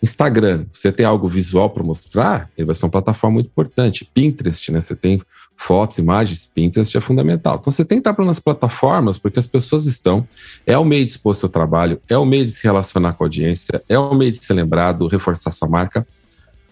Instagram, 0.03 0.67
você 0.73 0.91
tem 0.91 1.07
algo 1.07 1.29
visual 1.29 1.71
para 1.71 1.85
mostrar, 1.85 2.51
ele 2.59 2.67
vai 2.67 2.75
ser 2.75 2.85
uma 2.85 2.91
plataforma 2.91 3.35
muito 3.35 3.47
importante. 3.47 4.09
Pinterest, 4.13 4.73
né? 4.73 4.81
Você 4.81 4.97
tem 4.97 5.23
fotos, 5.59 5.99
imagens, 5.99 6.47
Pinterest 6.47 6.97
é 6.97 7.01
fundamental. 7.01 7.59
Então 7.61 7.73
você 7.73 7.85
tem 7.85 8.01
que 8.01 8.09
estar 8.09 8.25
nas 8.25 8.39
plataformas 8.39 9.19
porque 9.19 9.41
as 9.41 9.47
pessoas 9.47 9.87
estão. 9.87 10.27
É 10.65 10.79
o 10.79 10.85
meio 10.85 11.05
de 11.05 11.11
expor 11.11 11.35
seu 11.35 11.49
trabalho, 11.49 12.01
é 12.09 12.17
o 12.17 12.25
meio 12.25 12.47
de 12.47 12.53
se 12.53 12.63
relacionar 12.63 13.15
com 13.15 13.25
a 13.25 13.27
audiência, 13.27 13.83
é 13.89 13.99
o 13.99 14.15
meio 14.15 14.31
de 14.31 14.39
ser 14.39 14.55
lembrado, 14.55 15.09
reforçar 15.09 15.51
sua 15.51 15.69
marca, 15.69 16.07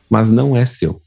mas 0.09 0.31
não 0.31 0.57
é 0.57 0.65
seu. 0.65 1.03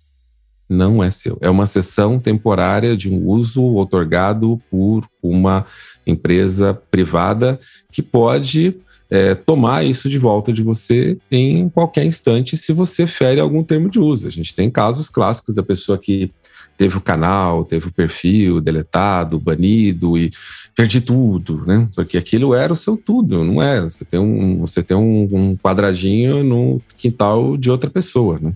Não 0.67 1.01
é 1.01 1.09
seu. 1.09 1.37
É 1.41 1.49
uma 1.49 1.65
sessão 1.65 2.19
temporária 2.19 2.95
de 2.95 3.09
um 3.09 3.25
uso 3.25 3.63
otorgado 3.75 4.61
por 4.69 5.07
uma 5.23 5.65
empresa 6.05 6.79
privada 6.91 7.59
que 7.91 8.03
pode 8.03 8.75
é, 9.09 9.33
tomar 9.33 9.83
isso 9.83 10.07
de 10.09 10.19
volta 10.19 10.53
de 10.53 10.61
você 10.61 11.17
em 11.31 11.69
qualquer 11.69 12.05
instante 12.05 12.55
se 12.55 12.71
você 12.73 13.07
fere 13.07 13.39
algum 13.39 13.63
termo 13.63 13.89
de 13.89 13.99
uso. 13.99 14.27
A 14.27 14.29
gente 14.29 14.53
tem 14.53 14.69
casos 14.69 15.09
clássicos 15.09 15.55
da 15.55 15.63
pessoa 15.63 15.97
que 15.97 16.31
teve 16.79 16.95
o 16.95 17.01
canal, 17.01 17.65
teve 17.65 17.89
o 17.89 17.91
perfil 17.91 18.61
deletado, 18.61 19.37
banido 19.37 20.17
e 20.17 20.31
perdi 20.73 21.01
tudo, 21.01 21.65
né? 21.65 21.89
Porque 21.93 22.17
aquilo 22.17 22.55
era 22.55 22.71
o 22.71 22.75
seu 22.75 22.95
tudo, 22.95 23.43
não 23.43 23.61
é? 23.61 23.81
Você 23.81 24.05
tem 24.05 24.17
um, 24.17 24.59
você 24.59 24.81
tem 24.81 24.95
um, 24.95 25.27
um 25.29 25.57
quadradinho 25.57 26.41
no 26.41 26.81
quintal 26.95 27.57
de 27.57 27.69
outra 27.69 27.89
pessoa, 27.89 28.39
né? 28.41 28.53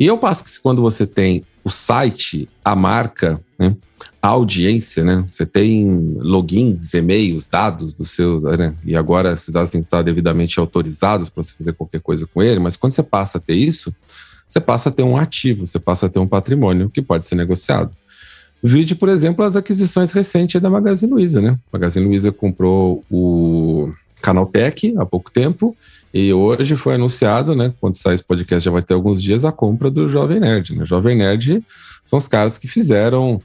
E 0.00 0.06
eu 0.06 0.16
passo 0.16 0.42
que 0.42 0.50
quando 0.62 0.80
você 0.80 1.06
tem 1.06 1.44
o 1.62 1.68
site, 1.68 2.48
a 2.64 2.74
marca, 2.74 3.38
né? 3.58 3.76
a 4.22 4.28
audiência, 4.28 5.04
né? 5.04 5.22
Você 5.28 5.44
tem 5.44 6.16
logins, 6.20 6.94
e-mails, 6.94 7.46
dados 7.46 7.92
do 7.92 8.06
seu, 8.06 8.40
né? 8.40 8.72
E 8.82 8.96
agora 8.96 9.34
esses 9.34 9.50
dados 9.50 9.68
têm 9.70 9.82
que 9.82 9.88
estar 9.88 10.00
devidamente 10.00 10.58
autorizados 10.58 11.28
para 11.28 11.42
você 11.42 11.52
fazer 11.52 11.74
qualquer 11.74 12.00
coisa 12.00 12.26
com 12.26 12.42
ele, 12.42 12.60
mas 12.60 12.78
quando 12.78 12.92
você 12.92 13.02
passa 13.02 13.36
a 13.36 13.40
ter 13.42 13.56
isso, 13.56 13.94
você 14.52 14.60
passa 14.60 14.90
a 14.90 14.92
ter 14.92 15.02
um 15.02 15.16
ativo, 15.16 15.66
você 15.66 15.78
passa 15.78 16.06
a 16.06 16.08
ter 16.10 16.18
um 16.18 16.28
patrimônio 16.28 16.90
que 16.90 17.00
pode 17.00 17.26
ser 17.26 17.36
negociado. 17.36 17.90
Vídeo, 18.62 18.96
por 18.96 19.08
exemplo, 19.08 19.42
as 19.42 19.56
aquisições 19.56 20.12
recentes 20.12 20.60
da 20.60 20.68
Magazine 20.68 21.10
Luiza, 21.10 21.40
né? 21.40 21.58
A 21.72 21.78
Magazine 21.78 22.04
Luiza 22.04 22.30
comprou 22.30 23.02
o 23.10 23.90
Canaltech 24.20 24.94
há 24.98 25.06
pouco 25.06 25.30
tempo 25.30 25.74
e 26.12 26.34
hoje 26.34 26.76
foi 26.76 26.96
anunciado, 26.96 27.56
né? 27.56 27.72
Quando 27.80 27.94
sair 27.94 28.14
esse 28.14 28.24
podcast 28.24 28.62
já 28.62 28.70
vai 28.70 28.82
ter 28.82 28.92
alguns 28.92 29.22
dias, 29.22 29.46
a 29.46 29.50
compra 29.50 29.90
do 29.90 30.06
Jovem 30.06 30.38
Nerd. 30.38 30.76
Né? 30.76 30.84
Jovem 30.84 31.16
Nerd 31.16 31.64
são 32.04 32.18
os 32.18 32.28
caras 32.28 32.58
que 32.58 32.68
fizeram 32.68 33.40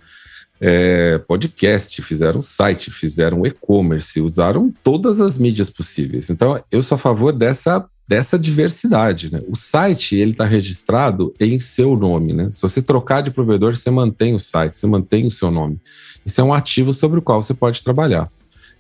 é, 0.60 1.18
podcast, 1.20 2.02
fizeram 2.02 2.42
site, 2.42 2.92
fizeram 2.92 3.46
e-commerce, 3.46 4.20
usaram 4.20 4.74
todas 4.84 5.22
as 5.22 5.38
mídias 5.38 5.70
possíveis. 5.70 6.30
Então, 6.30 6.62
eu 6.70 6.82
sou 6.82 6.96
a 6.96 7.00
favor 7.00 7.32
dessa, 7.32 7.86
dessa 8.08 8.40
diversidade. 8.40 9.32
Né? 9.32 9.42
O 9.48 9.56
site 9.56 10.16
ele 10.16 10.32
está 10.32 10.46
registrado 10.46 11.34
em 11.40 11.60
seu 11.60 11.96
nome. 11.96 12.34
Né? 12.34 12.50
Se 12.52 12.62
você 12.62 12.82
trocar 12.82 13.22
de 13.22 13.32
provedor, 13.32 13.76
você 13.76 13.92
mantém 13.92 14.34
o 14.34 14.40
site, 14.40 14.78
você 14.78 14.88
mantém 14.88 15.26
o 15.26 15.32
seu 15.32 15.52
nome. 15.52 15.80
Isso 16.26 16.40
é 16.40 16.44
um 16.44 16.54
ativo 16.54 16.94
sobre 16.94 17.20
o 17.20 17.22
qual 17.22 17.42
você 17.42 17.54
pode 17.54 17.84
trabalhar. 17.84 18.32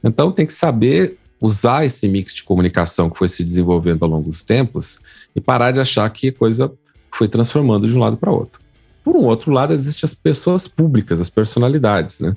Então, 0.04 0.32
tem 0.32 0.46
que 0.46 0.54
saber 0.54 1.18
usar 1.42 1.86
esse 1.86 2.08
mix 2.08 2.34
de 2.34 2.44
comunicação 2.44 3.10
que 3.10 3.18
foi 3.18 3.30
se 3.30 3.44
desenvolvendo 3.44 4.04
ao 4.04 4.10
longo 4.10 4.30
dos 4.30 4.44
tempos 4.44 5.00
e 5.36 5.42
parar 5.42 5.72
de 5.72 5.80
achar 5.80 6.10
que 6.10 6.30
a 6.30 6.34
coisa 6.34 6.72
foi 7.12 7.28
transformando 7.28 7.88
de 7.88 7.96
um 7.96 8.00
lado 8.00 8.18
para 8.18 8.32
outro. 8.32 8.62
Por 9.04 9.16
um 9.16 9.24
outro 9.24 9.52
lado, 9.52 9.74
existem 9.74 10.08
as 10.08 10.14
pessoas 10.14 10.68
públicas, 10.68 11.22
as 11.22 11.30
personalidades, 11.30 12.20
né? 12.20 12.36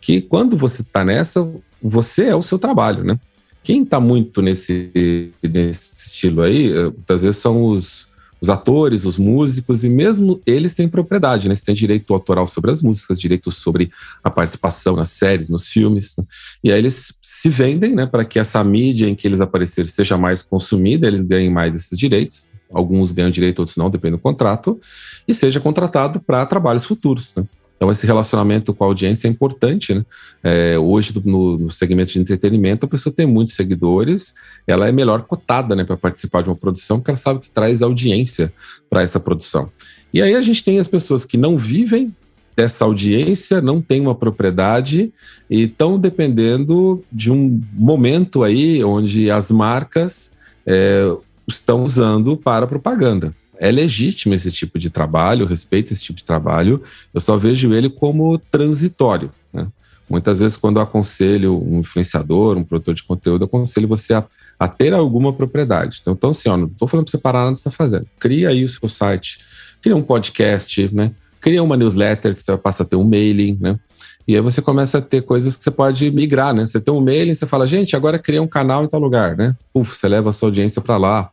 Que 0.00 0.20
quando 0.20 0.56
você 0.56 0.82
está 0.82 1.04
nessa, 1.04 1.50
você 1.82 2.26
é 2.26 2.36
o 2.36 2.42
seu 2.42 2.58
trabalho, 2.58 3.02
né? 3.02 3.18
Quem 3.64 3.82
está 3.82 3.98
muito 3.98 4.40
nesse, 4.40 5.32
nesse 5.42 5.94
estilo 5.96 6.42
aí, 6.42 6.70
eh, 6.70 6.84
muitas 6.84 7.22
vezes 7.22 7.38
são 7.38 7.64
os, 7.64 8.06
os 8.40 8.48
atores, 8.48 9.04
os 9.04 9.18
músicos, 9.18 9.82
e 9.82 9.88
mesmo 9.88 10.40
eles 10.46 10.74
têm 10.74 10.86
propriedade, 10.86 11.48
né? 11.48 11.54
Eles 11.54 11.64
têm 11.64 11.74
direito 11.74 12.14
autoral 12.14 12.46
sobre 12.46 12.70
as 12.70 12.82
músicas, 12.82 13.18
direito 13.18 13.50
sobre 13.50 13.90
a 14.22 14.30
participação 14.30 14.94
nas 14.94 15.08
séries, 15.08 15.48
nos 15.48 15.66
filmes. 15.66 16.14
Né? 16.16 16.24
E 16.62 16.70
aí 16.70 16.78
eles 16.78 17.18
se 17.20 17.48
vendem, 17.48 17.94
né, 17.94 18.06
para 18.06 18.24
que 18.24 18.38
essa 18.38 18.62
mídia 18.62 19.08
em 19.08 19.14
que 19.16 19.26
eles 19.26 19.40
aparecerem 19.40 19.90
seja 19.90 20.16
mais 20.16 20.42
consumida, 20.42 21.08
eles 21.08 21.24
ganhem 21.24 21.50
mais 21.50 21.74
esses 21.74 21.98
direitos 21.98 22.52
alguns 22.74 23.12
ganham 23.12 23.30
direito, 23.30 23.60
outros 23.60 23.76
não, 23.76 23.88
depende 23.88 24.16
do 24.16 24.18
contrato, 24.18 24.80
e 25.26 25.32
seja 25.32 25.60
contratado 25.60 26.20
para 26.20 26.44
trabalhos 26.44 26.84
futuros. 26.84 27.32
Né? 27.36 27.44
Então, 27.84 27.92
esse 27.92 28.06
relacionamento 28.06 28.72
com 28.72 28.82
a 28.82 28.86
audiência 28.86 29.28
é 29.28 29.30
importante. 29.30 29.92
Né? 29.92 30.06
É, 30.42 30.78
hoje, 30.78 31.12
no, 31.22 31.58
no, 31.58 31.70
segmento 31.70 32.12
de 32.12 32.18
entretenimento, 32.18 32.86
a 32.86 32.88
pessoa 32.88 33.14
tem 33.14 33.26
muitos 33.26 33.52
seguidores, 33.52 34.36
ela 34.66 34.88
é 34.88 34.92
melhor 34.92 35.20
cotada 35.24 35.76
né, 35.76 35.84
para 35.84 35.94
participar 35.94 36.42
de 36.42 36.48
uma 36.48 36.56
produção, 36.56 36.98
porque 36.98 37.10
ela 37.10 37.18
sabe 37.18 37.40
que 37.40 37.50
traz 37.50 37.82
audiência 37.82 38.50
para 38.88 39.02
essa 39.02 39.20
produção. 39.20 39.70
E 40.14 40.22
aí 40.22 40.34
a 40.34 40.40
gente 40.40 40.64
tem 40.64 40.78
as 40.78 40.88
pessoas 40.88 41.26
que 41.26 41.36
não 41.36 41.58
vivem 41.58 42.16
dessa 42.56 42.86
audiência, 42.86 43.60
não 43.60 43.82
têm 43.82 44.00
uma 44.00 44.14
propriedade 44.14 45.12
e 45.50 45.64
estão 45.64 45.98
dependendo 45.98 47.04
de 47.12 47.30
um 47.30 47.60
momento 47.74 48.42
aí 48.42 48.82
onde 48.82 49.30
as 49.30 49.50
marcas 49.50 50.32
é, 50.64 51.14
estão 51.46 51.84
usando 51.84 52.34
para 52.34 52.66
propaganda. 52.66 53.34
É 53.58 53.70
legítimo 53.70 54.34
esse 54.34 54.50
tipo 54.50 54.78
de 54.78 54.90
trabalho, 54.90 55.46
respeito 55.46 55.92
esse 55.92 56.02
tipo 56.02 56.18
de 56.18 56.24
trabalho, 56.24 56.82
eu 57.12 57.20
só 57.20 57.36
vejo 57.36 57.72
ele 57.72 57.88
como 57.88 58.38
transitório. 58.38 59.30
Né? 59.52 59.66
Muitas 60.08 60.40
vezes, 60.40 60.56
quando 60.56 60.76
eu 60.76 60.82
aconselho 60.82 61.62
um 61.62 61.80
influenciador, 61.80 62.56
um 62.56 62.64
produtor 62.64 62.94
de 62.94 63.02
conteúdo, 63.02 63.42
eu 63.42 63.46
aconselho 63.46 63.88
você 63.88 64.14
a, 64.14 64.24
a 64.58 64.68
ter 64.68 64.92
alguma 64.92 65.32
propriedade. 65.32 65.98
Então, 66.00 66.14
então 66.14 66.30
assim, 66.30 66.48
ó, 66.48 66.56
não 66.56 66.66
estou 66.66 66.88
falando 66.88 67.06
para 67.06 67.12
você 67.12 67.18
parar 67.18 67.40
nada 67.40 67.52
que 67.52 67.58
você 67.58 67.68
está 67.68 67.76
fazendo. 67.76 68.06
Cria 68.18 68.48
aí 68.48 68.64
o 68.64 68.68
seu 68.68 68.88
site, 68.88 69.38
cria 69.80 69.96
um 69.96 70.02
podcast, 70.02 70.90
né? 70.92 71.12
cria 71.44 71.62
uma 71.62 71.76
newsletter 71.76 72.34
que 72.34 72.42
você 72.42 72.56
passa 72.56 72.84
a 72.84 72.86
ter 72.86 72.96
um 72.96 73.04
mailing, 73.04 73.58
né? 73.60 73.78
E 74.26 74.34
aí 74.34 74.40
você 74.40 74.62
começa 74.62 74.96
a 74.96 75.02
ter 75.02 75.20
coisas 75.20 75.58
que 75.58 75.62
você 75.62 75.70
pode 75.70 76.10
migrar, 76.10 76.54
né? 76.54 76.66
Você 76.66 76.80
tem 76.80 76.94
um 76.94 77.02
mailing, 77.02 77.34
você 77.34 77.46
fala, 77.46 77.66
gente, 77.66 77.94
agora 77.94 78.18
cria 78.18 78.40
um 78.40 78.46
canal 78.46 78.82
em 78.82 78.88
tal 78.88 78.98
lugar, 78.98 79.36
né? 79.36 79.54
Uf, 79.74 79.94
você 79.94 80.08
leva 80.08 80.30
a 80.30 80.32
sua 80.32 80.48
audiência 80.48 80.80
para 80.80 80.96
lá. 80.96 81.30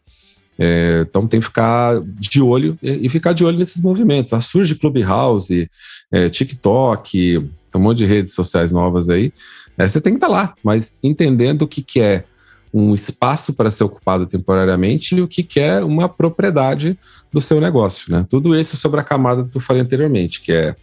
É, 0.64 1.04
então 1.10 1.26
tem 1.26 1.40
que 1.40 1.48
ficar 1.48 2.00
de 2.20 2.40
olho 2.40 2.78
e, 2.84 3.10
ficar 3.10 3.34
de 3.34 3.44
olho 3.44 3.58
nesses 3.58 3.82
movimentos. 3.82 4.32
A 4.32 4.40
surge 4.40 4.76
Clubhouse, 4.76 5.68
é, 6.12 6.30
TikTok, 6.30 7.50
um 7.74 7.80
monte 7.80 7.98
de 7.98 8.06
redes 8.06 8.36
sociais 8.36 8.72
novas 8.72 9.10
aí. 9.10 9.34
É, 9.76 9.88
você 9.88 10.00
tem 10.00 10.14
que 10.14 10.18
estar 10.18 10.28
tá 10.28 10.34
lá, 10.34 10.54
mas 10.64 10.96
entendendo 11.02 11.64
o 11.64 11.68
que, 11.68 11.82
que 11.82 12.00
é 12.00 12.26
um 12.72 12.94
espaço 12.94 13.54
para 13.54 13.72
ser 13.72 13.86
ocupado 13.86 14.28
temporariamente 14.28 15.16
e 15.16 15.22
o 15.22 15.28
que, 15.28 15.42
que 15.42 15.60
é 15.60 15.84
uma 15.84 16.08
propriedade 16.08 16.96
do 17.34 17.42
seu 17.42 17.60
negócio. 17.60 18.12
Né? 18.12 18.24
Tudo 18.30 18.56
isso 18.56 18.78
sobre 18.78 19.00
a 19.00 19.04
camada 19.04 19.44
que 19.44 19.58
eu 19.58 19.62
falei 19.62 19.82
anteriormente, 19.82 20.42
que 20.42 20.52
é 20.52 20.76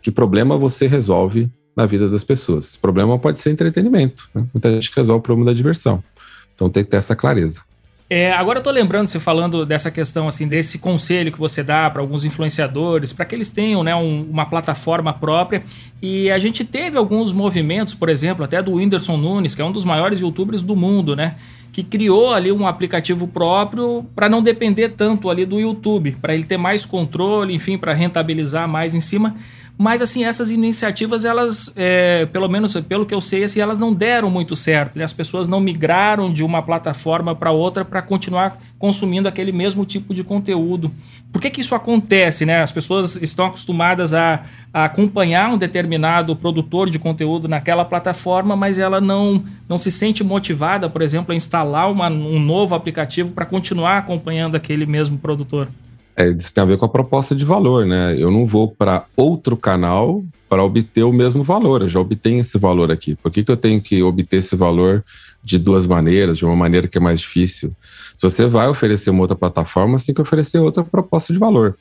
que 0.00 0.10
problema 0.10 0.56
você 0.56 0.86
resolve 0.86 1.50
na 1.76 1.84
vida 1.84 2.08
das 2.08 2.24
pessoas. 2.24 2.70
Esse 2.70 2.78
problema 2.78 3.18
pode 3.18 3.40
ser 3.40 3.50
entretenimento. 3.50 4.30
Né? 4.34 4.46
Muita 4.54 4.72
gente 4.72 4.90
resolve 4.96 5.20
o 5.20 5.22
problema 5.22 5.50
da 5.50 5.54
diversão. 5.54 6.02
Então 6.54 6.70
tem 6.70 6.82
que 6.82 6.90
ter 6.90 6.96
essa 6.96 7.14
clareza. 7.14 7.67
É, 8.10 8.32
agora 8.32 8.58
eu 8.58 8.62
tô 8.62 8.70
lembrando 8.70 9.06
você 9.06 9.20
falando 9.20 9.66
dessa 9.66 9.90
questão 9.90 10.26
assim 10.26 10.48
desse 10.48 10.78
conselho 10.78 11.30
que 11.30 11.38
você 11.38 11.62
dá 11.62 11.90
para 11.90 12.00
alguns 12.00 12.24
influenciadores 12.24 13.12
para 13.12 13.26
que 13.26 13.34
eles 13.34 13.50
tenham 13.50 13.84
né, 13.84 13.94
um, 13.94 14.22
uma 14.22 14.46
plataforma 14.46 15.12
própria 15.12 15.62
e 16.00 16.30
a 16.30 16.38
gente 16.38 16.64
teve 16.64 16.96
alguns 16.96 17.34
movimentos, 17.34 17.92
por 17.92 18.08
exemplo, 18.08 18.42
até 18.42 18.62
do 18.62 18.74
Whindersson 18.74 19.18
Nunes, 19.18 19.54
que 19.54 19.60
é 19.60 19.64
um 19.64 19.72
dos 19.72 19.84
maiores 19.84 20.20
YouTubers 20.20 20.62
do 20.62 20.74
mundo, 20.74 21.14
né? 21.14 21.34
Que 21.70 21.82
criou 21.82 22.32
ali 22.32 22.50
um 22.50 22.66
aplicativo 22.66 23.28
próprio 23.28 24.06
para 24.14 24.28
não 24.28 24.42
depender 24.42 24.90
tanto 24.90 25.28
ali 25.28 25.44
do 25.44 25.60
YouTube, 25.60 26.16
para 26.22 26.32
ele 26.32 26.44
ter 26.44 26.56
mais 26.56 26.86
controle, 26.86 27.52
enfim, 27.52 27.76
para 27.76 27.92
rentabilizar 27.92 28.66
mais 28.66 28.94
em 28.94 29.00
cima. 29.00 29.36
Mas, 29.80 30.02
assim, 30.02 30.24
essas 30.24 30.50
iniciativas, 30.50 31.24
elas, 31.24 31.72
é, 31.76 32.26
pelo 32.26 32.48
menos 32.48 32.74
pelo 32.80 33.06
que 33.06 33.14
eu 33.14 33.20
sei, 33.20 33.44
assim, 33.44 33.60
elas 33.60 33.78
não 33.78 33.94
deram 33.94 34.28
muito 34.28 34.56
certo. 34.56 34.98
Né? 34.98 35.04
As 35.04 35.12
pessoas 35.12 35.46
não 35.46 35.60
migraram 35.60 36.32
de 36.32 36.42
uma 36.42 36.60
plataforma 36.60 37.32
para 37.32 37.52
outra 37.52 37.84
para 37.84 38.02
continuar 38.02 38.58
consumindo 38.76 39.28
aquele 39.28 39.52
mesmo 39.52 39.84
tipo 39.84 40.12
de 40.12 40.24
conteúdo. 40.24 40.90
Por 41.32 41.40
que, 41.40 41.48
que 41.48 41.60
isso 41.60 41.76
acontece? 41.76 42.44
Né? 42.44 42.60
As 42.60 42.72
pessoas 42.72 43.22
estão 43.22 43.46
acostumadas 43.46 44.14
a, 44.14 44.42
a 44.74 44.86
acompanhar 44.86 45.48
um 45.48 45.56
determinado 45.56 46.34
produtor 46.34 46.90
de 46.90 46.98
conteúdo 46.98 47.46
naquela 47.46 47.84
plataforma, 47.84 48.56
mas 48.56 48.80
ela 48.80 49.00
não, 49.00 49.44
não 49.68 49.78
se 49.78 49.92
sente 49.92 50.24
motivada, 50.24 50.90
por 50.90 51.02
exemplo, 51.02 51.32
a 51.32 51.36
instalar 51.36 51.88
uma, 51.88 52.08
um 52.08 52.40
novo 52.40 52.74
aplicativo 52.74 53.30
para 53.30 53.46
continuar 53.46 53.98
acompanhando 53.98 54.56
aquele 54.56 54.86
mesmo 54.86 55.18
produtor. 55.18 55.68
É, 56.18 56.30
isso 56.30 56.52
tem 56.52 56.62
a 56.62 56.66
ver 56.66 56.76
com 56.76 56.84
a 56.84 56.88
proposta 56.88 57.32
de 57.32 57.44
valor, 57.44 57.86
né? 57.86 58.16
Eu 58.18 58.28
não 58.28 58.44
vou 58.44 58.68
para 58.68 59.04
outro 59.16 59.56
canal 59.56 60.24
para 60.48 60.64
obter 60.64 61.04
o 61.04 61.12
mesmo 61.12 61.44
valor, 61.44 61.82
eu 61.82 61.88
já 61.88 62.00
obtenho 62.00 62.40
esse 62.40 62.58
valor 62.58 62.90
aqui. 62.90 63.14
Por 63.14 63.30
que, 63.30 63.44
que 63.44 63.50
eu 63.52 63.56
tenho 63.56 63.80
que 63.80 64.02
obter 64.02 64.38
esse 64.38 64.56
valor 64.56 65.04
de 65.44 65.58
duas 65.58 65.86
maneiras, 65.86 66.38
de 66.38 66.44
uma 66.44 66.56
maneira 66.56 66.88
que 66.88 66.98
é 66.98 67.00
mais 67.00 67.20
difícil? 67.20 67.72
Se 68.16 68.28
você 68.28 68.46
vai 68.46 68.66
oferecer 68.66 69.10
uma 69.10 69.20
outra 69.20 69.36
plataforma, 69.36 69.96
você 69.96 70.06
tem 70.06 70.14
que 70.16 70.20
oferecer 70.20 70.58
outra 70.58 70.82
proposta 70.82 71.32
de 71.32 71.38
valor. 71.38 71.78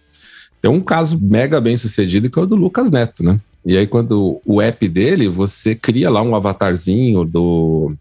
Tem 0.62 0.70
um 0.70 0.82
caso 0.82 1.20
mega 1.20 1.60
bem 1.60 1.76
sucedido 1.76 2.30
que 2.30 2.38
é 2.38 2.42
o 2.44 2.46
do 2.46 2.56
Lucas 2.56 2.92
Neto, 2.92 3.24
né? 3.24 3.40
E 3.66 3.76
aí, 3.76 3.88
quando 3.88 4.40
o 4.46 4.62
app 4.62 4.88
dele, 4.88 5.28
você 5.28 5.74
cria 5.74 6.12
lá 6.12 6.22
um 6.22 6.36
avatarzinho 6.36 7.26
do, 7.26 7.92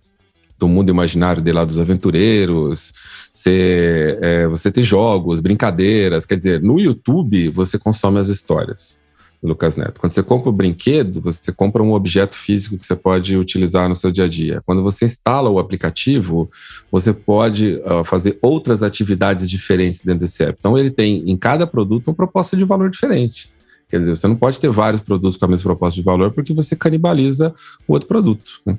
do 0.59 0.69
mundo 0.69 0.90
imaginário 0.90 1.42
de 1.42 1.53
lá 1.53 1.64
dos 1.64 1.79
aventureiros, 1.79 2.92
você, 3.33 4.19
é, 4.23 4.49
você 4.49 4.71
tem 4.71 4.83
jogos, 4.83 5.40
brincadeiras, 5.40 6.25
quer 6.25 6.37
dizer, 6.37 6.62
no 6.62 6.79
YouTube 6.79 7.51
você 7.51 7.79
consome 7.79 8.19
as 8.19 8.29
histórias. 8.29 8.99
Lucas 9.42 9.77
Neto. 9.77 10.01
Quando 10.01 10.12
você 10.12 10.23
compra 10.23 10.51
um 10.51 10.53
brinquedo, 10.53 11.21
você 11.21 11.53
compra 11.53 11.83
um 11.83 11.92
objeto 11.92 12.35
físico 12.37 12.77
que 12.77 12.85
você 12.85 12.97
pode 12.97 13.37
utilizar 13.37 13.88
no 13.88 13.95
seu 13.95 14.11
dia 14.11 14.25
a 14.25 14.29
dia. 14.29 14.62
Quando 14.64 14.83
você 14.83 15.05
instala 15.05 15.51
o 15.51 15.59
aplicativo, 15.59 16.51
você 16.90 17.12
pode 17.12 17.81
uh, 17.85 18.05
fazer 18.05 18.38
outras 18.42 18.83
atividades 18.83 19.49
diferentes 19.49 20.05
dentro 20.05 20.21
desse 20.21 20.42
app. 20.42 20.57
Então, 20.59 20.77
ele 20.77 20.90
tem 20.90 21.23
em 21.31 21.37
cada 21.37 21.66
produto 21.66 22.09
uma 22.09 22.14
proposta 22.14 22.57
de 22.57 22.64
valor 22.64 22.90
diferente. 22.90 23.51
Quer 23.88 24.01
dizer, 24.01 24.16
você 24.16 24.27
não 24.27 24.35
pode 24.35 24.59
ter 24.59 24.71
vários 24.71 25.01
produtos 25.01 25.37
com 25.37 25.45
a 25.45 25.49
mesma 25.49 25.64
proposta 25.64 25.95
de 25.95 26.03
valor 26.03 26.33
porque 26.33 26.53
você 26.53 26.75
canibaliza 26.75 27.55
o 27.87 27.92
outro 27.92 28.09
produto. 28.09 28.61
Né? 28.64 28.77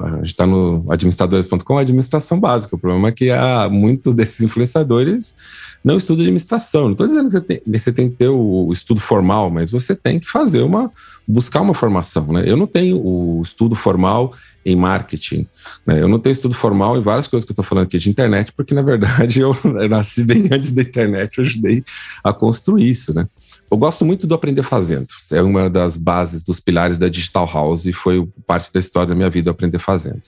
A 0.00 0.16
gente 0.16 0.26
está 0.26 0.46
no 0.46 0.84
administradores.com, 0.88 1.78
administração 1.78 2.40
básica. 2.40 2.76
O 2.76 2.78
problema 2.78 3.08
é 3.08 3.12
que 3.12 3.30
há 3.30 3.68
muito 3.68 4.12
desses 4.12 4.40
influenciadores 4.40 5.36
não 5.84 5.98
estudam 5.98 6.22
administração. 6.22 6.84
Não 6.84 6.92
estou 6.92 7.06
dizendo 7.06 7.26
que 7.26 7.32
você, 7.32 7.40
tem, 7.40 7.62
você 7.66 7.92
tem 7.92 8.10
que 8.10 8.16
ter 8.16 8.28
o 8.28 8.70
estudo 8.72 9.00
formal, 9.00 9.50
mas 9.50 9.70
você 9.70 9.94
tem 9.94 10.18
que 10.18 10.26
fazer 10.26 10.62
uma. 10.62 10.90
buscar 11.28 11.60
uma 11.60 11.74
formação. 11.74 12.26
Né? 12.32 12.44
Eu 12.46 12.56
não 12.56 12.66
tenho 12.66 12.98
o 12.98 13.42
estudo 13.42 13.76
formal 13.76 14.32
em 14.64 14.74
marketing. 14.74 15.46
Né? 15.86 16.00
Eu 16.00 16.08
não 16.08 16.18
tenho 16.18 16.32
estudo 16.32 16.54
formal 16.54 16.96
em 16.96 17.02
várias 17.02 17.26
coisas 17.26 17.44
que 17.44 17.50
eu 17.50 17.54
estou 17.54 17.64
falando 17.64 17.84
aqui 17.84 17.98
de 17.98 18.08
internet, 18.08 18.52
porque, 18.56 18.72
na 18.72 18.80
verdade, 18.80 19.40
eu, 19.40 19.54
eu 19.62 19.88
nasci 19.88 20.24
bem 20.24 20.48
antes 20.50 20.72
da 20.72 20.80
internet, 20.80 21.36
eu 21.36 21.44
ajudei 21.44 21.84
a 22.22 22.32
construir 22.32 22.88
isso. 22.88 23.14
Né? 23.14 23.28
Eu 23.74 23.78
gosto 23.78 24.04
muito 24.04 24.24
do 24.24 24.36
aprender 24.36 24.62
fazendo. 24.62 25.08
É 25.32 25.42
uma 25.42 25.68
das 25.68 25.96
bases, 25.96 26.44
dos 26.44 26.60
pilares 26.60 26.96
da 26.96 27.08
Digital 27.08 27.44
House 27.52 27.86
e 27.86 27.92
foi 27.92 28.24
parte 28.46 28.72
da 28.72 28.78
história 28.78 29.08
da 29.08 29.16
minha 29.16 29.28
vida 29.28 29.50
aprender 29.50 29.80
fazendo. 29.80 30.22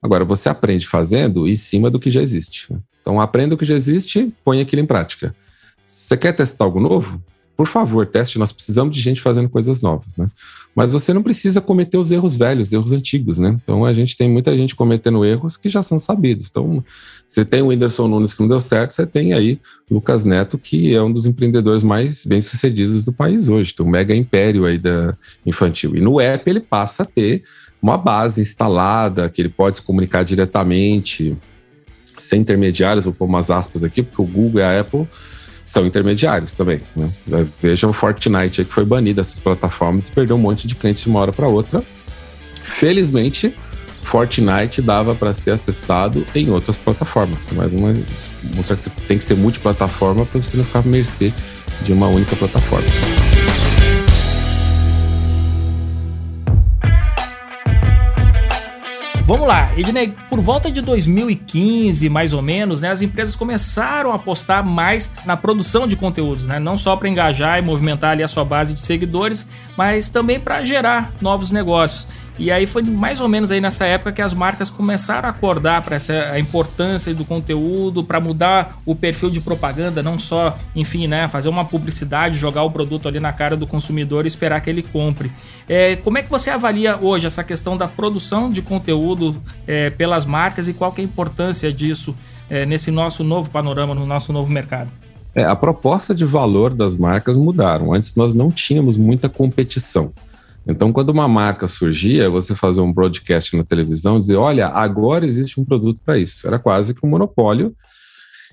Agora, 0.00 0.24
você 0.24 0.48
aprende 0.48 0.86
fazendo 0.86 1.48
em 1.48 1.56
cima 1.56 1.90
do 1.90 1.98
que 1.98 2.08
já 2.08 2.22
existe. 2.22 2.72
Então, 3.00 3.20
aprenda 3.20 3.56
o 3.56 3.58
que 3.58 3.64
já 3.64 3.74
existe, 3.74 4.32
põe 4.44 4.60
aquilo 4.60 4.80
em 4.80 4.86
prática. 4.86 5.34
Você 5.84 6.16
quer 6.16 6.34
testar 6.34 6.66
algo 6.66 6.78
novo? 6.78 7.20
Por 7.56 7.66
favor, 7.68 8.06
teste. 8.06 8.38
Nós 8.38 8.52
precisamos 8.52 8.94
de 8.94 9.00
gente 9.00 9.20
fazendo 9.20 9.48
coisas 9.48 9.80
novas, 9.80 10.16
né? 10.16 10.28
Mas 10.74 10.90
você 10.90 11.14
não 11.14 11.22
precisa 11.22 11.60
cometer 11.60 11.96
os 11.96 12.10
erros 12.10 12.36
velhos, 12.36 12.72
erros 12.72 12.90
antigos, 12.90 13.38
né? 13.38 13.56
Então 13.62 13.84
a 13.84 13.92
gente 13.92 14.16
tem 14.16 14.28
muita 14.28 14.56
gente 14.56 14.74
cometendo 14.74 15.24
erros 15.24 15.56
que 15.56 15.68
já 15.68 15.82
são 15.82 15.98
sabidos. 15.98 16.48
Então, 16.50 16.84
você 17.26 17.44
tem 17.44 17.62
o 17.62 17.68
Whindersson 17.68 18.08
Nunes 18.08 18.34
que 18.34 18.40
não 18.40 18.48
deu 18.48 18.60
certo, 18.60 18.92
você 18.92 19.06
tem 19.06 19.32
aí 19.32 19.60
Lucas 19.88 20.24
Neto, 20.24 20.58
que 20.58 20.92
é 20.94 21.00
um 21.00 21.12
dos 21.12 21.26
empreendedores 21.26 21.84
mais 21.84 22.26
bem-sucedidos 22.26 23.04
do 23.04 23.12
país 23.12 23.48
hoje. 23.48 23.72
Tem 23.72 23.86
um 23.86 23.88
mega 23.88 24.14
império 24.14 24.64
aí 24.64 24.78
da 24.78 25.16
infantil. 25.46 25.94
E 25.94 26.00
no 26.00 26.20
app 26.20 26.50
ele 26.50 26.60
passa 26.60 27.04
a 27.04 27.06
ter 27.06 27.44
uma 27.80 27.96
base 27.96 28.40
instalada, 28.40 29.28
que 29.28 29.40
ele 29.40 29.48
pode 29.48 29.76
se 29.76 29.82
comunicar 29.82 30.24
diretamente, 30.24 31.36
sem 32.16 32.40
intermediários, 32.40 33.04
vou 33.04 33.14
pôr 33.14 33.26
umas 33.26 33.50
aspas 33.50 33.84
aqui, 33.84 34.02
porque 34.02 34.22
o 34.22 34.26
Google 34.26 34.60
e 34.60 34.62
a 34.62 34.80
Apple 34.80 35.06
são 35.64 35.86
intermediários 35.86 36.54
também. 36.54 36.82
Né? 36.94 37.10
Vejam 37.60 37.90
o 37.90 37.92
Fortnite 37.92 38.64
que 38.64 38.72
foi 38.72 38.84
banido 38.84 39.16
dessas 39.16 39.40
plataformas 39.40 40.08
e 40.08 40.12
perdeu 40.12 40.36
um 40.36 40.38
monte 40.38 40.66
de 40.66 40.74
clientes 40.74 41.02
de 41.02 41.08
uma 41.08 41.20
hora 41.20 41.32
para 41.32 41.48
outra. 41.48 41.82
Felizmente, 42.62 43.54
Fortnite 44.02 44.82
dava 44.82 45.14
para 45.14 45.32
ser 45.32 45.52
acessado 45.52 46.26
em 46.34 46.50
outras 46.50 46.76
plataformas. 46.76 47.46
Mais 47.52 47.72
uma 47.72 47.96
mostrar 48.54 48.76
que 48.76 48.82
você 48.82 48.90
tem 49.08 49.16
que 49.16 49.24
ser 49.24 49.34
multiplataforma 49.34 50.26
para 50.26 50.40
você 50.40 50.56
não 50.56 50.64
ficar 50.64 50.80
à 50.80 50.82
mercê 50.82 51.32
de 51.82 51.92
uma 51.92 52.08
única 52.08 52.36
plataforma. 52.36 53.23
Vamos 59.26 59.48
lá, 59.48 59.70
Ednei, 59.74 60.14
por 60.28 60.38
volta 60.38 60.70
de 60.70 60.82
2015, 60.82 62.10
mais 62.10 62.34
ou 62.34 62.42
menos, 62.42 62.82
né, 62.82 62.90
as 62.90 63.00
empresas 63.00 63.34
começaram 63.34 64.12
a 64.12 64.16
apostar 64.16 64.62
mais 64.62 65.10
na 65.24 65.34
produção 65.34 65.86
de 65.86 65.96
conteúdos, 65.96 66.46
né, 66.46 66.58
não 66.58 66.76
só 66.76 66.94
para 66.94 67.08
engajar 67.08 67.58
e 67.58 67.62
movimentar 67.62 68.10
ali 68.10 68.22
a 68.22 68.28
sua 68.28 68.44
base 68.44 68.74
de 68.74 68.82
seguidores, 68.82 69.48
mas 69.78 70.10
também 70.10 70.38
para 70.38 70.62
gerar 70.62 71.10
novos 71.22 71.50
negócios. 71.50 72.06
E 72.38 72.50
aí 72.50 72.66
foi 72.66 72.82
mais 72.82 73.20
ou 73.20 73.28
menos 73.28 73.52
aí 73.52 73.60
nessa 73.60 73.86
época 73.86 74.12
que 74.12 74.22
as 74.22 74.34
marcas 74.34 74.68
começaram 74.68 75.28
a 75.28 75.30
acordar 75.30 75.82
para 75.82 75.96
essa 75.96 76.12
a 76.32 76.38
importância 76.38 77.14
do 77.14 77.24
conteúdo, 77.24 78.02
para 78.02 78.18
mudar 78.18 78.76
o 78.84 78.94
perfil 78.94 79.30
de 79.30 79.40
propaganda, 79.40 80.02
não 80.02 80.18
só, 80.18 80.58
enfim, 80.74 81.06
né, 81.06 81.28
fazer 81.28 81.48
uma 81.48 81.64
publicidade, 81.64 82.36
jogar 82.36 82.64
o 82.64 82.70
produto 82.70 83.06
ali 83.06 83.20
na 83.20 83.32
cara 83.32 83.56
do 83.56 83.66
consumidor 83.66 84.24
e 84.24 84.28
esperar 84.28 84.60
que 84.60 84.68
ele 84.68 84.82
compre. 84.82 85.30
É, 85.68 85.96
como 85.96 86.18
é 86.18 86.22
que 86.22 86.30
você 86.30 86.50
avalia 86.50 86.98
hoje 87.00 87.26
essa 87.26 87.44
questão 87.44 87.76
da 87.76 87.86
produção 87.86 88.50
de 88.50 88.62
conteúdo 88.62 89.40
é, 89.66 89.90
pelas 89.90 90.26
marcas 90.26 90.66
e 90.66 90.74
qual 90.74 90.90
que 90.90 91.00
é 91.00 91.04
a 91.04 91.06
importância 91.06 91.72
disso 91.72 92.16
é, 92.50 92.66
nesse 92.66 92.90
nosso 92.90 93.22
novo 93.22 93.50
panorama, 93.50 93.94
no 93.94 94.06
nosso 94.06 94.32
novo 94.32 94.50
mercado? 94.50 94.90
É, 95.34 95.44
a 95.44 95.56
proposta 95.56 96.14
de 96.14 96.24
valor 96.24 96.74
das 96.74 96.96
marcas 96.96 97.36
mudaram. 97.36 97.92
Antes 97.92 98.14
nós 98.14 98.34
não 98.34 98.50
tínhamos 98.50 98.96
muita 98.96 99.28
competição. 99.28 100.12
Então, 100.66 100.92
quando 100.92 101.10
uma 101.10 101.28
marca 101.28 101.68
surgia, 101.68 102.30
você 102.30 102.54
fazer 102.54 102.80
um 102.80 102.92
broadcast 102.92 103.56
na 103.56 103.64
televisão, 103.64 104.18
dizer: 104.18 104.36
olha, 104.36 104.68
agora 104.68 105.26
existe 105.26 105.60
um 105.60 105.64
produto 105.64 106.00
para 106.04 106.16
isso. 106.16 106.46
Era 106.46 106.58
quase 106.58 106.94
que 106.94 107.04
um 107.04 107.10
monopólio. 107.10 107.74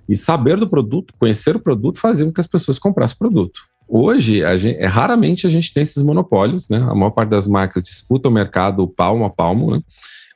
E 0.09 0.17
saber 0.17 0.57
do 0.57 0.67
produto, 0.67 1.13
conhecer 1.17 1.55
o 1.55 1.59
produto, 1.59 1.99
fazia 1.99 2.25
com 2.25 2.33
que 2.33 2.41
as 2.41 2.47
pessoas 2.47 2.77
comprassem 2.77 3.15
o 3.15 3.19
produto. 3.19 3.61
Hoje, 3.87 4.43
a 4.43 4.57
gente, 4.57 4.77
é, 4.77 4.85
raramente 4.85 5.45
a 5.45 5.49
gente 5.49 5.73
tem 5.73 5.83
esses 5.83 6.01
monopólios, 6.03 6.67
né? 6.67 6.77
A 6.77 6.95
maior 6.95 7.11
parte 7.11 7.29
das 7.29 7.47
marcas 7.47 7.83
disputa 7.83 8.29
o 8.29 8.31
mercado 8.31 8.87
palmo 8.87 9.25
a 9.25 9.29
palmo, 9.29 9.71
né? 9.71 9.81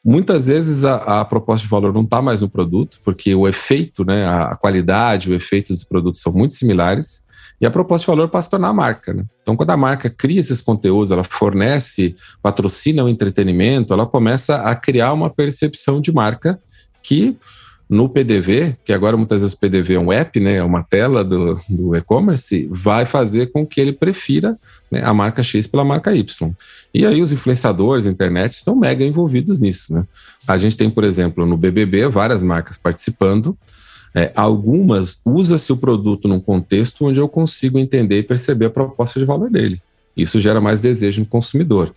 Muitas 0.04 0.46
vezes 0.46 0.86
a, 0.86 1.22
a, 1.22 1.26
proposta 1.26 1.64
de 1.64 1.70
valor 1.70 1.92
não 1.92 2.04
está 2.04 2.22
mais 2.22 2.42
no 2.42 2.48
produto, 2.48 3.00
porque 3.04 3.34
o 3.34 3.48
efeito, 3.48 4.06
né, 4.06 4.28
a 4.28 4.56
qualidade, 4.56 5.32
o 5.32 5.34
efeito 5.34 5.74
dos 5.74 5.84
produtos 5.84 6.22
são 6.22 6.32
muito 6.32 6.54
similares. 6.54 7.25
E 7.60 7.65
a 7.65 7.72
proposta 7.72 8.06
de 8.06 8.15
valor 8.15 8.30
passa 8.30 8.48
a 8.50 8.52
tornar 8.52 8.70
a 8.70 8.74
marca. 8.74 9.13
Né? 9.13 9.24
Então, 9.41 9.56
quando 9.56 9.70
a 9.72 9.78
marca 9.78 10.10
cria 10.10 10.39
esses 10.39 10.62
conteúdos, 10.62 11.12
ela 11.12 11.24
fornece, 11.24 12.15
patrocina 12.41 13.04
o 13.04 13.10
entretenimento, 13.10 13.94
ela 13.94 14.06
começa 14.06 14.58
a 14.58 14.76
criar 14.76 15.13
uma 15.13 15.30
percepção 15.30 16.02
de 16.02 16.12
marca 16.12 16.60
que 17.02 17.38
no 17.88 18.10
PDV, 18.10 18.76
que 18.84 18.91
agora 18.91 19.15
muitas 19.15 19.41
vezes 19.41 19.56
o 19.56 19.60
PDV 19.60 19.94
é 19.94 20.00
um 20.00 20.12
app, 20.12 20.39
né, 20.39 20.56
é 20.56 20.63
uma 20.63 20.84
tela 20.84 21.24
do, 21.24 21.60
do 21.70 21.96
e-commerce, 21.96 22.68
vai 22.72 23.06
fazer 23.06 23.52
com 23.52 23.65
que 23.65 23.80
ele 23.80 23.94
prefira 23.94 24.58
né, 24.89 25.04
a 25.04 25.13
marca 25.13 25.44
X 25.44 25.68
pela 25.68 25.84
marca 25.84 26.13
Y. 26.15 26.52
E 26.94 27.06
aí 27.06 27.22
os 27.22 27.32
influenciadores, 27.32 28.06
a 28.06 28.10
internet, 28.10 28.54
estão 28.54 28.76
mega 28.76 29.04
envolvidos 29.04 29.60
nisso. 29.60 29.94
Né? 29.94 30.04
A 30.48 30.58
gente 30.58 30.76
tem, 30.76 30.89
por 30.89 31.04
exemplo, 31.04 31.46
no 31.46 31.56
BBB, 31.56 32.08
várias 32.08 32.41
marcas 32.41 32.78
participando. 32.78 33.56
É, 34.15 34.32
algumas 34.34 35.19
usa-se 35.25 35.73
o 35.73 35.78
produto 35.78 36.28
num 36.28 36.39
contexto 36.39 37.06
onde 37.06 37.19
eu 37.19 37.28
consigo 37.28 37.78
entender 37.78 38.19
e 38.19 38.23
perceber 38.23 38.67
a 38.67 38.69
proposta 38.69 39.19
de 39.19 39.25
valor 39.25 39.49
dele. 39.49 39.82
Isso 40.15 40.39
gera 40.39 40.62
mais 40.62 40.80
desejo 40.80 41.19
no 41.19 41.25
consumidor. 41.25 41.93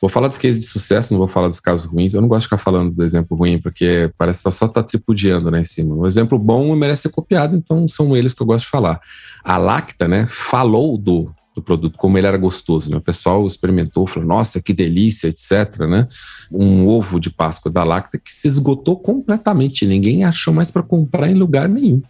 Vou 0.00 0.08
falar 0.08 0.28
dos 0.28 0.38
cases 0.38 0.60
de 0.60 0.66
sucesso, 0.66 1.12
não 1.12 1.18
vou 1.18 1.28
falar 1.28 1.48
dos 1.48 1.58
casos 1.58 1.86
ruins. 1.86 2.14
Eu 2.14 2.20
não 2.20 2.28
gosto 2.28 2.42
de 2.42 2.46
ficar 2.46 2.58
falando 2.58 2.94
do 2.94 3.04
exemplo 3.04 3.36
ruim, 3.36 3.58
porque 3.60 4.10
parece 4.16 4.42
que 4.42 4.50
só 4.50 4.66
está 4.66 4.82
tripudiando 4.82 5.50
lá 5.50 5.58
em 5.58 5.64
cima. 5.64 5.94
Um 5.94 6.06
exemplo 6.06 6.38
bom 6.38 6.74
merece 6.76 7.02
ser 7.02 7.08
copiado, 7.10 7.56
então 7.56 7.86
são 7.88 8.16
eles 8.16 8.32
que 8.32 8.40
eu 8.40 8.46
gosto 8.46 8.64
de 8.64 8.70
falar. 8.70 9.00
A 9.44 9.58
Lacta, 9.58 10.06
né, 10.06 10.26
falou 10.30 10.96
do, 10.96 11.30
do 11.58 11.62
produto, 11.62 11.98
como 11.98 12.16
ele 12.16 12.26
era 12.26 12.36
gostoso, 12.36 12.90
né? 12.90 12.96
O 12.96 13.00
pessoal 13.00 13.46
experimentou, 13.46 14.06
falou, 14.06 14.28
nossa, 14.28 14.62
que 14.62 14.72
delícia, 14.72 15.28
etc, 15.28 15.80
né? 15.80 16.06
Um 16.50 16.86
ovo 16.86 17.18
de 17.20 17.30
Páscoa 17.30 17.70
da 17.70 17.84
Lacta 17.84 18.18
que 18.18 18.32
se 18.32 18.46
esgotou 18.46 18.96
completamente, 18.96 19.86
ninguém 19.86 20.24
achou 20.24 20.54
mais 20.54 20.70
para 20.70 20.82
comprar 20.82 21.28
em 21.28 21.34
lugar 21.34 21.68
nenhum. 21.68 22.00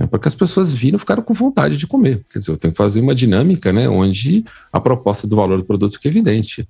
Né? 0.00 0.06
Porque 0.06 0.26
as 0.26 0.34
pessoas 0.34 0.72
viram 0.72 0.98
ficaram 0.98 1.22
com 1.22 1.34
vontade 1.34 1.76
de 1.76 1.86
comer. 1.86 2.24
Quer 2.32 2.38
dizer, 2.38 2.50
eu 2.50 2.56
tenho 2.56 2.72
que 2.72 2.78
fazer 2.78 3.00
uma 3.00 3.14
dinâmica, 3.14 3.70
né? 3.70 3.86
Onde 3.86 4.42
a 4.72 4.80
proposta 4.80 5.28
do 5.28 5.36
valor 5.36 5.58
do 5.58 5.64
produto 5.64 5.92
fica 5.92 6.08
evidente. 6.08 6.66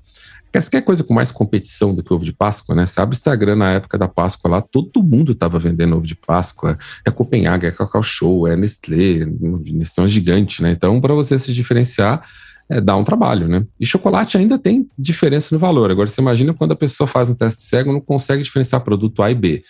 Quer, 0.53 0.83
coisa 0.83 1.05
com 1.05 1.15
mais 1.15 1.31
competição 1.31 1.95
do 1.95 2.03
que 2.03 2.13
ovo 2.13 2.25
de 2.25 2.33
Páscoa, 2.33 2.75
né? 2.75 2.85
Sabe 2.85 3.15
Instagram 3.15 3.55
na 3.55 3.71
época 3.71 3.97
da 3.97 4.09
Páscoa 4.09 4.51
lá, 4.51 4.61
todo 4.61 5.01
mundo 5.01 5.31
estava 5.31 5.61
vendendo 5.61 5.97
ovo 5.97 6.05
de 6.05 6.17
Páscoa. 6.17 6.77
É 7.07 7.11
Copenhague, 7.13 7.67
é 7.67 7.71
Cacau 7.71 8.03
Show, 8.03 8.49
é 8.49 8.57
Nestlé, 8.57 9.25
Nestlé 9.25 10.03
é 10.03 10.05
um 10.05 10.09
gigante, 10.09 10.61
né? 10.61 10.73
Então, 10.73 11.01
para 11.01 11.15
você 11.15 11.39
se 11.39 11.53
diferenciar, 11.53 12.29
é, 12.69 12.81
dá 12.81 12.97
um 12.97 13.05
trabalho, 13.05 13.47
né? 13.47 13.65
E 13.79 13.87
chocolate 13.87 14.37
ainda 14.37 14.59
tem 14.59 14.89
diferença 14.99 15.55
no 15.55 15.59
valor. 15.61 15.89
Agora, 15.89 16.09
você 16.09 16.21
imagina 16.21 16.53
quando 16.53 16.73
a 16.73 16.77
pessoa 16.77 17.07
faz 17.07 17.31
um 17.31 17.35
teste 17.35 17.63
cego 17.63 17.93
não 17.93 18.01
consegue 18.01 18.43
diferenciar 18.43 18.81
produto 18.81 19.23
A 19.23 19.31
e 19.31 19.37
B. 19.37 19.63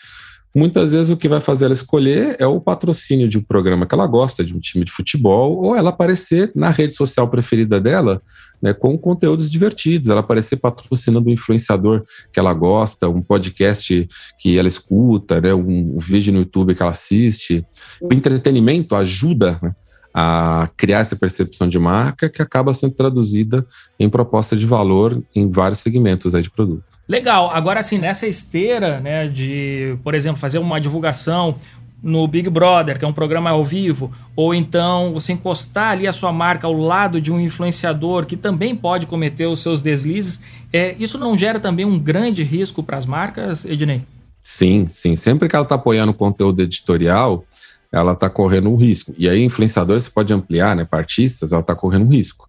Muitas 0.55 0.93
vezes 0.93 1.11
o 1.11 1.17
que 1.17 1.29
vai 1.29 1.41
fazer 1.41 1.67
ela 1.67 1.75
escolher 1.75 2.37
é 2.39 2.47
o 2.47 2.61
patrocínio 2.61 3.29
de 3.29 3.39
um 3.39 3.43
programa 3.43 3.87
que 3.87 3.95
ela 3.95 4.07
gosta, 4.07 4.45
de 4.45 4.55
um 4.55 4.59
time 4.59 4.85
de 4.85 4.91
futebol, 4.91 5.57
ou 5.63 5.77
ela 5.77 5.91
aparecer 5.91 6.51
na 6.57 6.71
rede 6.71 6.97
social 6.97 7.29
preferida 7.29 7.81
dela 7.81 8.21
né, 8.61 8.75
com 8.75 8.99
conteúdos 8.99 9.51
divertidos, 9.51 10.09
ela 10.09 10.21
aparecer 10.21 10.57
patrocinando 10.57 11.29
um 11.29 11.33
influenciador 11.33 12.05
que 12.33 12.39
ela 12.39 12.53
gosta, 12.53 13.09
um 13.09 13.23
podcast 13.23 14.09
que 14.39 14.59
ela 14.59 14.69
escuta, 14.69 15.41
né, 15.41 15.55
um, 15.55 15.99
vídeo 15.99 16.33
no 16.33 16.41
YouTube 16.41 16.75
que 16.75 16.83
ela 16.83 16.91
assiste. 16.91 17.65
O 18.01 18.13
entretenimento 18.13 18.95
ajuda 18.95 19.59
né, 19.63 19.75
a 20.13 20.69
criar 20.77 21.01
essa 21.01 21.17
percepção 21.17 21.69
de 21.69 21.79
marca 21.79 22.29
que 22.29 22.43
acaba 22.43 22.75
sendo 22.75 22.95
traduzida 22.95 23.65
em 23.99 24.09
proposta 24.09 24.57
de 24.57 24.67
valor 24.67 25.23
em 25.35 25.49
vários 25.51 25.81
segmentos 25.81 26.35
aí 26.35 26.43
de 26.43 26.51
produto. 26.51 26.85
Legal. 27.09 27.51
Agora, 27.53 27.81
assim, 27.81 27.99
nessa 27.99 28.27
esteira, 28.27 29.01
né, 29.01 29.29
de, 29.29 29.97
por 30.03 30.15
exemplo, 30.15 30.41
fazer 30.41 30.59
uma 30.59 30.81
divulgação 30.81 31.57
no 32.03 32.27
Big 32.27 32.49
Brother, 32.49 32.99
que 32.99 33.05
é 33.05 33.09
um 33.09 33.13
programa 33.13 33.51
ao 33.51 33.65
vivo, 33.65 34.11
ou 34.35 34.55
então 34.55 35.13
você 35.13 35.33
encostar 35.33 35.93
ali 35.93 36.07
a 36.07 36.13
sua 36.13 36.33
marca 36.33 36.67
ao 36.67 36.73
lado 36.73 37.21
de 37.21 37.33
um 37.33 37.39
influenciador 37.39 38.25
que 38.25 38.37
também 38.37 38.75
pode 38.75 39.07
cometer 39.07 39.47
os 39.47 39.61
seus 39.61 39.83
deslizes, 39.83 40.43
é, 40.73 40.95
isso 40.99 41.19
não 41.19 41.37
gera 41.37 41.61
também 41.61 41.85
um 41.85 41.99
grande 41.99 42.43
risco 42.43 42.83
para 42.83 42.97
as 42.97 43.07
marcas, 43.07 43.65
Ednei? 43.65 44.03
Sim, 44.43 44.87
sim. 44.89 45.17
Sempre 45.17 45.49
que 45.49 45.55
ela 45.55 45.65
está 45.65 45.75
apoiando 45.75 46.15
conteúdo 46.15 46.63
editorial, 46.63 47.45
ela 47.93 48.13
está 48.13 48.31
correndo 48.31 48.71
um 48.71 48.77
risco. 48.77 49.13
E 49.19 49.29
aí, 49.29 49.43
influenciadores, 49.43 50.05
você 50.05 50.11
pode 50.11 50.33
ampliar, 50.33 50.77
né? 50.77 50.85
Para 50.85 51.01
artistas, 51.01 51.53
ela 51.53 51.61
está 51.61 51.75
correndo 51.75 52.07
um 52.07 52.09
risco. 52.09 52.49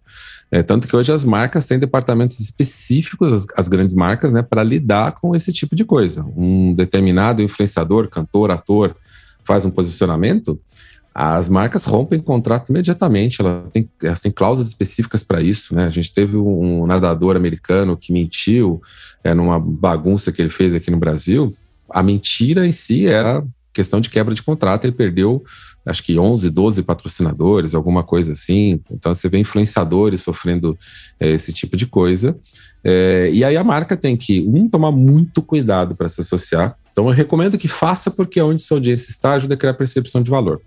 É, 0.50 0.62
tanto 0.62 0.86
que 0.86 0.94
hoje 0.94 1.10
as 1.10 1.24
marcas 1.24 1.66
têm 1.66 1.78
departamentos 1.78 2.38
específicos, 2.38 3.32
as, 3.32 3.46
as 3.56 3.68
grandes 3.68 3.94
marcas, 3.94 4.32
né, 4.34 4.42
para 4.42 4.62
lidar 4.62 5.12
com 5.12 5.34
esse 5.34 5.50
tipo 5.50 5.74
de 5.74 5.82
coisa. 5.82 6.26
Um 6.36 6.74
determinado 6.74 7.40
influenciador, 7.40 8.08
cantor, 8.10 8.50
ator, 8.50 8.94
faz 9.44 9.64
um 9.64 9.70
posicionamento, 9.70 10.60
as 11.14 11.48
marcas 11.48 11.84
rompem 11.84 12.20
contrato 12.20 12.70
imediatamente, 12.70 13.40
elas 13.40 13.70
têm, 13.70 13.88
elas 14.02 14.20
têm 14.20 14.30
cláusulas 14.30 14.68
específicas 14.68 15.22
para 15.22 15.42
isso. 15.42 15.74
Né? 15.74 15.86
A 15.86 15.90
gente 15.90 16.12
teve 16.12 16.36
um, 16.36 16.86
nadador 16.86 17.36
americano 17.36 17.96
que 17.96 18.12
mentiu 18.12 18.80
é, 19.22 19.34
numa 19.34 19.58
bagunça 19.58 20.32
que 20.32 20.40
ele 20.40 20.48
fez 20.48 20.74
aqui 20.74 20.90
no 20.90 20.98
Brasil. 20.98 21.54
A 21.88 22.02
mentira 22.02 22.66
em 22.66 22.72
si 22.72 23.06
era 23.06 23.44
questão 23.72 24.00
de 24.00 24.10
quebra 24.10 24.34
de 24.34 24.42
contrato, 24.42 24.84
ele 24.84 24.92
perdeu 24.92 25.42
acho 25.84 26.02
que 26.02 26.18
11, 26.18 26.48
12 26.50 26.82
patrocinadores, 26.82 27.74
alguma 27.74 28.02
coisa 28.02 28.32
assim. 28.32 28.80
Então 28.90 29.12
você 29.12 29.28
vê 29.28 29.38
influenciadores 29.38 30.20
sofrendo 30.20 30.78
é, 31.18 31.30
esse 31.30 31.52
tipo 31.52 31.76
de 31.76 31.86
coisa. 31.86 32.38
É, 32.84 33.30
e 33.32 33.44
aí 33.44 33.56
a 33.56 33.64
marca 33.64 33.96
tem 33.96 34.16
que, 34.16 34.40
um, 34.40 34.68
tomar 34.68 34.92
muito 34.92 35.42
cuidado 35.42 35.94
para 35.94 36.08
se 36.08 36.20
associar. 36.20 36.76
Então 36.90 37.06
eu 37.06 37.12
recomendo 37.12 37.58
que 37.58 37.68
faça, 37.68 38.10
porque 38.10 38.38
é 38.38 38.44
onde 38.44 38.62
sua 38.62 38.76
audiência 38.76 39.10
está, 39.10 39.32
ajuda 39.34 39.54
a 39.54 39.56
criar 39.56 39.74
percepção 39.74 40.22
de 40.22 40.30
valor. 40.30 40.60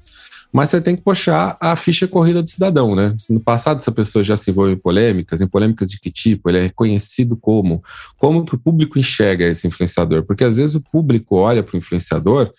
Mas 0.52 0.70
você 0.70 0.80
tem 0.80 0.96
que 0.96 1.02
puxar 1.02 1.58
a 1.60 1.76
ficha 1.76 2.08
corrida 2.08 2.42
do 2.42 2.50
cidadão, 2.50 2.96
né? 2.96 3.14
No 3.30 3.42
passado, 3.42 3.78
essa 3.78 3.92
pessoa 3.92 4.24
já 4.24 4.38
se 4.38 4.52
envolveu 4.52 4.74
em 4.74 4.78
polêmicas, 4.78 5.42
em 5.42 5.48
polêmicas 5.48 5.90
de 5.90 6.00
que 6.00 6.10
tipo? 6.10 6.50
Ele 6.50 6.60
é 6.60 6.62
reconhecido 6.62 7.36
como? 7.36 7.84
Como 8.18 8.46
que 8.46 8.56
o 8.56 8.58
público 8.58 8.98
enxerga 8.98 9.46
esse 9.46 9.68
influenciador? 9.68 10.24
Porque 10.24 10.46
às 10.46 10.56
vezes 10.56 10.76
o 10.76 10.82
público 10.82 11.36
olha 11.36 11.62
para 11.62 11.76
o 11.76 11.78
influenciador 11.78 12.50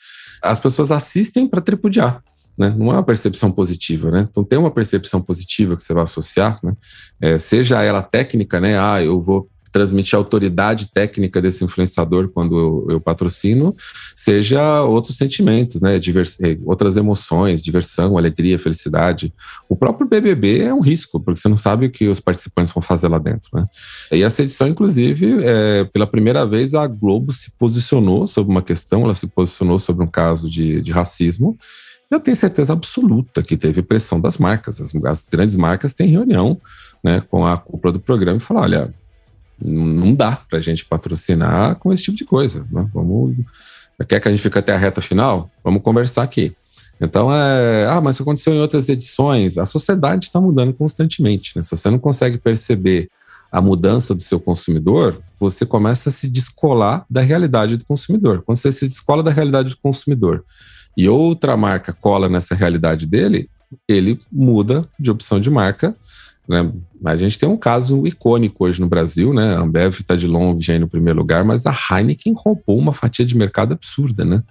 as 0.43 0.59
pessoas 0.59 0.91
assistem 0.91 1.47
para 1.47 1.61
tripudiar. 1.61 2.23
Né? 2.57 2.75
Não 2.77 2.91
é 2.91 2.95
uma 2.95 3.03
percepção 3.03 3.53
positiva, 3.53 4.11
né? 4.11 4.27
Então 4.31 4.43
tem 4.43 4.59
uma 4.59 4.71
percepção 4.71 5.21
positiva 5.21 5.77
que 5.77 5.85
você 5.85 5.93
vai 5.93 6.05
associar, 6.05 6.59
né? 6.63 6.75
É, 7.21 7.39
seja 7.39 7.83
ela 7.83 8.03
técnica, 8.03 8.59
né? 8.59 8.79
Ah, 8.79 9.03
eu 9.03 9.21
vou 9.21 9.49
transmitir 9.71 10.17
a 10.17 10.19
autoridade 10.19 10.93
técnica 10.93 11.41
desse 11.41 11.65
influenciador 11.65 12.29
quando 12.29 12.59
eu, 12.59 12.87
eu 12.91 13.01
patrocino, 13.01 13.75
seja 14.15 14.83
outros 14.83 15.17
sentimentos, 15.17 15.81
né? 15.81 15.99
Divers, 15.99 16.41
é, 16.41 16.59
outras 16.65 16.97
emoções, 16.97 17.63
diversão, 17.63 18.17
alegria, 18.17 18.59
felicidade. 18.59 19.33
O 19.69 19.77
próprio 19.77 20.09
BBB 20.09 20.61
é 20.61 20.75
um 20.75 20.81
risco, 20.81 21.21
porque 21.21 21.41
você 21.41 21.49
não 21.49 21.57
sabe 21.57 21.87
o 21.87 21.91
que 21.91 22.09
os 22.09 22.21
participantes 22.21 22.73
vão 22.73 22.83
fazer 22.83 23.09
lá 23.09 23.19
dentro, 23.19 23.51
né? 23.53 23.67
E 24.13 24.23
essa 24.23 24.43
edição, 24.43 24.69
inclusive, 24.69 25.45
é, 25.45 25.85
pela 25.85 26.07
primeira 26.07 26.47
vez, 26.47 26.75
a 26.75 26.87
Globo 26.87 27.33
se 27.33 27.51
posicionou 27.59 28.27
sobre 28.27 28.51
uma 28.51 28.63
questão, 28.63 29.05
ela 29.05 29.15
se 29.15 29.27
posicionou 29.27 29.79
sobre 29.79 30.05
um 30.05 30.09
caso 30.09 30.51
de, 30.51 30.81
de 30.81 30.93
racismo. 30.93 31.59
Eu 32.11 32.21
tenho 32.21 32.37
certeza 32.37 32.73
absoluta 32.73 33.43
que 33.43 33.57
teve 33.57 33.83
pressão 33.83 34.21
das 34.21 34.39
marcas. 34.39 34.81
As, 34.81 34.95
as 34.95 35.27
grandes 35.29 35.57
marcas 35.57 35.93
têm 35.93 36.09
reunião 36.09 36.57
né, 37.03 37.21
com 37.21 37.47
a 37.47 37.57
cúpula 37.57 37.93
do 37.93 38.01
programa 38.01 38.39
e 38.39 38.41
falar: 38.41 38.63
olha, 38.63 38.95
não 39.63 40.15
dá 40.15 40.37
para 40.49 40.59
a 40.59 40.63
gente 40.63 40.85
patrocinar 40.85 41.77
com 41.77 41.93
esse 41.93 42.05
tipo 42.05 42.17
de 42.17 42.25
coisa. 42.25 42.67
Né? 42.71 42.89
Vamos, 42.93 43.37
quer 44.09 44.21
que 44.21 44.29
a 44.29 44.31
gente 44.31 44.43
fique 44.43 44.59
até 44.59 44.75
a 44.75 44.79
reta 44.79 45.01
final? 45.01 45.51
Vamos 45.65 45.83
conversar 45.83 46.23
aqui. 46.23 46.55
Então, 47.01 47.33
é, 47.33 47.87
ah, 47.89 48.01
mas 48.01 48.17
isso 48.17 48.23
aconteceu 48.23 48.55
em 48.55 48.61
outras 48.61 48.89
edições. 48.89 49.59
A 49.59 49.67
sociedade 49.67 50.27
está 50.27 50.41
mudando 50.41 50.73
constantemente. 50.73 51.53
Né? 51.57 51.63
Se 51.63 51.71
você 51.71 51.91
não 51.91 51.99
consegue 51.99 52.39
perceber 52.39 53.11
a 53.53 53.61
mudança 53.61 54.15
do 54.15 54.21
seu 54.21 54.41
consumidor, 54.41 55.21
você 55.39 55.65
começa 55.65 56.09
a 56.09 56.13
se 56.13 56.29
descolar 56.29 57.05
da 57.09 57.21
realidade 57.21 57.77
do 57.77 57.85
consumidor. 57.85 58.43
Quando 58.43 58.57
você 58.57 58.73
se 58.73 58.89
descola 58.89 59.23
da 59.23 59.31
realidade 59.31 59.71
do 59.71 59.79
consumidor 59.79 60.45
e 60.97 61.09
outra 61.09 61.57
marca 61.57 61.93
cola 61.93 62.29
nessa 62.29 62.55
realidade 62.55 63.07
dele, 63.07 63.49
ele 63.89 64.21
muda 64.33 64.89
de 64.99 65.11
opção 65.11 65.39
de 65.39 65.51
marca 65.51 65.95
né? 66.49 66.73
A 67.05 67.17
gente 67.17 67.39
tem 67.39 67.49
um 67.49 67.57
caso 67.57 68.07
icônico 68.07 68.65
hoje 68.65 68.81
no 68.81 68.89
Brasil, 68.89 69.35
né? 69.35 69.57
A 69.57 69.61
Ambev 69.61 70.01
está 70.01 70.15
de 70.17 70.27
longe 70.27 70.71
aí 70.71 70.79
no 70.79 70.89
primeiro 70.89 71.19
lugar, 71.19 71.45
mas 71.45 71.67
a 71.67 71.77
Heineken 71.91 72.35
roubou 72.37 72.79
uma 72.79 72.93
fatia 72.93 73.25
de 73.25 73.37
mercado 73.37 73.73
absurda, 73.73 74.25
né? 74.25 74.43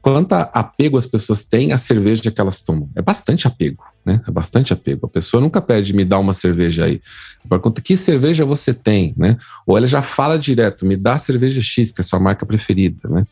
Quanto 0.00 0.32
apego 0.32 0.96
as 0.96 1.06
pessoas 1.06 1.42
têm 1.42 1.72
à 1.72 1.78
cerveja 1.78 2.30
que 2.30 2.40
elas 2.40 2.60
tomam? 2.60 2.88
É 2.94 3.02
bastante 3.02 3.48
apego, 3.48 3.82
né? 4.06 4.22
É 4.26 4.30
bastante 4.30 4.72
apego. 4.72 5.06
A 5.06 5.08
pessoa 5.08 5.40
nunca 5.40 5.60
pede 5.60 5.92
me 5.92 6.04
dá 6.04 6.18
uma 6.18 6.32
cerveja 6.32 6.84
aí. 6.84 7.00
Pergunta 7.48 7.80
que 7.82 7.96
cerveja 7.96 8.44
você 8.44 8.72
tem, 8.72 9.12
né? 9.16 9.36
Ou 9.66 9.76
ela 9.76 9.86
já 9.86 10.00
fala 10.00 10.38
direto, 10.38 10.86
me 10.86 10.96
dá 10.96 11.14
a 11.14 11.18
cerveja 11.18 11.60
X, 11.60 11.90
que 11.90 12.00
é 12.00 12.02
a 12.02 12.04
sua 12.04 12.20
marca 12.20 12.46
preferida, 12.46 13.08
né? 13.08 13.26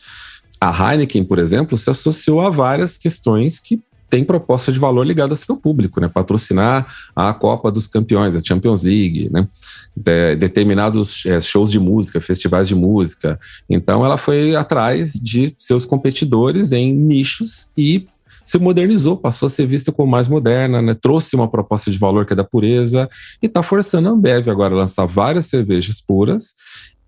A 0.60 0.92
Heineken, 0.92 1.22
por 1.24 1.38
exemplo, 1.38 1.76
se 1.76 1.88
associou 1.88 2.40
a 2.40 2.50
várias 2.50 2.98
questões 2.98 3.60
que 3.60 3.80
tem 4.08 4.24
proposta 4.24 4.72
de 4.72 4.78
valor 4.78 5.04
ligada 5.04 5.32
ao 5.32 5.36
seu 5.36 5.56
público, 5.56 6.00
né? 6.00 6.08
Patrocinar 6.08 6.86
a 7.14 7.32
Copa 7.34 7.70
dos 7.70 7.86
Campeões, 7.86 8.36
a 8.36 8.42
Champions 8.42 8.82
League, 8.82 9.28
né? 9.32 9.48
De, 9.96 10.36
determinados 10.36 11.24
é, 11.26 11.40
shows 11.40 11.70
de 11.70 11.80
música, 11.80 12.20
festivais 12.20 12.68
de 12.68 12.74
música. 12.74 13.38
Então, 13.68 14.04
ela 14.04 14.16
foi 14.16 14.54
atrás 14.54 15.12
de 15.12 15.54
seus 15.58 15.84
competidores 15.84 16.72
em 16.72 16.92
nichos 16.92 17.68
e 17.76 18.06
se 18.44 18.58
modernizou, 18.58 19.16
passou 19.16 19.48
a 19.48 19.50
ser 19.50 19.66
vista 19.66 19.90
como 19.90 20.08
mais 20.08 20.28
moderna, 20.28 20.80
né? 20.80 20.94
trouxe 20.94 21.34
uma 21.34 21.48
proposta 21.48 21.90
de 21.90 21.98
valor 21.98 22.24
que 22.24 22.32
é 22.32 22.36
da 22.36 22.44
pureza 22.44 23.10
e 23.42 23.46
está 23.46 23.60
forçando 23.60 24.08
a 24.08 24.12
Ambev 24.12 24.48
agora 24.48 24.72
a 24.72 24.78
lançar 24.78 25.04
várias 25.04 25.46
cervejas 25.46 26.00
puras 26.00 26.54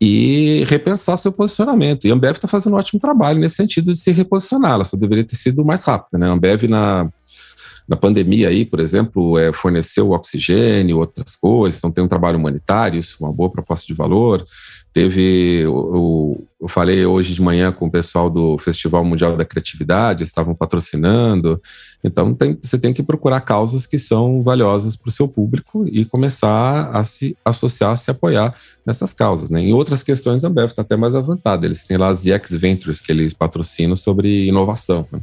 e 0.01 0.65
repensar 0.69 1.17
seu 1.17 1.33
posicionamento. 1.33 2.07
E 2.07 2.11
a 2.11 2.15
Ambev 2.15 2.37
está 2.37 2.47
fazendo 2.47 2.75
um 2.75 2.79
ótimo 2.79 3.01
trabalho 3.01 3.41
nesse 3.41 3.57
sentido 3.57 3.93
de 3.93 3.99
se 3.99 4.13
reposicionar. 4.13 4.73
Ela 4.73 4.85
só 4.85 4.97
deveria 4.97 5.25
ter 5.25 5.37
sido 5.37 5.65
mais 5.65 5.85
rápida. 5.85 6.19
Né? 6.19 6.29
A 6.29 6.33
Ambev, 6.33 6.69
na, 6.69 7.11
na 7.89 7.97
pandemia, 7.97 8.51
aí, 8.51 8.67
por 8.67 8.81
exemplo, 8.81 9.39
é, 9.39 9.51
forneceu 9.51 10.11
oxigênio, 10.11 10.99
outras 10.99 11.35
coisas, 11.35 11.79
então 11.79 11.91
tem 11.91 12.05
um 12.05 12.09
trabalho 12.09 12.39
humanitário, 12.39 13.01
isso 13.01 13.17
é 13.21 13.25
uma 13.25 13.33
boa 13.33 13.51
proposta 13.51 13.87
de 13.87 13.95
valor. 13.95 14.45
Teve, 14.93 15.61
eu, 15.61 16.47
eu 16.61 16.69
falei 16.69 17.07
hoje 17.07 17.33
de 17.33 17.41
manhã 17.41 17.73
com 17.73 17.87
o 17.87 17.91
pessoal 17.91 18.29
do 18.29 18.59
Festival 18.59 19.03
Mundial 19.05 19.37
da 19.37 19.45
Criatividade, 19.45 20.25
estavam 20.25 20.55
patrocinando. 20.55 21.63
Então 22.05 22.35
tem, 22.35 22.59
você 22.61 22.77
tem 22.77 22.93
que 22.93 23.03
procurar 23.03 23.41
causas 23.41 23.87
que 23.87 23.99
são 23.99 24.43
valiosas 24.43 24.95
para 24.95 25.09
o 25.09 25.13
seu 25.13 25.27
público 25.27 25.87
e 25.89 26.05
começar 26.05 26.91
a 26.91 27.05
se 27.05 27.37
associar, 27.43 27.93
a 27.93 27.97
se 27.97 28.11
apoiar 28.11 28.55
nessas 28.85 29.15
causas. 29.15 29.49
Né? 29.49 29.63
Em 29.63 29.73
outras 29.73 30.03
questões, 30.03 30.45
a 30.45 30.49
Ambev 30.49 30.71
está 30.71 30.83
até 30.83 30.97
mais 30.97 31.15
avançada. 31.15 31.65
Eles 31.65 31.85
têm 31.85 31.97
lá 31.97 32.09
as 32.09 32.27
EX 32.27 32.51
Ventures 32.57 33.01
que 33.01 33.13
eles 33.13 33.33
patrocinam 33.33 33.97
sobre 33.97 34.47
inovação. 34.47 35.07
Né? 35.11 35.21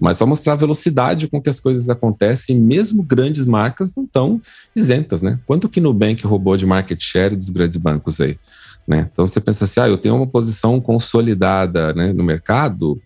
Mas 0.00 0.16
só 0.16 0.26
mostrar 0.26 0.54
a 0.54 0.56
velocidade 0.56 1.28
com 1.28 1.40
que 1.40 1.48
as 1.48 1.60
coisas 1.60 1.88
acontecem, 1.88 2.56
e 2.56 2.60
mesmo 2.60 3.02
grandes 3.02 3.44
marcas 3.44 3.94
não 3.96 4.04
estão 4.04 4.40
isentas, 4.74 5.22
né? 5.22 5.38
Quanto 5.46 5.68
que 5.68 5.80
Nubank 5.80 6.26
roubou 6.26 6.56
de 6.56 6.66
market 6.66 7.00
share 7.00 7.36
dos 7.36 7.50
grandes 7.50 7.76
bancos 7.76 8.20
aí? 8.20 8.38
Né? 8.86 9.08
Então 9.12 9.26
você 9.26 9.40
pensa 9.40 9.64
assim, 9.64 9.80
ah, 9.80 9.88
eu 9.88 9.96
tenho 9.96 10.16
uma 10.16 10.26
posição 10.26 10.80
consolidada 10.80 11.92
né, 11.94 12.12
no 12.12 12.24
mercado, 12.24 13.00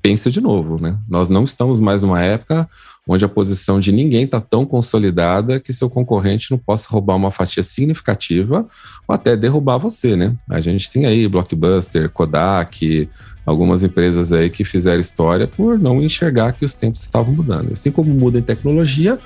pensa 0.00 0.30
de 0.30 0.40
novo, 0.40 0.80
né? 0.80 0.98
Nós 1.08 1.28
não 1.28 1.44
estamos 1.44 1.78
mais 1.78 2.02
numa 2.02 2.22
época 2.22 2.68
onde 3.06 3.24
a 3.24 3.28
posição 3.28 3.80
de 3.80 3.92
ninguém 3.92 4.24
está 4.24 4.40
tão 4.40 4.64
consolidada 4.64 5.58
que 5.58 5.72
seu 5.72 5.90
concorrente 5.90 6.50
não 6.50 6.58
possa 6.58 6.88
roubar 6.88 7.16
uma 7.16 7.30
fatia 7.30 7.62
significativa 7.62 8.66
ou 9.06 9.14
até 9.14 9.36
derrubar 9.36 9.78
você, 9.78 10.16
né? 10.16 10.36
A 10.48 10.60
gente 10.60 10.90
tem 10.90 11.04
aí 11.06 11.26
Blockbuster, 11.28 12.08
Kodak, 12.10 13.08
algumas 13.50 13.82
empresas 13.82 14.32
aí 14.32 14.48
que 14.48 14.64
fizeram 14.64 15.00
história 15.00 15.46
por 15.46 15.78
não 15.78 16.00
enxergar 16.00 16.52
que 16.52 16.64
os 16.64 16.74
tempos 16.74 17.02
estavam 17.02 17.34
mudando. 17.34 17.72
Assim 17.72 17.90
como 17.90 18.10
muda 18.14 18.38
em 18.38 18.42
tecnologia, 18.42 19.18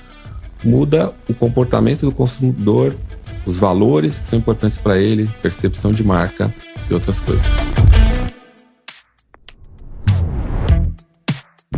muda 0.64 1.12
o 1.29 1.35
comportamento 1.35 2.07
do 2.07 2.12
consumidor 2.12 2.97
os 3.47 3.59
valores 3.59 4.20
que 4.20 4.29
são 4.29 4.39
importantes 4.39 4.79
para 4.79 4.99
ele, 4.99 5.29
percepção 5.43 5.93
de 5.93 6.03
marca 6.03 6.53
e 6.89 6.95
outras 6.95 7.20
coisas. 7.20 7.47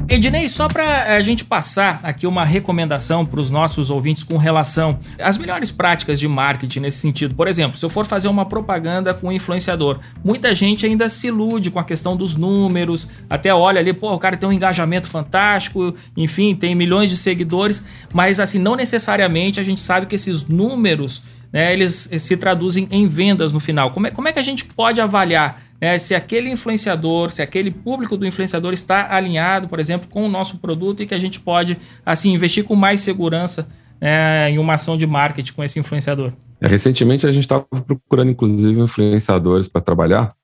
Ednei, 0.08 0.48
só 0.48 0.68
para 0.68 0.84
eh, 0.84 1.16
a 1.16 1.20
gente 1.20 1.44
passar 1.44 1.98
aqui 2.04 2.28
uma 2.28 2.44
recomendação 2.44 3.26
para 3.26 3.40
os 3.40 3.50
nossos 3.50 3.90
ouvintes 3.90 4.22
com 4.22 4.36
relação 4.36 4.98
às 5.18 5.36
melhores 5.36 5.72
práticas 5.72 6.20
de 6.20 6.28
marketing 6.28 6.80
nesse 6.80 6.98
sentido. 6.98 7.34
Por 7.34 7.48
exemplo, 7.48 7.76
se 7.76 7.84
eu 7.84 7.90
for 7.90 8.06
fazer 8.06 8.28
uma 8.28 8.46
propaganda 8.46 9.12
com 9.12 9.26
um 9.26 9.32
influenciador, 9.32 9.98
muita 10.24 10.54
gente 10.54 10.86
ainda 10.86 11.08
se 11.08 11.26
ilude 11.26 11.72
com 11.72 11.80
a 11.80 11.84
questão 11.84 12.16
dos 12.16 12.36
números, 12.36 13.10
até 13.28 13.52
olha 13.52 13.80
ali, 13.80 13.92
pô, 13.92 14.12
o 14.12 14.18
cara 14.18 14.36
tem 14.36 14.48
um 14.48 14.52
engajamento 14.52 15.08
fantástico, 15.08 15.92
enfim, 16.16 16.54
tem 16.54 16.72
milhões 16.72 17.10
de 17.10 17.16
seguidores, 17.16 17.84
mas 18.14 18.38
assim, 18.38 18.60
não 18.60 18.76
necessariamente 18.76 19.58
a 19.58 19.64
gente 19.64 19.80
sabe 19.80 20.06
que 20.06 20.14
esses 20.14 20.46
números 20.46 21.24
né, 21.56 21.72
eles 21.72 22.10
se 22.18 22.36
traduzem 22.36 22.86
em 22.90 23.08
vendas 23.08 23.50
no 23.50 23.58
final. 23.58 23.90
Como 23.90 24.06
é, 24.06 24.10
como 24.10 24.28
é 24.28 24.32
que 24.32 24.38
a 24.38 24.42
gente 24.42 24.66
pode 24.66 25.00
avaliar 25.00 25.58
né, 25.80 25.96
se 25.96 26.14
aquele 26.14 26.50
influenciador, 26.50 27.30
se 27.30 27.40
aquele 27.40 27.70
público 27.70 28.14
do 28.14 28.26
influenciador 28.26 28.74
está 28.74 29.14
alinhado, 29.14 29.66
por 29.66 29.80
exemplo, 29.80 30.06
com 30.06 30.26
o 30.26 30.28
nosso 30.28 30.58
produto 30.58 31.02
e 31.02 31.06
que 31.06 31.14
a 31.14 31.18
gente 31.18 31.40
pode 31.40 31.78
assim 32.04 32.34
investir 32.34 32.62
com 32.64 32.76
mais 32.76 33.00
segurança 33.00 33.66
né, 33.98 34.50
em 34.50 34.58
uma 34.58 34.74
ação 34.74 34.98
de 34.98 35.06
marketing 35.06 35.54
com 35.54 35.64
esse 35.64 35.80
influenciador? 35.80 36.30
É, 36.60 36.68
recentemente 36.68 37.26
a 37.26 37.32
gente 37.32 37.44
estava 37.44 37.64
procurando, 37.86 38.32
inclusive, 38.32 38.78
influenciadores 38.78 39.66
para 39.66 39.80
trabalhar. 39.80 40.34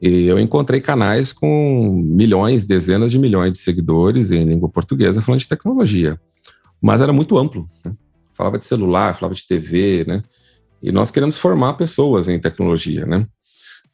E 0.00 0.26
eu 0.26 0.38
encontrei 0.38 0.80
canais 0.80 1.32
com 1.32 2.00
milhões, 2.00 2.62
dezenas 2.62 3.10
de 3.10 3.18
milhões 3.18 3.54
de 3.54 3.58
seguidores 3.58 4.30
em 4.30 4.44
língua 4.44 4.68
portuguesa 4.68 5.20
falando 5.20 5.40
de 5.40 5.48
tecnologia. 5.48 6.16
Mas 6.80 7.00
era 7.00 7.12
muito 7.12 7.36
amplo. 7.36 7.68
Né? 7.84 7.92
Falava 8.34 8.56
de 8.56 8.64
celular, 8.64 9.16
falava 9.16 9.34
de 9.34 9.44
TV, 9.44 10.04
né? 10.06 10.22
E 10.82 10.90
nós 10.90 11.10
queremos 11.10 11.36
formar 11.36 11.74
pessoas 11.74 12.28
em 12.28 12.38
tecnologia, 12.38 13.04
né? 13.04 13.26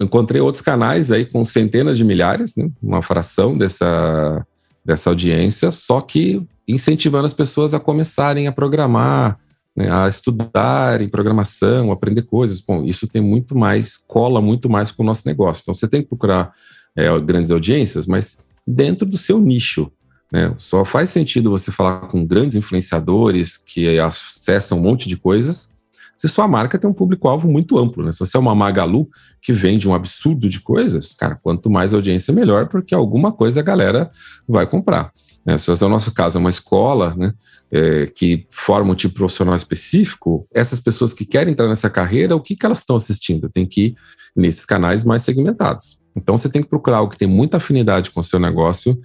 Encontrei 0.00 0.40
outros 0.40 0.62
canais 0.62 1.10
aí 1.10 1.24
com 1.24 1.44
centenas 1.44 1.96
de 1.96 2.04
milhares, 2.04 2.54
né? 2.54 2.68
uma 2.82 3.02
fração 3.02 3.56
dessa, 3.56 4.46
dessa 4.84 5.08
audiência, 5.08 5.70
só 5.70 6.02
que 6.02 6.46
incentivando 6.68 7.26
as 7.26 7.32
pessoas 7.32 7.72
a 7.72 7.80
começarem 7.80 8.46
a 8.46 8.52
programar, 8.52 9.38
né? 9.74 9.90
a 9.90 10.06
estudarem 10.06 11.08
programação, 11.08 11.90
aprender 11.90 12.22
coisas. 12.22 12.60
Bom, 12.60 12.84
isso 12.84 13.06
tem 13.06 13.22
muito 13.22 13.56
mais, 13.56 13.96
cola 13.96 14.42
muito 14.42 14.68
mais 14.68 14.90
com 14.90 15.02
o 15.02 15.06
nosso 15.06 15.26
negócio. 15.26 15.62
Então 15.62 15.72
você 15.72 15.88
tem 15.88 16.02
que 16.02 16.08
procurar 16.08 16.52
é, 16.94 17.18
grandes 17.20 17.50
audiências, 17.50 18.06
mas 18.06 18.44
dentro 18.66 19.06
do 19.06 19.16
seu 19.16 19.40
nicho. 19.40 19.90
Né? 20.30 20.52
Só 20.58 20.84
faz 20.84 21.08
sentido 21.08 21.50
você 21.50 21.72
falar 21.72 22.00
com 22.08 22.26
grandes 22.26 22.54
influenciadores 22.54 23.56
que 23.56 23.98
acessam 23.98 24.76
um 24.76 24.82
monte 24.82 25.08
de 25.08 25.16
coisas 25.16 25.74
se 26.16 26.28
sua 26.28 26.48
marca 26.48 26.78
tem 26.78 26.88
um 26.88 26.94
público-alvo 26.94 27.46
muito 27.46 27.78
amplo, 27.78 28.02
né? 28.02 28.10
Se 28.10 28.20
você 28.20 28.36
é 28.36 28.40
uma 28.40 28.54
Magalu 28.54 29.08
que 29.42 29.52
vende 29.52 29.86
um 29.86 29.94
absurdo 29.94 30.48
de 30.48 30.60
coisas, 30.60 31.14
cara, 31.14 31.38
quanto 31.40 31.70
mais 31.70 31.92
audiência, 31.92 32.32
melhor, 32.32 32.68
porque 32.68 32.94
alguma 32.94 33.30
coisa 33.30 33.60
a 33.60 33.62
galera 33.62 34.10
vai 34.48 34.66
comprar. 34.66 35.12
Né? 35.44 35.58
Se 35.58 35.70
é 35.70 35.74
o 35.74 35.88
nosso 35.88 36.12
caso 36.12 36.38
é 36.38 36.40
uma 36.40 36.50
escola, 36.50 37.14
né, 37.16 37.32
é, 37.70 38.06
que 38.06 38.46
forma 38.50 38.92
um 38.92 38.94
tipo 38.94 39.14
profissional 39.14 39.54
específico, 39.54 40.48
essas 40.52 40.80
pessoas 40.80 41.12
que 41.12 41.24
querem 41.24 41.52
entrar 41.52 41.68
nessa 41.68 41.90
carreira, 41.90 42.34
o 42.34 42.40
que, 42.40 42.56
que 42.56 42.64
elas 42.64 42.78
estão 42.78 42.96
assistindo? 42.96 43.50
Tem 43.50 43.66
que 43.66 43.86
ir 43.86 43.96
nesses 44.34 44.64
canais 44.64 45.04
mais 45.04 45.22
segmentados. 45.22 46.00
Então 46.16 46.36
você 46.36 46.48
tem 46.48 46.62
que 46.62 46.68
procurar 46.68 46.98
algo 46.98 47.12
que 47.12 47.18
tem 47.18 47.28
muita 47.28 47.58
afinidade 47.58 48.10
com 48.10 48.20
o 48.20 48.24
seu 48.24 48.40
negócio, 48.40 48.98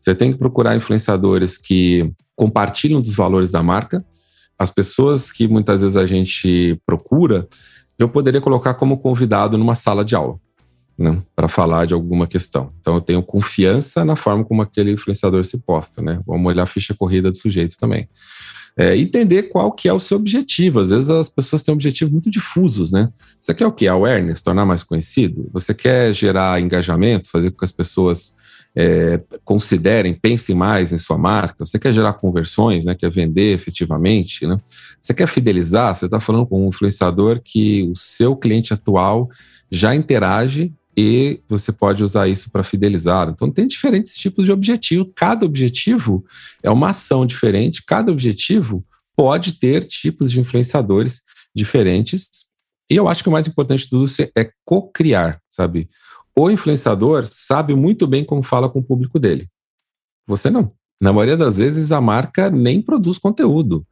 você 0.00 0.14
tem 0.14 0.32
que 0.32 0.38
procurar 0.38 0.76
influenciadores 0.76 1.56
que 1.56 2.12
compartilham 2.34 3.00
dos 3.00 3.14
valores 3.14 3.50
da 3.50 3.62
marca, 3.62 4.04
as 4.58 4.70
pessoas 4.70 5.30
que 5.30 5.46
muitas 5.46 5.82
vezes 5.82 5.96
a 5.96 6.06
gente 6.06 6.80
procura, 6.86 7.46
eu 7.98 8.08
poderia 8.08 8.40
colocar 8.40 8.74
como 8.74 8.98
convidado 8.98 9.56
numa 9.58 9.74
sala 9.74 10.04
de 10.04 10.14
aula, 10.14 10.38
né, 10.98 11.22
para 11.34 11.48
falar 11.48 11.86
de 11.86 11.94
alguma 11.94 12.26
questão. 12.26 12.72
Então 12.80 12.94
eu 12.94 13.00
tenho 13.00 13.22
confiança 13.22 14.04
na 14.04 14.16
forma 14.16 14.44
como 14.44 14.62
aquele 14.62 14.92
influenciador 14.92 15.44
se 15.44 15.58
posta, 15.58 16.02
né? 16.02 16.20
Vamos 16.26 16.46
olhar 16.46 16.62
a 16.62 16.66
ficha 16.66 16.94
corrida 16.94 17.30
do 17.30 17.36
sujeito 17.36 17.76
também. 17.78 18.08
É, 18.78 18.94
entender 18.94 19.44
qual 19.44 19.72
que 19.72 19.88
é 19.88 19.92
o 19.92 19.98
seu 19.98 20.18
objetivo. 20.18 20.80
Às 20.80 20.90
vezes 20.90 21.08
as 21.08 21.30
pessoas 21.30 21.62
têm 21.62 21.72
objetivos 21.72 22.12
muito 22.12 22.30
difusos, 22.30 22.92
né? 22.92 23.10
Você 23.40 23.54
quer 23.54 23.66
o 23.66 23.72
quê? 23.72 23.88
Awareness, 23.88 24.42
tornar 24.42 24.66
mais 24.66 24.84
conhecido? 24.84 25.48
Você 25.52 25.72
quer 25.72 26.12
gerar 26.12 26.60
engajamento, 26.60 27.30
fazer 27.30 27.50
com 27.50 27.58
que 27.58 27.64
as 27.64 27.72
pessoas 27.72 28.36
é, 28.76 29.18
considerem, 29.42 30.12
pensem 30.12 30.54
mais 30.54 30.92
em 30.92 30.98
sua 30.98 31.16
marca, 31.16 31.64
você 31.64 31.78
quer 31.78 31.94
gerar 31.94 32.12
conversões, 32.12 32.84
né, 32.84 32.94
quer 32.94 33.10
vender 33.10 33.54
efetivamente, 33.54 34.46
né? 34.46 34.58
você 35.00 35.14
quer 35.14 35.26
fidelizar, 35.26 35.94
você 35.94 36.04
está 36.04 36.20
falando 36.20 36.46
com 36.46 36.66
um 36.66 36.68
influenciador 36.68 37.40
que 37.42 37.82
o 37.84 37.96
seu 37.96 38.36
cliente 38.36 38.74
atual 38.74 39.30
já 39.70 39.94
interage 39.94 40.74
e 40.96 41.40
você 41.48 41.72
pode 41.72 42.02
usar 42.02 42.28
isso 42.28 42.50
para 42.50 42.64
fidelizar. 42.64 43.28
Então, 43.28 43.50
tem 43.50 43.66
diferentes 43.66 44.16
tipos 44.16 44.46
de 44.46 44.52
objetivo. 44.52 45.12
Cada 45.14 45.44
objetivo 45.44 46.24
é 46.62 46.70
uma 46.70 46.90
ação 46.90 47.26
diferente, 47.26 47.84
cada 47.84 48.10
objetivo 48.10 48.84
pode 49.14 49.54
ter 49.54 49.84
tipos 49.84 50.30
de 50.30 50.40
influenciadores 50.40 51.22
diferentes. 51.54 52.28
E 52.90 52.96
eu 52.96 53.08
acho 53.08 53.22
que 53.22 53.28
o 53.28 53.32
mais 53.32 53.46
importante 53.46 53.84
de 53.84 53.90
tudo 53.90 54.10
é 54.36 54.50
co-criar, 54.64 55.40
sabe? 55.50 55.88
O 56.38 56.50
influenciador 56.50 57.26
sabe 57.30 57.74
muito 57.74 58.06
bem 58.06 58.22
como 58.22 58.42
fala 58.42 58.68
com 58.68 58.80
o 58.80 58.84
público 58.84 59.18
dele. 59.18 59.48
Você 60.26 60.50
não. 60.50 60.72
Na 61.00 61.12
maioria 61.12 61.36
das 61.36 61.56
vezes, 61.56 61.92
a 61.92 62.00
marca 62.00 62.50
nem 62.50 62.82
produz 62.82 63.18
conteúdo. 63.18 63.86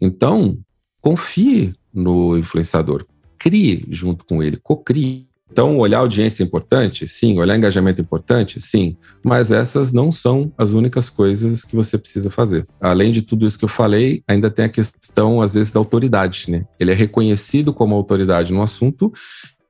Então, 0.00 0.58
confie 1.00 1.74
no 1.92 2.38
influenciador. 2.38 3.06
Crie 3.38 3.84
junto 3.88 4.24
com 4.24 4.42
ele, 4.42 4.56
co-crie. 4.56 5.28
Então, 5.50 5.78
olhar 5.78 5.98
audiência 5.98 6.42
é 6.42 6.46
importante? 6.46 7.08
Sim. 7.08 7.38
Olhar 7.38 7.56
engajamento 7.56 8.00
é 8.00 8.04
importante? 8.04 8.60
Sim. 8.60 8.96
Mas 9.22 9.50
essas 9.50 9.92
não 9.92 10.12
são 10.12 10.52
as 10.56 10.72
únicas 10.72 11.10
coisas 11.10 11.64
que 11.64 11.74
você 11.74 11.98
precisa 11.98 12.30
fazer. 12.30 12.66
Além 12.80 13.10
de 13.10 13.22
tudo 13.22 13.46
isso 13.46 13.58
que 13.58 13.64
eu 13.64 13.68
falei, 13.68 14.22
ainda 14.28 14.48
tem 14.48 14.66
a 14.66 14.68
questão, 14.68 15.42
às 15.42 15.54
vezes, 15.54 15.72
da 15.72 15.80
autoridade. 15.80 16.50
Né? 16.50 16.64
Ele 16.78 16.92
é 16.92 16.94
reconhecido 16.94 17.74
como 17.74 17.96
autoridade 17.96 18.52
no 18.52 18.62
assunto 18.62 19.12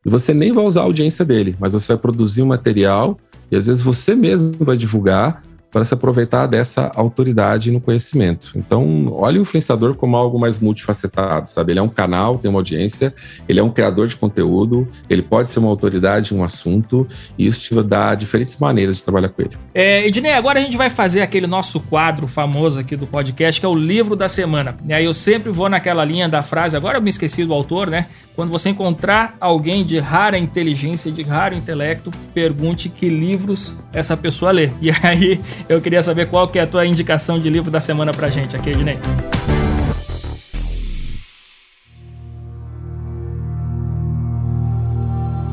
e 0.05 0.11
você 0.11 0.33
nem 0.33 0.53
vai 0.53 0.65
usar 0.65 0.81
a 0.81 0.85
audiência 0.85 1.25
dele, 1.25 1.57
mas 1.59 1.73
você 1.73 1.89
vai 1.89 1.99
produzir 1.99 2.43
um 2.43 2.47
material 2.47 3.19
e 3.51 3.57
às 3.57 3.67
vezes 3.67 3.83
você 3.83 4.15
mesmo 4.15 4.55
vai 4.61 4.77
divulgar 4.77 5.43
para 5.71 5.85
se 5.85 5.95
aproveitar 5.95 6.47
dessa 6.47 6.91
autoridade 6.95 7.71
no 7.71 7.81
conhecimento. 7.81 8.53
Então, 8.57 9.13
olhe 9.13 9.39
o 9.39 9.43
influenciador 9.43 9.95
como 9.95 10.17
algo 10.17 10.39
mais 10.39 10.59
multifacetado, 10.59 11.49
sabe? 11.49 11.73
Ele 11.73 11.79
é 11.79 11.83
um 11.83 11.89
canal, 11.89 12.39
tem 12.39 12.51
uma 12.51 12.59
audiência, 12.59 13.15
ele 13.49 13.61
é 13.61 13.63
um 13.63 13.71
criador 13.71 14.09
de 14.09 14.17
conteúdo, 14.17 14.89
ele 15.09 15.23
pode 15.23 15.49
ser 15.49 15.61
uma 15.61 15.69
autoridade 15.69 16.35
em 16.35 16.39
um 16.39 16.43
assunto, 16.43 17.07
e 17.39 17.47
isso 17.47 17.61
te 17.61 17.83
dá 17.83 18.15
diferentes 18.15 18.57
maneiras 18.57 18.97
de 18.97 19.03
trabalhar 19.03 19.29
com 19.29 19.43
ele. 19.43 19.53
É, 19.73 20.07
Ednei, 20.07 20.33
agora 20.33 20.59
a 20.59 20.63
gente 20.63 20.77
vai 20.77 20.91
fazer 20.91 21.21
aquele 21.21 21.47
nosso 21.47 21.81
quadro 21.81 22.27
famoso 22.27 22.81
aqui 22.81 22.97
do 22.97 23.07
podcast, 23.07 23.61
que 23.61 23.67
é 23.67 23.69
o 23.69 23.75
livro 23.75 24.17
da 24.17 24.29
semana. 24.29 24.77
E 24.89 24.93
aí 24.93 25.05
eu 25.05 25.15
sempre 25.15 25.53
vou 25.53 25.69
naquela 25.69 26.05
linha 26.05 26.29
da 26.29 26.43
frase, 26.43 26.77
agora 26.77 26.99
eu 26.99 27.03
me 27.03 27.11
esqueci 27.11 27.45
do 27.45 27.55
autor, 27.55 27.89
né? 27.89 28.07
Quando 28.41 28.53
você 28.53 28.71
encontrar 28.71 29.37
alguém 29.39 29.85
de 29.85 29.99
rara 29.99 30.39
inteligência, 30.39 31.13
de 31.13 31.23
raro 31.23 31.55
intelecto, 31.55 32.11
pergunte 32.33 32.89
que 32.89 33.07
livros 33.07 33.77
essa 33.93 34.17
pessoa 34.17 34.51
lê. 34.51 34.71
E 34.81 34.89
aí 35.05 35.39
eu 35.69 35.79
queria 35.79 36.03
saber 36.03 36.27
qual 36.31 36.49
que 36.49 36.59
é 36.59 36.63
a 36.63 36.67
tua 36.67 36.87
indicação 36.87 37.39
de 37.39 37.51
livro 37.51 37.71
da 37.71 37.81
semana 37.81 38.15
pra 38.15 38.31
gente 38.31 38.57
aqui, 38.57 38.71
Ednei. 38.71 38.99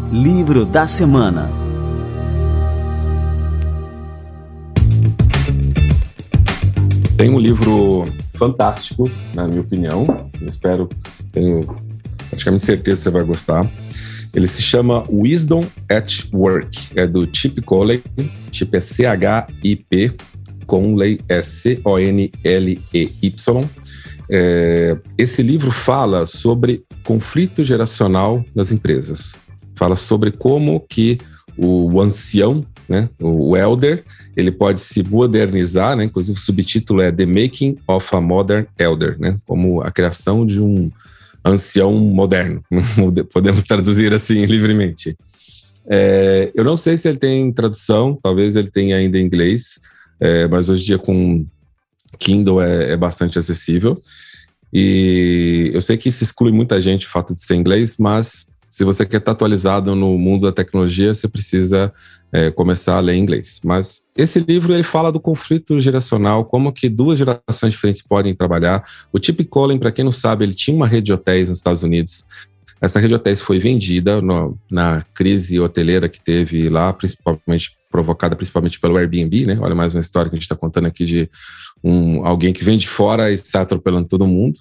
Livro 0.10 0.66
da 0.66 0.88
semana. 0.88 1.52
Tem 7.18 7.30
um 7.30 7.38
livro 7.38 8.08
fantástico, 8.36 9.12
na 9.34 9.46
minha 9.46 9.60
opinião. 9.60 10.30
Eu 10.40 10.48
espero, 10.48 10.88
tenho 11.34 11.87
certeza 12.60 13.02
que 13.02 13.04
você 13.04 13.10
vai 13.10 13.24
gostar. 13.24 13.70
Ele 14.34 14.48
se 14.48 14.62
chama 14.62 15.04
Wisdom 15.10 15.66
at 15.90 16.26
Work. 16.34 16.90
É 16.96 17.08
do 17.08 17.28
Chip 17.32 17.62
Coley. 17.62 18.04
Chip 18.52 18.76
é 18.76 18.82
C-H-I-P. 18.82 20.14
Conley 20.66 21.20
é 21.30 21.42
C-O-N-L-E-Y. 21.42 22.40
É, 24.30 24.98
esse 25.18 25.42
livro 25.42 25.72
fala 25.72 26.28
sobre 26.28 26.84
conflito 27.04 27.64
geracional 27.64 28.44
nas 28.54 28.72
empresas. 28.72 29.36
Fala 29.76 29.96
sobre 29.96 30.32
como 30.32 30.80
que 30.82 31.18
o 31.58 32.00
ancião, 32.02 32.64
né, 32.88 33.10
o 33.20 33.58
elder, 33.58 34.04
ele 34.36 34.52
pode 34.52 34.82
se 34.82 35.02
modernizar, 35.02 35.96
né, 35.96 36.04
inclusive 36.04 36.38
o 36.38 36.42
subtítulo 36.42 37.02
é 37.02 37.12
The 37.12 37.26
Making 37.26 37.78
of 37.88 38.16
a 38.16 38.22
Modern 38.22 38.66
Elder, 38.78 39.20
né, 39.20 39.38
como 39.46 39.82
a 39.82 39.90
criação 39.90 40.46
de 40.46 40.62
um 40.62 40.92
ancião 41.46 41.94
moderno, 41.94 42.64
podemos 43.32 43.64
traduzir 43.64 44.14
assim 44.14 44.44
livremente. 44.48 45.18
É, 45.90 46.52
eu 46.54 46.64
não 46.64 46.76
sei 46.76 46.98
se 46.98 47.08
ele 47.08 47.18
tem 47.18 47.52
tradução, 47.52 48.20
talvez 48.22 48.56
ele 48.56 48.70
tenha 48.70 48.98
ainda 48.98 49.18
em 49.18 49.26
inglês, 49.26 49.80
é, 50.20 50.48
mas 50.48 50.70
hoje 50.70 50.84
em 50.84 50.86
dia 50.86 50.98
com 50.98 51.46
Kindle 52.20 52.62
é, 52.62 52.92
é, 52.92 52.98
bastante 52.98 53.40
acessível. 53.40 53.98
E 54.74 55.72
eu 55.74 55.82
sei 55.82 55.96
que 55.96 56.10
isso 56.10 56.24
exclui 56.24 56.52
muita 56.52 56.82
gente 56.82 57.08
o 57.08 57.10
fato 57.10 57.34
de 57.34 57.42
ser 57.42 57.56
inglês, 57.56 57.96
mas 57.98 58.48
se 58.70 58.84
você 58.84 59.06
quer 59.06 59.18
estar 59.18 59.32
atualizado 59.32 59.96
no 59.96 60.18
mundo 60.18 60.48
da 60.48 60.52
tecnologia, 60.52 61.14
você 61.14 61.28
precisa 61.28 61.92
é, 62.32 62.52
começar 62.52 62.98
a 62.98 63.00
ler 63.00 63.16
inglês. 63.16 63.60
Mas 63.64 64.02
esse 64.16 64.40
livro 64.40 64.74
ele 64.74 64.84
fala 64.84 65.12
do 65.12 65.20
conflito 65.20 65.80
geracional, 65.80 66.46
como 66.46 66.72
que 66.72 66.90
duas 66.90 67.18
gerações 67.18 67.74
diferentes 67.74 68.02
podem 68.02 68.36
trabalhar. 68.36 68.84
O 69.12 69.24
Chip 69.24 69.44
Collen, 69.46 69.80
para 69.80 69.92
quem 69.92 70.04
não 70.04 70.12
sabe, 70.12 70.44
ele 70.44 70.54
tinha 70.54 70.76
uma 70.76 70.88
rede 70.88 71.06
de 71.06 71.14
hotéis 71.14 71.48
nos 71.50 71.60
Estados 71.60 71.84
Unidos. 71.84 72.26
Essa 72.80 73.00
rede 73.00 73.10
de 73.10 73.16
hotéis 73.16 73.42
foi 73.42 73.58
vendida 73.58 74.22
no, 74.22 74.58
na 74.70 75.04
crise 75.14 75.60
hoteleira 75.60 76.08
que 76.08 76.22
teve 76.22 76.70
lá, 76.70 76.94
principalmente 76.94 77.78
provocada 77.90 78.36
principalmente 78.36 78.80
pelo 78.80 78.98
Airbnb, 78.98 79.48
né? 79.48 79.58
Olha 79.60 79.74
mais 79.74 79.94
uma 79.94 80.02
história 80.02 80.30
que 80.30 80.36
a 80.36 80.38
gente 80.38 80.44
está 80.44 80.56
contando 80.56 80.86
aqui 80.86 81.06
de 81.06 81.30
um, 81.84 82.26
alguém 82.26 82.54
que 82.54 82.64
vem 82.64 82.78
de 82.78 82.88
fora 82.88 83.32
e 83.32 83.36
está 83.36 83.62
atropelando 83.62 84.08
todo 84.08 84.28
mundo. 84.28 84.60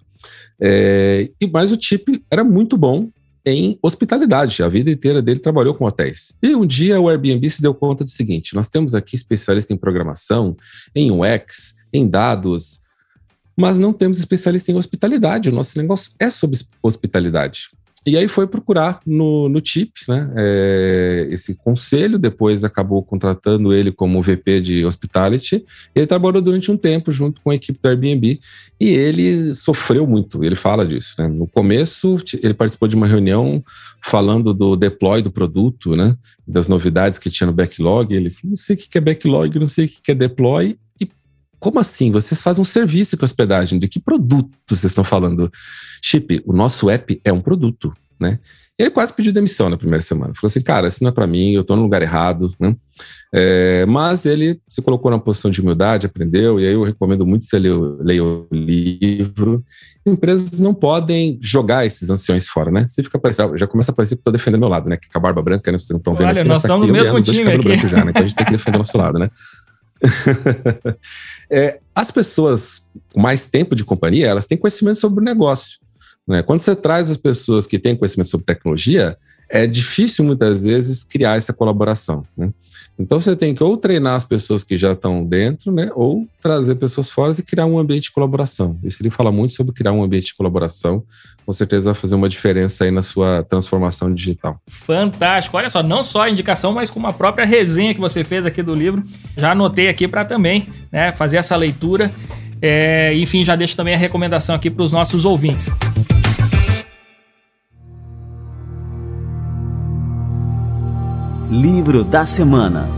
É, 0.61 1.29
e 1.41 1.47
mas 1.47 1.73
o 1.73 1.79
Chip 1.79 2.23
era 2.31 2.43
muito 2.43 2.79
bom 2.79 3.11
em 3.47 3.79
hospitalidade. 3.81 4.63
A 4.63 4.69
vida 4.69 4.91
inteira 4.91 5.23
dele 5.23 5.39
trabalhou 5.39 5.73
com 5.75 5.85
hotéis. 5.85 6.37
E 6.43 6.55
um 6.55 6.67
dia 6.67 7.01
o 7.01 7.09
Airbnb 7.09 7.49
se 7.49 7.63
deu 7.63 7.73
conta 7.73 8.03
do 8.03 8.11
seguinte: 8.11 8.55
nós 8.55 8.69
temos 8.69 8.95
aqui 8.95 9.15
especialista 9.15 9.73
em 9.73 9.77
programação, 9.77 10.57
em 10.95 11.13
UX, 11.13 11.77
em 11.93 12.09
dados, 12.09 12.83
mas 13.57 13.79
não 13.79 13.93
temos 13.93 14.19
especialista 14.19 14.73
em 14.73 14.77
hospitalidade. 14.77 15.49
O 15.49 15.53
nosso 15.53 15.79
negócio 15.79 16.13
é 16.19 16.29
sobre 16.29 16.59
hospitalidade. 16.83 17.71
E 18.07 18.17
aí 18.17 18.29
foi 18.29 18.47
procurar 18.47 19.01
no, 19.05 19.49
no 19.49 19.61
TIP, 19.61 19.93
né, 20.09 20.33
é, 20.37 21.27
esse 21.29 21.57
conselho, 21.57 22.21
depois 22.21 22.63
acabou 22.63 23.03
contratando 23.03 23.75
ele 23.75 23.91
como 23.91 24.23
VP 24.23 24.61
de 24.61 24.85
Hospitality. 24.87 25.65
Ele 25.93 26.07
trabalhou 26.07 26.41
durante 26.41 26.71
um 26.71 26.77
tempo 26.77 27.11
junto 27.11 27.41
com 27.41 27.51
a 27.51 27.57
equipe 27.57 27.81
do 27.83 27.89
Airbnb 27.89 28.39
e 28.79 28.91
ele 28.91 29.53
sofreu 29.55 30.07
muito, 30.07 30.45
ele 30.45 30.55
fala 30.55 30.87
disso. 30.87 31.17
Né? 31.19 31.27
No 31.27 31.49
começo, 31.49 32.17
ele 32.41 32.55
participou 32.55 32.87
de 32.87 32.95
uma 32.95 33.09
reunião 33.09 33.65
falando 34.01 34.55
do 34.55 34.77
deploy 34.77 35.21
do 35.21 35.33
produto, 35.33 35.97
né, 35.97 36.17
das 36.47 36.69
novidades 36.69 37.19
que 37.19 37.29
tinha 37.29 37.49
no 37.49 37.53
backlog. 37.53 38.15
Ele 38.15 38.31
falou, 38.31 38.51
não 38.51 38.57
sei 38.57 38.77
o 38.77 38.79
que 38.79 38.97
é 38.97 39.01
backlog, 39.01 39.59
não 39.59 39.67
sei 39.67 39.87
o 39.87 39.89
que 39.89 40.13
é 40.13 40.15
deploy, 40.15 40.79
como 41.67 41.81
assim? 41.81 42.13
Vocês 42.13 42.41
fazem 42.41 42.63
um 42.63 42.65
serviço 42.65 43.17
com 43.17 43.25
hospedagem. 43.25 43.77
De 43.77 43.89
que 43.89 43.99
produto 43.99 44.57
vocês 44.69 44.85
estão 44.85 45.03
falando? 45.03 45.51
Chip, 46.01 46.41
o 46.47 46.53
nosso 46.53 46.89
app 46.89 47.21
é 47.25 47.33
um 47.33 47.41
produto, 47.41 47.93
né? 48.21 48.39
Ele 48.79 48.91
quase 48.91 49.13
pediu 49.13 49.33
demissão 49.33 49.69
na 49.69 49.77
primeira 49.77 50.01
semana. 50.01 50.33
Falou 50.33 50.47
assim, 50.47 50.61
cara, 50.61 50.87
isso 50.87 51.03
não 51.03 51.09
é 51.09 51.13
para 51.13 51.27
mim, 51.27 51.55
eu 51.55 51.63
estou 51.63 51.77
no 51.77 51.83
lugar 51.83 52.03
errado, 52.03 52.55
né? 52.61 52.77
É, 53.35 53.85
mas 53.87 54.27
ele 54.27 54.61
se 54.69 54.81
colocou 54.81 55.11
na 55.11 55.19
posição 55.19 55.51
de 55.51 55.61
humildade, 55.61 56.07
aprendeu, 56.07 56.61
e 56.61 56.67
aí 56.67 56.75
eu 56.75 56.85
recomendo 56.85 57.27
muito 57.27 57.43
que 57.43 57.49
você 57.49 57.59
leia, 57.59 58.23
o 58.23 58.47
livro. 58.53 59.65
Empresas 60.07 60.61
não 60.61 60.73
podem 60.73 61.37
jogar 61.43 61.85
esses 61.85 62.09
anciões 62.11 62.47
fora, 62.47 62.71
né? 62.71 62.87
Você 62.87 63.03
fica 63.03 63.19
parecendo, 63.19 63.57
já 63.57 63.67
começa 63.67 63.91
a 63.91 63.95
parecer 63.95 64.15
que 64.15 64.21
estou 64.21 64.33
defendendo 64.33 64.61
meu 64.61 64.69
lado, 64.69 64.89
né? 64.89 64.97
Que 64.97 65.11
com 65.11 65.19
a 65.19 65.21
barba 65.21 65.43
branca, 65.43 65.73
né? 65.73 65.79
Vocês 65.79 65.91
não 65.91 65.99
estão 65.99 66.15
vendo 66.15 66.29
Olha, 66.29 66.43
aqui. 66.43 66.49
nós 66.49 66.63
estamos 66.63 66.87
no 66.87 66.93
mesmo 66.93 67.21
time 67.23 67.51
aqui. 67.51 67.77
Já, 67.77 68.05
né? 68.05 68.11
Então 68.11 68.23
a 68.23 68.27
gente 68.27 68.37
tem 68.37 68.47
que 68.47 68.53
defender 68.53 68.77
o 68.77 68.79
nosso 68.79 68.97
lado, 68.97 69.19
né? 69.19 69.31
é, 71.51 71.81
as 71.95 72.11
pessoas 72.11 72.87
com 73.13 73.21
mais 73.21 73.47
tempo 73.47 73.75
de 73.75 73.85
companhia, 73.85 74.27
elas 74.27 74.47
têm 74.47 74.59
conhecimento 74.59 74.99
sobre 74.99 75.21
o 75.21 75.25
negócio. 75.25 75.79
Né? 76.27 76.43
Quando 76.43 76.61
você 76.61 76.75
traz 76.75 77.11
as 77.11 77.17
pessoas 77.17 77.67
que 77.67 77.79
têm 77.79 77.97
conhecimento 77.97 78.29
sobre 78.29 78.47
tecnologia, 78.47 79.17
é 79.49 79.67
difícil 79.67 80.25
muitas 80.25 80.65
vezes 80.65 81.05
criar 81.05 81.37
essa 81.37 81.53
colaboração. 81.53 82.27
Né? 82.37 82.53
Então 82.99 83.21
você 83.21 83.37
tem 83.37 83.55
que 83.55 83.63
ou 83.63 83.77
treinar 83.77 84.15
as 84.15 84.25
pessoas 84.25 84.65
que 84.65 84.77
já 84.77 84.93
estão 84.93 85.25
dentro, 85.25 85.71
né, 85.71 85.91
ou 85.95 86.27
trazer 86.41 86.77
pessoas 86.77 87.11
fora 87.11 87.35
e 87.39 87.43
criar 87.43 87.67
um 87.67 87.79
ambiente 87.79 88.05
de 88.05 88.13
colaboração. 88.13 88.79
Isso 88.83 89.03
ele 89.03 89.11
fala 89.11 89.31
muito 89.31 89.55
sobre 89.55 89.73
criar 89.73 89.93
um 89.93 90.03
ambiente 90.03 90.27
de 90.27 90.35
colaboração. 90.35 91.03
Com 91.45 91.53
certeza 91.53 91.93
vai 91.93 92.01
fazer 92.01 92.15
uma 92.15 92.29
diferença 92.29 92.85
aí 92.85 92.91
na 92.91 93.03
sua 93.03 93.45
transformação 93.45 94.13
digital. 94.13 94.61
Fantástico. 94.67 95.57
Olha 95.57 95.69
só, 95.69 95.83
não 95.83 96.03
só 96.03 96.23
a 96.23 96.31
indicação, 96.31 96.73
mas 96.73 96.91
com 96.91 97.07
a 97.07 97.13
própria 97.13 97.45
resenha 97.45 97.95
que 97.95 98.01
você 98.01 98.25
fez 98.25 98.47
aqui 98.47 98.63
do 98.63 98.75
livro. 98.75 99.05
Já 99.37 99.53
anotei 99.53 99.89
aqui 99.89 100.09
para 100.09 100.25
também 100.25 100.67
né, 100.91 101.13
fazer 101.13 101.37
essa 101.37 101.55
leitura. 101.55 102.11
É, 102.61 103.15
enfim, 103.15 103.45
já 103.45 103.55
deixo 103.55 103.77
também 103.77 103.95
a 103.95 103.99
recomendação 103.99 104.55
aqui 104.55 104.71
para 104.71 104.83
os 104.83 104.91
nossos 104.91 105.25
ouvintes. 105.25 105.71
Livro 111.49 112.03
da 112.03 112.27
Semana 112.27 112.89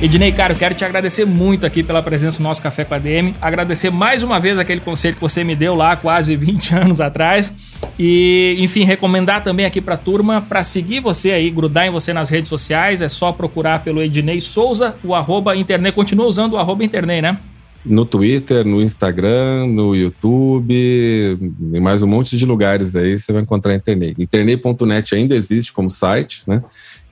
Ednei, 0.00 0.32
cara, 0.32 0.54
eu 0.54 0.56
quero 0.56 0.74
te 0.74 0.82
agradecer 0.82 1.26
muito 1.26 1.66
aqui 1.66 1.82
pela 1.82 2.02
presença 2.02 2.42
no 2.42 2.48
nosso 2.48 2.62
Café 2.62 2.84
com 2.84 2.94
a 2.94 2.98
DM. 2.98 3.34
Agradecer 3.40 3.90
mais 3.90 4.22
uma 4.22 4.40
vez 4.40 4.58
aquele 4.58 4.80
conselho 4.80 5.14
que 5.14 5.20
você 5.20 5.44
me 5.44 5.54
deu 5.54 5.74
lá 5.74 5.94
quase 5.96 6.34
20 6.36 6.74
anos 6.74 7.00
atrás. 7.02 7.54
E, 7.98 8.56
enfim, 8.58 8.84
recomendar 8.84 9.42
também 9.44 9.66
aqui 9.66 9.80
pra 9.80 9.96
turma 9.98 10.40
para 10.40 10.62
seguir 10.62 11.00
você 11.00 11.32
aí, 11.32 11.50
grudar 11.50 11.86
em 11.86 11.90
você 11.90 12.14
nas 12.14 12.30
redes 12.30 12.48
sociais. 12.48 13.02
É 13.02 13.08
só 13.10 13.30
procurar 13.30 13.80
pelo 13.80 14.02
Ednei 14.02 14.40
Souza, 14.40 14.94
o 15.04 15.14
arroba 15.14 15.54
internet. 15.54 15.94
Continua 15.94 16.26
usando 16.26 16.54
o 16.54 16.58
arroba 16.58 16.82
internet, 16.84 17.22
né? 17.22 17.38
No 17.84 18.04
Twitter, 18.04 18.64
no 18.64 18.80
Instagram, 18.80 19.66
no 19.66 19.94
YouTube, 19.94 20.74
em 20.74 21.80
mais 21.80 22.02
um 22.02 22.06
monte 22.06 22.36
de 22.36 22.46
lugares 22.46 22.96
aí 22.96 23.18
você 23.18 23.32
vai 23.32 23.42
encontrar 23.42 23.72
a 23.72 23.76
internet. 23.76 24.20
Internet.net 24.20 25.14
ainda 25.14 25.34
existe 25.34 25.72
como 25.72 25.90
site, 25.90 26.42
né? 26.46 26.62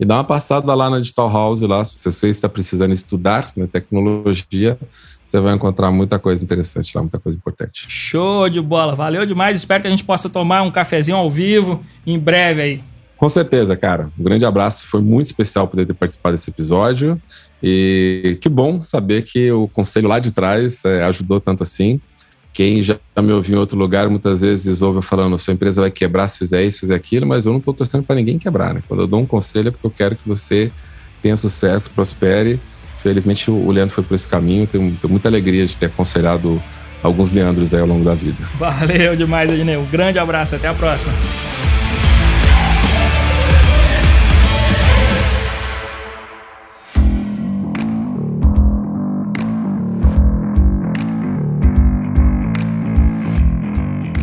E 0.01 0.05
dá 0.05 0.17
uma 0.17 0.25
passada 0.25 0.75
lá 0.75 0.89
na 0.89 0.99
Digital 0.99 1.31
House, 1.31 1.61
lá, 1.61 1.85
se 1.85 2.11
você 2.11 2.29
está 2.29 2.49
precisando 2.49 2.93
estudar 2.93 3.53
né, 3.57 3.69
tecnologia, 3.71 4.79
você 5.27 5.41
vai 5.41 5.55
encontrar 5.55 5.91
muita 5.91 6.19
coisa 6.19 6.43
interessante 6.43 6.95
lá, 6.95 7.03
muita 7.03 7.19
coisa 7.19 7.39
importante. 7.39 7.87
Show 7.89 8.49
de 8.49 8.61
bola, 8.61 8.95
valeu 8.95 9.25
demais. 9.25 9.59
Espero 9.59 9.83
que 9.83 9.87
a 9.87 9.91
gente 9.91 10.05
possa 10.05 10.29
tomar 10.29 10.63
um 10.63 10.71
cafezinho 10.71 11.17
ao 11.17 11.31
vivo 11.31 11.83
em 12.07 12.19
breve 12.19 12.61
aí. 12.61 12.85
Com 13.17 13.29
certeza, 13.29 13.77
cara. 13.77 14.11
Um 14.19 14.25
grande 14.25 14.45
abraço. 14.45 14.85
Foi 14.87 15.01
muito 15.01 15.27
especial 15.27 15.69
poder 15.69 15.87
ter 15.87 15.95
participado 15.95 16.35
desse 16.35 16.51
episódio. 16.51 17.21
E 17.63 18.37
que 18.41 18.49
bom 18.49 18.83
saber 18.83 19.23
que 19.23 19.51
o 19.53 19.69
conselho 19.69 20.09
lá 20.09 20.19
de 20.19 20.33
trás 20.33 20.85
é, 20.85 21.05
ajudou 21.05 21.41
tanto 21.41 21.63
assim. 21.63 22.01
quem 22.53 22.83
já 22.83 22.99
me 23.23 23.33
ouviu 23.33 23.57
em 23.57 23.59
outro 23.59 23.79
lugar 23.79 24.09
muitas 24.09 24.41
vezes 24.41 24.83
ouve 24.83 24.99
eu 24.99 25.03
falando: 25.03 25.39
sua 25.39 25.55
empresa 25.55 25.83
vai 25.83 25.91
quebrar 25.91 26.29
se 26.29 26.39
fizer 26.39 26.65
isso, 26.65 26.81
fizer 26.81 26.97
aquilo, 26.97 27.27
mas 27.27 27.47
eu 27.47 27.53
não 27.53 27.61
estou 27.61 27.73
torcendo 27.73 28.03
para 28.03 28.17
ninguém 28.17 28.39
quebrar. 28.39 28.75
Né? 28.75 28.83
Quando 28.89 29.01
eu 29.01 29.07
dou 29.07 29.21
um 29.21 29.27
conselho 29.27 29.69
é 29.69 29.71
porque 29.71 29.87
eu 29.87 29.91
quero 29.91 30.17
que 30.17 30.29
você 30.29 30.73
tenha 31.23 31.37
sucesso, 31.37 31.91
prospere. 31.91 32.59
Felizmente 33.01 33.51
o 33.51 33.71
Leandro 33.71 33.95
foi 33.95 34.05
por 34.05 34.15
esse 34.15 34.27
caminho. 34.27 34.67
Tenho, 34.67 34.97
tenho 35.01 35.11
muita 35.11 35.29
alegria 35.29 35.67
de 35.67 35.77
ter 35.77 35.87
aconselhado 35.87 36.61
alguns 37.03 37.33
Leandros 37.33 37.75
aí 37.75 37.81
ao 37.81 37.87
longo 37.87 38.05
da 38.05 38.15
vida. 38.15 38.39
Valeu 38.59 39.17
demais, 39.17 39.51
Ednei. 39.51 39.77
Um 39.77 39.87
grande 39.87 40.19
abraço, 40.19 40.55
até 40.55 40.69
a 40.69 40.75
próxima. 40.75 41.13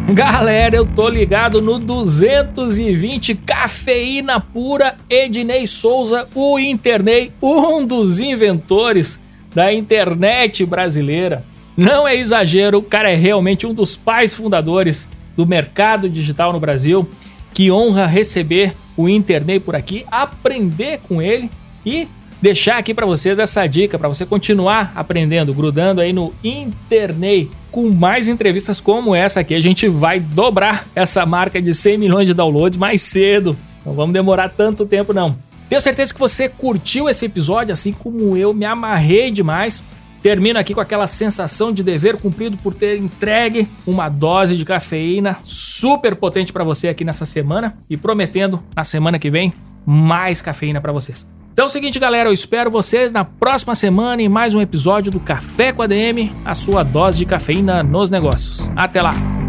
Galera, 0.13 0.75
eu 0.75 0.85
tô 0.87 1.07
ligado 1.07 1.61
no 1.61 1.77
220 1.77 3.35
cafeína 3.35 4.39
pura 4.39 4.95
Ednei 5.07 5.67
Souza, 5.67 6.27
o 6.33 6.57
Internei, 6.57 7.31
um 7.41 7.85
dos 7.85 8.19
inventores 8.19 9.21
da 9.53 9.71
internet 9.71 10.65
brasileira. 10.65 11.43
Não 11.77 12.07
é 12.07 12.15
exagero, 12.15 12.79
o 12.79 12.83
cara 12.83 13.11
é 13.11 13.15
realmente 13.15 13.67
um 13.67 13.73
dos 13.73 13.95
pais 13.95 14.33
fundadores 14.33 15.07
do 15.37 15.45
mercado 15.45 16.09
digital 16.09 16.51
no 16.51 16.59
Brasil. 16.59 17.07
Que 17.53 17.71
honra 17.71 18.07
receber 18.07 18.73
o 18.97 19.07
Internei 19.07 19.59
por 19.59 19.75
aqui, 19.75 20.05
aprender 20.09 21.01
com 21.07 21.21
ele 21.21 21.51
e 21.85 22.07
deixar 22.41 22.77
aqui 22.77 22.93
para 22.93 23.05
vocês 23.05 23.39
essa 23.39 23.65
dica 23.67 23.97
para 23.97 24.07
você 24.07 24.25
continuar 24.25 24.91
aprendendo, 24.95 25.53
grudando 25.53 26.01
aí 26.01 26.13
no 26.13 26.33
Internei 26.43 27.49
com 27.71 27.89
mais 27.89 28.27
entrevistas 28.27 28.81
como 28.81 29.13
essa 29.13 29.41
aqui. 29.41 29.53
A 29.53 29.59
gente 29.59 29.87
vai 29.87 30.19
dobrar 30.19 30.87
essa 30.95 31.25
marca 31.25 31.61
de 31.61 31.73
100 31.73 31.97
milhões 31.97 32.27
de 32.27 32.33
downloads 32.33 32.77
mais 32.77 33.01
cedo. 33.01 33.57
Não 33.85 33.93
vamos 33.93 34.13
demorar 34.13 34.49
tanto 34.49 34.85
tempo 34.85 35.13
não. 35.13 35.37
Tenho 35.67 35.81
certeza 35.81 36.13
que 36.13 36.19
você 36.19 36.49
curtiu 36.49 37.07
esse 37.07 37.25
episódio, 37.25 37.71
assim 37.71 37.93
como 37.93 38.35
eu, 38.35 38.53
me 38.53 38.65
amarrei 38.65 39.29
demais. 39.29 39.83
Termino 40.21 40.59
aqui 40.59 40.73
com 40.73 40.81
aquela 40.81 41.07
sensação 41.07 41.71
de 41.71 41.83
dever 41.83 42.17
cumprido 42.17 42.57
por 42.57 42.73
ter 42.73 42.97
entregue 42.97 43.67
uma 43.87 44.09
dose 44.09 44.57
de 44.57 44.65
cafeína 44.65 45.37
super 45.43 46.15
potente 46.15 46.51
para 46.51 46.63
você 46.63 46.89
aqui 46.89 47.05
nessa 47.05 47.25
semana 47.25 47.77
e 47.89 47.95
prometendo 47.95 48.61
na 48.75 48.83
semana 48.83 49.17
que 49.17 49.29
vem 49.29 49.53
mais 49.85 50.41
cafeína 50.41 50.81
para 50.81 50.91
vocês. 50.91 51.38
Então 51.59 51.65
é 51.65 51.67
o 51.67 51.69
seguinte, 51.69 51.99
galera, 51.99 52.29
eu 52.29 52.33
espero 52.33 52.71
vocês 52.71 53.11
na 53.11 53.25
próxima 53.25 53.75
semana 53.75 54.21
em 54.21 54.29
mais 54.29 54.55
um 54.55 54.61
episódio 54.61 55.11
do 55.11 55.19
Café 55.19 55.73
com 55.73 55.81
a 55.81 55.87
DM, 55.87 56.31
a 56.45 56.55
sua 56.55 56.83
dose 56.83 57.17
de 57.17 57.25
cafeína 57.25 57.83
nos 57.83 58.09
negócios. 58.09 58.71
Até 58.77 59.01
lá! 59.01 59.48